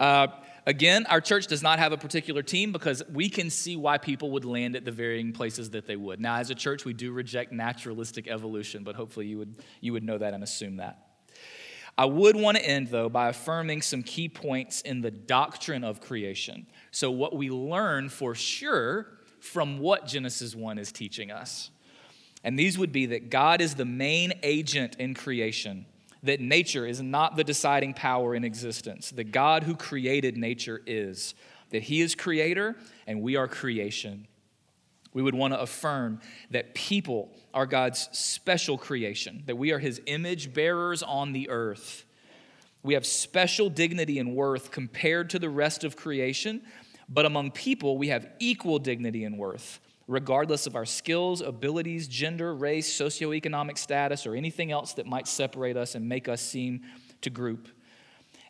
uh, 0.00 0.28
Again, 0.68 1.06
our 1.06 1.22
church 1.22 1.46
does 1.46 1.62
not 1.62 1.78
have 1.78 1.92
a 1.92 1.96
particular 1.96 2.42
team 2.42 2.72
because 2.72 3.02
we 3.10 3.30
can 3.30 3.48
see 3.48 3.74
why 3.74 3.96
people 3.96 4.32
would 4.32 4.44
land 4.44 4.76
at 4.76 4.84
the 4.84 4.90
varying 4.90 5.32
places 5.32 5.70
that 5.70 5.86
they 5.86 5.96
would. 5.96 6.20
Now, 6.20 6.36
as 6.36 6.50
a 6.50 6.54
church, 6.54 6.84
we 6.84 6.92
do 6.92 7.10
reject 7.10 7.52
naturalistic 7.52 8.28
evolution, 8.28 8.84
but 8.84 8.94
hopefully 8.94 9.28
you 9.28 9.38
would, 9.38 9.56
you 9.80 9.94
would 9.94 10.02
know 10.02 10.18
that 10.18 10.34
and 10.34 10.44
assume 10.44 10.76
that. 10.76 11.06
I 11.96 12.04
would 12.04 12.36
want 12.36 12.58
to 12.58 12.66
end, 12.66 12.88
though, 12.88 13.08
by 13.08 13.30
affirming 13.30 13.80
some 13.80 14.02
key 14.02 14.28
points 14.28 14.82
in 14.82 15.00
the 15.00 15.10
doctrine 15.10 15.84
of 15.84 16.02
creation. 16.02 16.66
So, 16.90 17.10
what 17.10 17.34
we 17.34 17.48
learn 17.48 18.10
for 18.10 18.34
sure 18.34 19.17
from 19.40 19.78
what 19.78 20.06
Genesis 20.06 20.54
1 20.54 20.78
is 20.78 20.92
teaching 20.92 21.30
us. 21.30 21.70
And 22.44 22.58
these 22.58 22.78
would 22.78 22.92
be 22.92 23.06
that 23.06 23.30
God 23.30 23.60
is 23.60 23.74
the 23.74 23.84
main 23.84 24.32
agent 24.42 24.96
in 24.98 25.14
creation, 25.14 25.86
that 26.22 26.40
nature 26.40 26.86
is 26.86 27.00
not 27.00 27.36
the 27.36 27.44
deciding 27.44 27.94
power 27.94 28.34
in 28.34 28.44
existence. 28.44 29.10
The 29.10 29.24
God 29.24 29.64
who 29.64 29.74
created 29.74 30.36
nature 30.36 30.80
is, 30.86 31.34
that 31.70 31.82
He 31.82 32.00
is 32.00 32.14
creator 32.14 32.76
and 33.06 33.22
we 33.22 33.36
are 33.36 33.48
creation. 33.48 34.26
We 35.12 35.22
would 35.22 35.34
want 35.34 35.54
to 35.54 35.60
affirm 35.60 36.20
that 36.50 36.74
people 36.74 37.30
are 37.54 37.66
God's 37.66 38.08
special 38.12 38.78
creation, 38.78 39.42
that 39.46 39.56
we 39.56 39.72
are 39.72 39.78
His 39.78 40.00
image 40.06 40.52
bearers 40.52 41.02
on 41.02 41.32
the 41.32 41.48
earth. 41.48 42.04
We 42.82 42.94
have 42.94 43.04
special 43.04 43.68
dignity 43.68 44.18
and 44.18 44.34
worth 44.34 44.70
compared 44.70 45.30
to 45.30 45.38
the 45.38 45.50
rest 45.50 45.82
of 45.82 45.96
creation, 45.96 46.62
but 47.08 47.24
among 47.24 47.52
people, 47.52 47.96
we 47.96 48.08
have 48.08 48.28
equal 48.38 48.78
dignity 48.78 49.24
and 49.24 49.38
worth, 49.38 49.80
regardless 50.06 50.66
of 50.66 50.76
our 50.76 50.84
skills, 50.84 51.40
abilities, 51.40 52.06
gender, 52.06 52.54
race, 52.54 52.92
socioeconomic 52.92 53.78
status, 53.78 54.26
or 54.26 54.34
anything 54.34 54.70
else 54.72 54.94
that 54.94 55.06
might 55.06 55.26
separate 55.26 55.76
us 55.76 55.94
and 55.94 56.08
make 56.08 56.28
us 56.28 56.42
seem 56.42 56.82
to 57.22 57.30
group. 57.30 57.68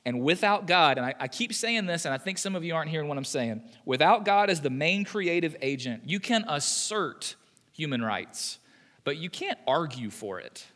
And 0.05 0.23
without 0.23 0.67
God, 0.67 0.97
and 0.97 1.07
I, 1.07 1.15
I, 1.21 1.29
keep 1.29 1.53
saying 1.53 1.87
this, 1.87 2.05
and 2.05 2.15
I 2.15 2.19
think 2.19 2.39
some 2.39 2.57
of 2.57 2.65
you 2.65 2.75
aren't 2.75 2.91
hearing 2.91 3.09
what 3.09 3.19
I'm 3.19 3.25
saying, 3.25 3.63
without 3.85 4.25
God 4.25 4.49
as 4.49 4.61
the 4.61 4.71
main 4.71 5.05
creative 5.05 5.57
agent, 5.61 6.05
you 6.07 6.19
can 6.19 6.45
assert 6.49 7.37
human 7.73 8.03
rights, 8.03 8.59
but 9.05 9.19
you 9.19 9.29
can't 9.29 9.59
argue 9.67 10.11
for 10.11 10.41
it. 10.41 10.67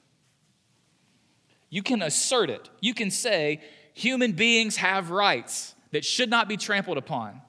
You 1.71 1.83
can 1.83 2.03
assert 2.03 2.51
it. 2.51 2.69
You 2.81 2.93
can 2.93 3.11
say, 3.11 3.63
human 3.95 4.33
beings 4.33 4.77
have 4.77 5.11
rights 5.11 5.75
that 5.93 6.05
should 6.05 6.29
not 6.29 6.49
be 6.49 6.57
trampled 6.57 6.99
upon. 6.99 7.41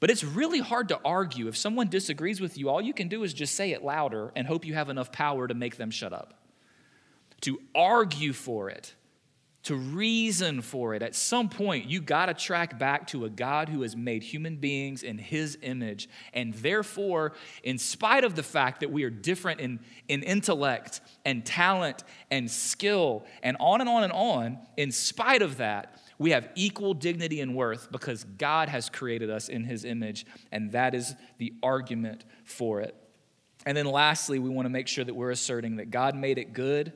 But 0.00 0.10
it's 0.10 0.22
really 0.22 0.60
hard 0.60 0.88
to 0.88 1.00
argue. 1.04 1.48
If 1.48 1.56
someone 1.56 1.88
disagrees 1.88 2.40
with 2.40 2.56
you, 2.56 2.68
all 2.68 2.80
you 2.80 2.94
can 2.94 3.08
do 3.08 3.24
is 3.24 3.34
just 3.34 3.54
say 3.54 3.72
it 3.72 3.82
louder 3.82 4.32
and 4.36 4.46
hope 4.46 4.64
you 4.64 4.74
have 4.74 4.88
enough 4.88 5.10
power 5.10 5.48
to 5.48 5.54
make 5.54 5.76
them 5.76 5.90
shut 5.90 6.12
up. 6.12 6.34
To 7.42 7.60
argue 7.74 8.32
for 8.32 8.70
it, 8.70 8.94
to 9.64 9.74
reason 9.74 10.62
for 10.62 10.94
it, 10.94 11.02
at 11.02 11.14
some 11.14 11.48
point, 11.48 11.86
you 11.86 12.00
got 12.00 12.26
to 12.26 12.34
track 12.34 12.78
back 12.78 13.08
to 13.08 13.24
a 13.24 13.28
God 13.28 13.68
who 13.68 13.82
has 13.82 13.96
made 13.96 14.22
human 14.22 14.56
beings 14.56 15.02
in 15.02 15.18
his 15.18 15.58
image. 15.62 16.08
And 16.32 16.54
therefore, 16.54 17.34
in 17.64 17.76
spite 17.76 18.24
of 18.24 18.34
the 18.34 18.42
fact 18.42 18.80
that 18.80 18.90
we 18.90 19.02
are 19.02 19.10
different 19.10 19.60
in, 19.60 19.80
in 20.06 20.22
intellect 20.22 21.00
and 21.24 21.44
talent 21.44 22.04
and 22.30 22.50
skill 22.50 23.26
and 23.42 23.56
on 23.58 23.80
and 23.80 23.90
on 23.90 24.04
and 24.04 24.12
on, 24.12 24.58
in 24.76 24.92
spite 24.92 25.42
of 25.42 25.56
that, 25.58 26.00
we 26.18 26.30
have 26.30 26.48
equal 26.56 26.94
dignity 26.94 27.40
and 27.40 27.54
worth 27.54 27.90
because 27.92 28.24
God 28.24 28.68
has 28.68 28.90
created 28.90 29.30
us 29.30 29.48
in 29.48 29.64
his 29.64 29.84
image, 29.84 30.26
and 30.50 30.72
that 30.72 30.94
is 30.94 31.14
the 31.38 31.54
argument 31.62 32.24
for 32.44 32.80
it. 32.80 32.94
And 33.64 33.76
then 33.76 33.86
lastly, 33.86 34.38
we 34.38 34.48
want 34.48 34.66
to 34.66 34.70
make 34.70 34.88
sure 34.88 35.04
that 35.04 35.14
we're 35.14 35.30
asserting 35.30 35.76
that 35.76 35.90
God 35.90 36.14
made 36.14 36.38
it 36.38 36.52
good 36.52 36.92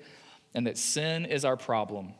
and 0.54 0.66
that 0.66 0.78
sin 0.78 1.24
is 1.24 1.44
our 1.44 1.56
problem. 1.56 2.14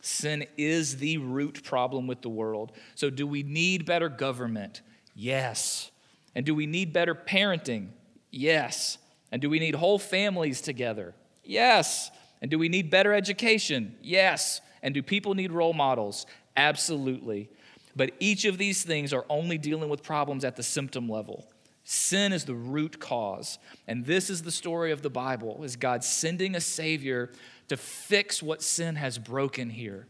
Sin 0.00 0.46
is 0.56 0.96
the 0.96 1.18
root 1.18 1.62
problem 1.62 2.06
with 2.06 2.22
the 2.22 2.28
world. 2.28 2.72
So, 2.94 3.10
do 3.10 3.26
we 3.26 3.42
need 3.42 3.84
better 3.84 4.08
government? 4.08 4.80
Yes. 5.14 5.90
And 6.34 6.46
do 6.46 6.54
we 6.54 6.66
need 6.66 6.92
better 6.92 7.14
parenting? 7.14 7.88
Yes. 8.30 8.96
And 9.32 9.42
do 9.42 9.50
we 9.50 9.58
need 9.58 9.74
whole 9.74 9.98
families 9.98 10.60
together? 10.60 11.14
Yes. 11.44 12.10
And 12.40 12.50
do 12.50 12.58
we 12.58 12.68
need 12.68 12.90
better 12.90 13.12
education? 13.12 13.96
Yes. 14.02 14.60
And 14.82 14.94
do 14.94 15.02
people 15.02 15.34
need 15.34 15.52
role 15.52 15.72
models? 15.72 16.26
Absolutely. 16.56 17.50
But 17.96 18.12
each 18.20 18.44
of 18.44 18.58
these 18.58 18.82
things 18.82 19.12
are 19.12 19.24
only 19.28 19.58
dealing 19.58 19.88
with 19.88 20.02
problems 20.02 20.44
at 20.44 20.56
the 20.56 20.62
symptom 20.62 21.08
level. 21.08 21.46
Sin 21.84 22.32
is 22.32 22.44
the 22.44 22.54
root 22.54 23.00
cause. 23.00 23.58
And 23.88 24.04
this 24.04 24.30
is 24.30 24.42
the 24.42 24.52
story 24.52 24.92
of 24.92 25.02
the 25.02 25.10
Bible 25.10 25.64
is 25.64 25.76
God 25.76 26.04
sending 26.04 26.54
a 26.54 26.60
savior 26.60 27.32
to 27.68 27.76
fix 27.76 28.42
what 28.42 28.62
sin 28.62 28.96
has 28.96 29.18
broken 29.18 29.70
here. 29.70 30.06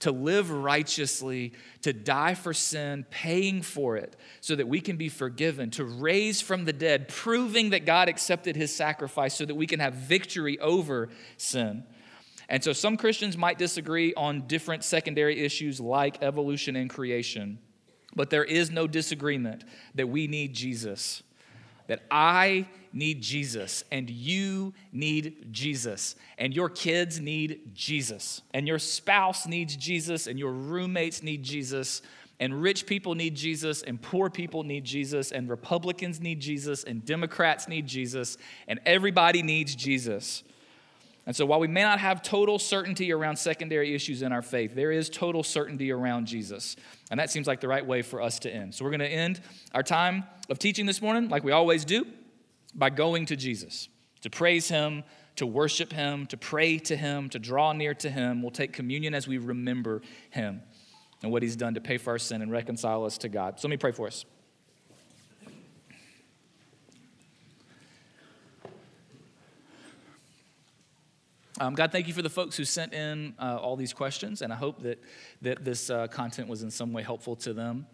To 0.00 0.12
live 0.12 0.50
righteously, 0.50 1.52
to 1.82 1.92
die 1.92 2.32
for 2.32 2.54
sin, 2.54 3.04
paying 3.10 3.60
for 3.60 3.98
it 3.98 4.16
so 4.40 4.56
that 4.56 4.66
we 4.66 4.80
can 4.80 4.96
be 4.96 5.10
forgiven, 5.10 5.70
to 5.72 5.84
raise 5.84 6.40
from 6.40 6.64
the 6.64 6.72
dead, 6.72 7.08
proving 7.08 7.70
that 7.70 7.84
God 7.84 8.08
accepted 8.08 8.56
his 8.56 8.74
sacrifice 8.74 9.36
so 9.36 9.44
that 9.44 9.54
we 9.54 9.66
can 9.66 9.78
have 9.78 9.92
victory 9.92 10.58
over 10.58 11.10
sin. 11.36 11.84
And 12.50 12.62
so 12.62 12.72
some 12.72 12.96
Christians 12.96 13.38
might 13.38 13.58
disagree 13.58 14.12
on 14.14 14.48
different 14.48 14.82
secondary 14.82 15.38
issues 15.38 15.80
like 15.80 16.20
evolution 16.20 16.74
and 16.74 16.90
creation, 16.90 17.60
but 18.16 18.28
there 18.28 18.44
is 18.44 18.72
no 18.72 18.88
disagreement 18.88 19.62
that 19.94 20.08
we 20.08 20.26
need 20.26 20.52
Jesus. 20.52 21.22
That 21.86 22.02
I 22.10 22.68
need 22.92 23.22
Jesus, 23.22 23.84
and 23.92 24.10
you 24.10 24.74
need 24.92 25.48
Jesus, 25.52 26.16
and 26.38 26.52
your 26.52 26.68
kids 26.68 27.20
need 27.20 27.72
Jesus, 27.72 28.42
and 28.52 28.66
your 28.66 28.78
spouse 28.78 29.46
needs 29.46 29.76
Jesus, 29.76 30.26
and 30.26 30.38
your 30.38 30.52
roommates 30.52 31.22
need 31.22 31.42
Jesus, 31.44 32.02
and 32.40 32.62
rich 32.62 32.86
people 32.86 33.14
need 33.14 33.36
Jesus, 33.36 33.82
and 33.82 34.00
poor 34.00 34.28
people 34.28 34.64
need 34.64 34.84
Jesus, 34.84 35.30
and 35.30 35.48
Republicans 35.48 36.20
need 36.20 36.40
Jesus, 36.40 36.84
and 36.84 37.04
Democrats 37.04 37.68
need 37.68 37.86
Jesus, 37.86 38.38
and 38.66 38.80
everybody 38.86 39.42
needs 39.42 39.74
Jesus. 39.76 40.42
And 41.26 41.36
so, 41.36 41.44
while 41.44 41.60
we 41.60 41.68
may 41.68 41.82
not 41.82 42.00
have 42.00 42.22
total 42.22 42.58
certainty 42.58 43.12
around 43.12 43.36
secondary 43.36 43.94
issues 43.94 44.22
in 44.22 44.32
our 44.32 44.42
faith, 44.42 44.74
there 44.74 44.90
is 44.90 45.10
total 45.10 45.42
certainty 45.42 45.92
around 45.92 46.26
Jesus. 46.26 46.76
And 47.10 47.20
that 47.20 47.30
seems 47.30 47.46
like 47.46 47.60
the 47.60 47.68
right 47.68 47.86
way 47.86 48.02
for 48.02 48.22
us 48.22 48.38
to 48.40 48.50
end. 48.52 48.74
So, 48.74 48.84
we're 48.84 48.90
going 48.90 49.00
to 49.00 49.06
end 49.06 49.40
our 49.74 49.82
time 49.82 50.24
of 50.48 50.58
teaching 50.58 50.86
this 50.86 51.02
morning, 51.02 51.28
like 51.28 51.44
we 51.44 51.52
always 51.52 51.84
do, 51.84 52.06
by 52.74 52.90
going 52.90 53.26
to 53.26 53.36
Jesus 53.36 53.88
to 54.22 54.30
praise 54.30 54.68
Him, 54.68 55.04
to 55.36 55.46
worship 55.46 55.92
Him, 55.92 56.26
to 56.26 56.36
pray 56.36 56.78
to 56.78 56.96
Him, 56.96 57.28
to 57.30 57.38
draw 57.38 57.72
near 57.72 57.94
to 57.94 58.10
Him. 58.10 58.42
We'll 58.42 58.50
take 58.50 58.72
communion 58.72 59.14
as 59.14 59.28
we 59.28 59.38
remember 59.38 60.02
Him 60.30 60.62
and 61.22 61.30
what 61.30 61.42
He's 61.42 61.56
done 61.56 61.74
to 61.74 61.80
pay 61.80 61.98
for 61.98 62.10
our 62.10 62.18
sin 62.18 62.40
and 62.40 62.50
reconcile 62.50 63.04
us 63.04 63.18
to 63.18 63.28
God. 63.28 63.60
So, 63.60 63.68
let 63.68 63.70
me 63.70 63.76
pray 63.76 63.92
for 63.92 64.06
us. 64.06 64.24
Um, 71.62 71.74
God, 71.74 71.92
thank 71.92 72.08
you 72.08 72.14
for 72.14 72.22
the 72.22 72.30
folks 72.30 72.56
who 72.56 72.64
sent 72.64 72.94
in 72.94 73.34
uh, 73.38 73.58
all 73.60 73.76
these 73.76 73.92
questions, 73.92 74.40
and 74.40 74.50
I 74.50 74.56
hope 74.56 74.82
that, 74.82 74.98
that 75.42 75.62
this 75.62 75.90
uh, 75.90 76.06
content 76.06 76.48
was 76.48 76.62
in 76.62 76.70
some 76.70 76.94
way 76.94 77.02
helpful 77.02 77.36
to 77.36 77.52
them. 77.52 77.86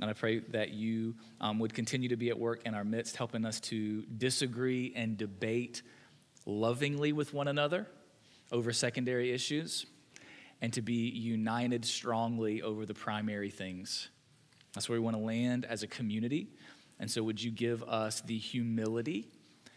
And 0.00 0.10
I 0.10 0.14
pray 0.14 0.40
that 0.40 0.70
you 0.70 1.14
um, 1.40 1.60
would 1.60 1.72
continue 1.72 2.08
to 2.08 2.16
be 2.16 2.30
at 2.30 2.36
work 2.36 2.62
in 2.66 2.74
our 2.74 2.82
midst, 2.82 3.14
helping 3.16 3.44
us 3.44 3.60
to 3.60 4.02
disagree 4.02 4.92
and 4.96 5.16
debate 5.16 5.82
lovingly 6.44 7.12
with 7.12 7.32
one 7.32 7.46
another 7.46 7.86
over 8.50 8.72
secondary 8.72 9.30
issues, 9.30 9.86
and 10.60 10.72
to 10.72 10.82
be 10.82 11.08
united 11.08 11.84
strongly 11.84 12.62
over 12.62 12.84
the 12.84 12.94
primary 12.94 13.50
things. 13.50 14.08
That's 14.72 14.88
where 14.88 14.98
we 14.98 15.04
want 15.04 15.14
to 15.14 15.22
land 15.22 15.66
as 15.66 15.84
a 15.84 15.86
community. 15.86 16.48
And 16.98 17.08
so, 17.08 17.22
would 17.22 17.40
you 17.40 17.52
give 17.52 17.84
us 17.84 18.22
the 18.22 18.38
humility 18.38 19.28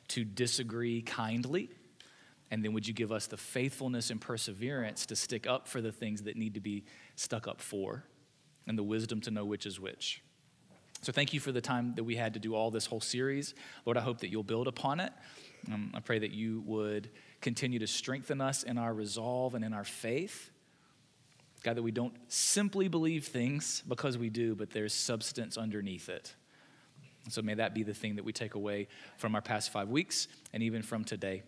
to 0.08 0.26
disagree 0.26 1.04
kindly? 1.04 1.70
And 2.50 2.64
then 2.64 2.74
would 2.74 2.88
you 2.88 2.94
give 2.94 3.12
us 3.12 3.28
the 3.28 3.38
faithfulness 3.38 4.10
and 4.10 4.22
perseverance 4.22 5.06
to 5.08 5.16
stick 5.16 5.48
up 5.48 5.68
for 5.68 5.82
the 5.82 5.92
things 5.92 6.24
that 6.24 6.38
need 6.38 6.54
to 6.54 6.62
be 6.62 6.86
stuck 7.16 7.48
up 7.48 7.62
for 7.62 8.06
and 8.68 8.78
the 8.78 8.84
wisdom 8.84 9.20
to 9.22 9.32
know 9.32 9.46
which 9.46 9.66
is 9.66 9.80
which? 9.80 10.22
So 11.02 11.12
thank 11.12 11.34
you 11.34 11.40
for 11.40 11.52
the 11.52 11.62
time 11.62 11.94
that 11.96 12.04
we 12.04 12.16
had 12.16 12.34
to 12.34 12.40
do 12.40 12.56
all 12.56 12.72
this 12.72 12.86
whole 12.86 13.02
series. 13.02 13.54
Lord, 13.86 13.98
I 13.98 14.02
hope 14.02 14.20
that 14.22 14.30
you'll 14.30 14.44
build 14.44 14.68
upon 14.68 15.00
it. 15.00 15.14
Um, 15.72 15.92
I 15.94 16.00
pray 16.00 16.20
that 16.20 16.32
you 16.32 16.64
would 16.66 17.10
continue 17.42 17.80
to 17.80 17.88
strengthen 17.88 18.42
us 18.42 18.64
in 18.64 18.78
our 18.78 18.94
resolve 18.94 19.54
and 19.54 19.64
in 19.64 19.74
our 19.74 19.84
faith. 19.84 20.50
God, 21.64 21.76
that 21.76 21.84
we 21.84 21.92
don't 21.92 22.16
simply 22.30 22.88
believe 22.88 23.28
things 23.28 23.84
because 23.88 24.18
we 24.18 24.30
do, 24.30 24.56
but 24.56 24.72
there's 24.72 24.94
substance 24.94 25.58
underneath 25.58 26.10
it. 26.10 26.34
So 27.30 27.42
may 27.42 27.56
that 27.56 27.74
be 27.74 27.84
the 27.84 27.94
thing 27.94 28.16
that 28.16 28.26
we 28.26 28.32
take 28.32 28.56
away 28.56 28.88
from 29.18 29.36
our 29.36 29.42
past 29.42 29.72
five 29.72 29.90
weeks 29.90 30.28
and 30.54 30.64
even 30.64 30.82
from 30.82 31.04
today. 31.04 31.44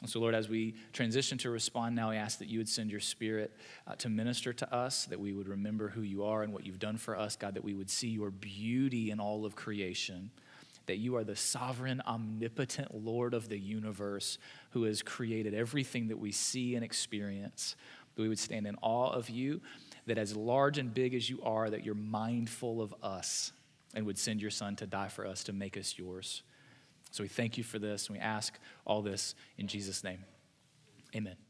And 0.00 0.08
so, 0.08 0.20
Lord, 0.20 0.34
as 0.34 0.48
we 0.48 0.74
transition 0.92 1.38
to 1.38 1.50
respond 1.50 1.96
now, 1.96 2.10
I 2.10 2.16
ask 2.16 2.38
that 2.38 2.48
you 2.48 2.58
would 2.58 2.68
send 2.68 2.90
your 2.90 3.00
spirit 3.00 3.52
uh, 3.86 3.96
to 3.96 4.08
minister 4.08 4.52
to 4.52 4.72
us, 4.72 5.06
that 5.06 5.18
we 5.18 5.32
would 5.32 5.48
remember 5.48 5.88
who 5.88 6.02
you 6.02 6.24
are 6.24 6.44
and 6.44 6.52
what 6.52 6.64
you've 6.64 6.78
done 6.78 6.98
for 6.98 7.18
us, 7.18 7.34
God, 7.34 7.54
that 7.54 7.64
we 7.64 7.74
would 7.74 7.90
see 7.90 8.08
your 8.08 8.30
beauty 8.30 9.10
in 9.10 9.18
all 9.18 9.44
of 9.44 9.56
creation, 9.56 10.30
that 10.86 10.98
you 10.98 11.16
are 11.16 11.24
the 11.24 11.34
sovereign, 11.34 12.00
omnipotent 12.06 12.94
Lord 12.94 13.34
of 13.34 13.48
the 13.48 13.58
universe 13.58 14.38
who 14.70 14.84
has 14.84 15.02
created 15.02 15.52
everything 15.52 16.08
that 16.08 16.18
we 16.18 16.30
see 16.30 16.76
and 16.76 16.84
experience, 16.84 17.74
that 18.14 18.22
we 18.22 18.28
would 18.28 18.38
stand 18.38 18.68
in 18.68 18.76
awe 18.80 19.10
of 19.10 19.28
you, 19.28 19.60
that 20.06 20.16
as 20.16 20.36
large 20.36 20.78
and 20.78 20.94
big 20.94 21.12
as 21.12 21.28
you 21.28 21.42
are, 21.42 21.68
that 21.68 21.84
you're 21.84 21.96
mindful 21.96 22.80
of 22.80 22.94
us 23.02 23.50
and 23.94 24.06
would 24.06 24.18
send 24.18 24.40
your 24.40 24.50
son 24.52 24.76
to 24.76 24.86
die 24.86 25.08
for 25.08 25.26
us 25.26 25.42
to 25.44 25.52
make 25.52 25.76
us 25.76 25.98
yours. 25.98 26.42
So 27.10 27.22
we 27.22 27.28
thank 27.28 27.56
you 27.58 27.64
for 27.64 27.78
this, 27.78 28.08
and 28.08 28.16
we 28.16 28.20
ask 28.20 28.58
all 28.84 29.02
this 29.02 29.34
in 29.56 29.66
Jesus' 29.66 30.04
name. 30.04 30.24
Amen. 31.16 31.47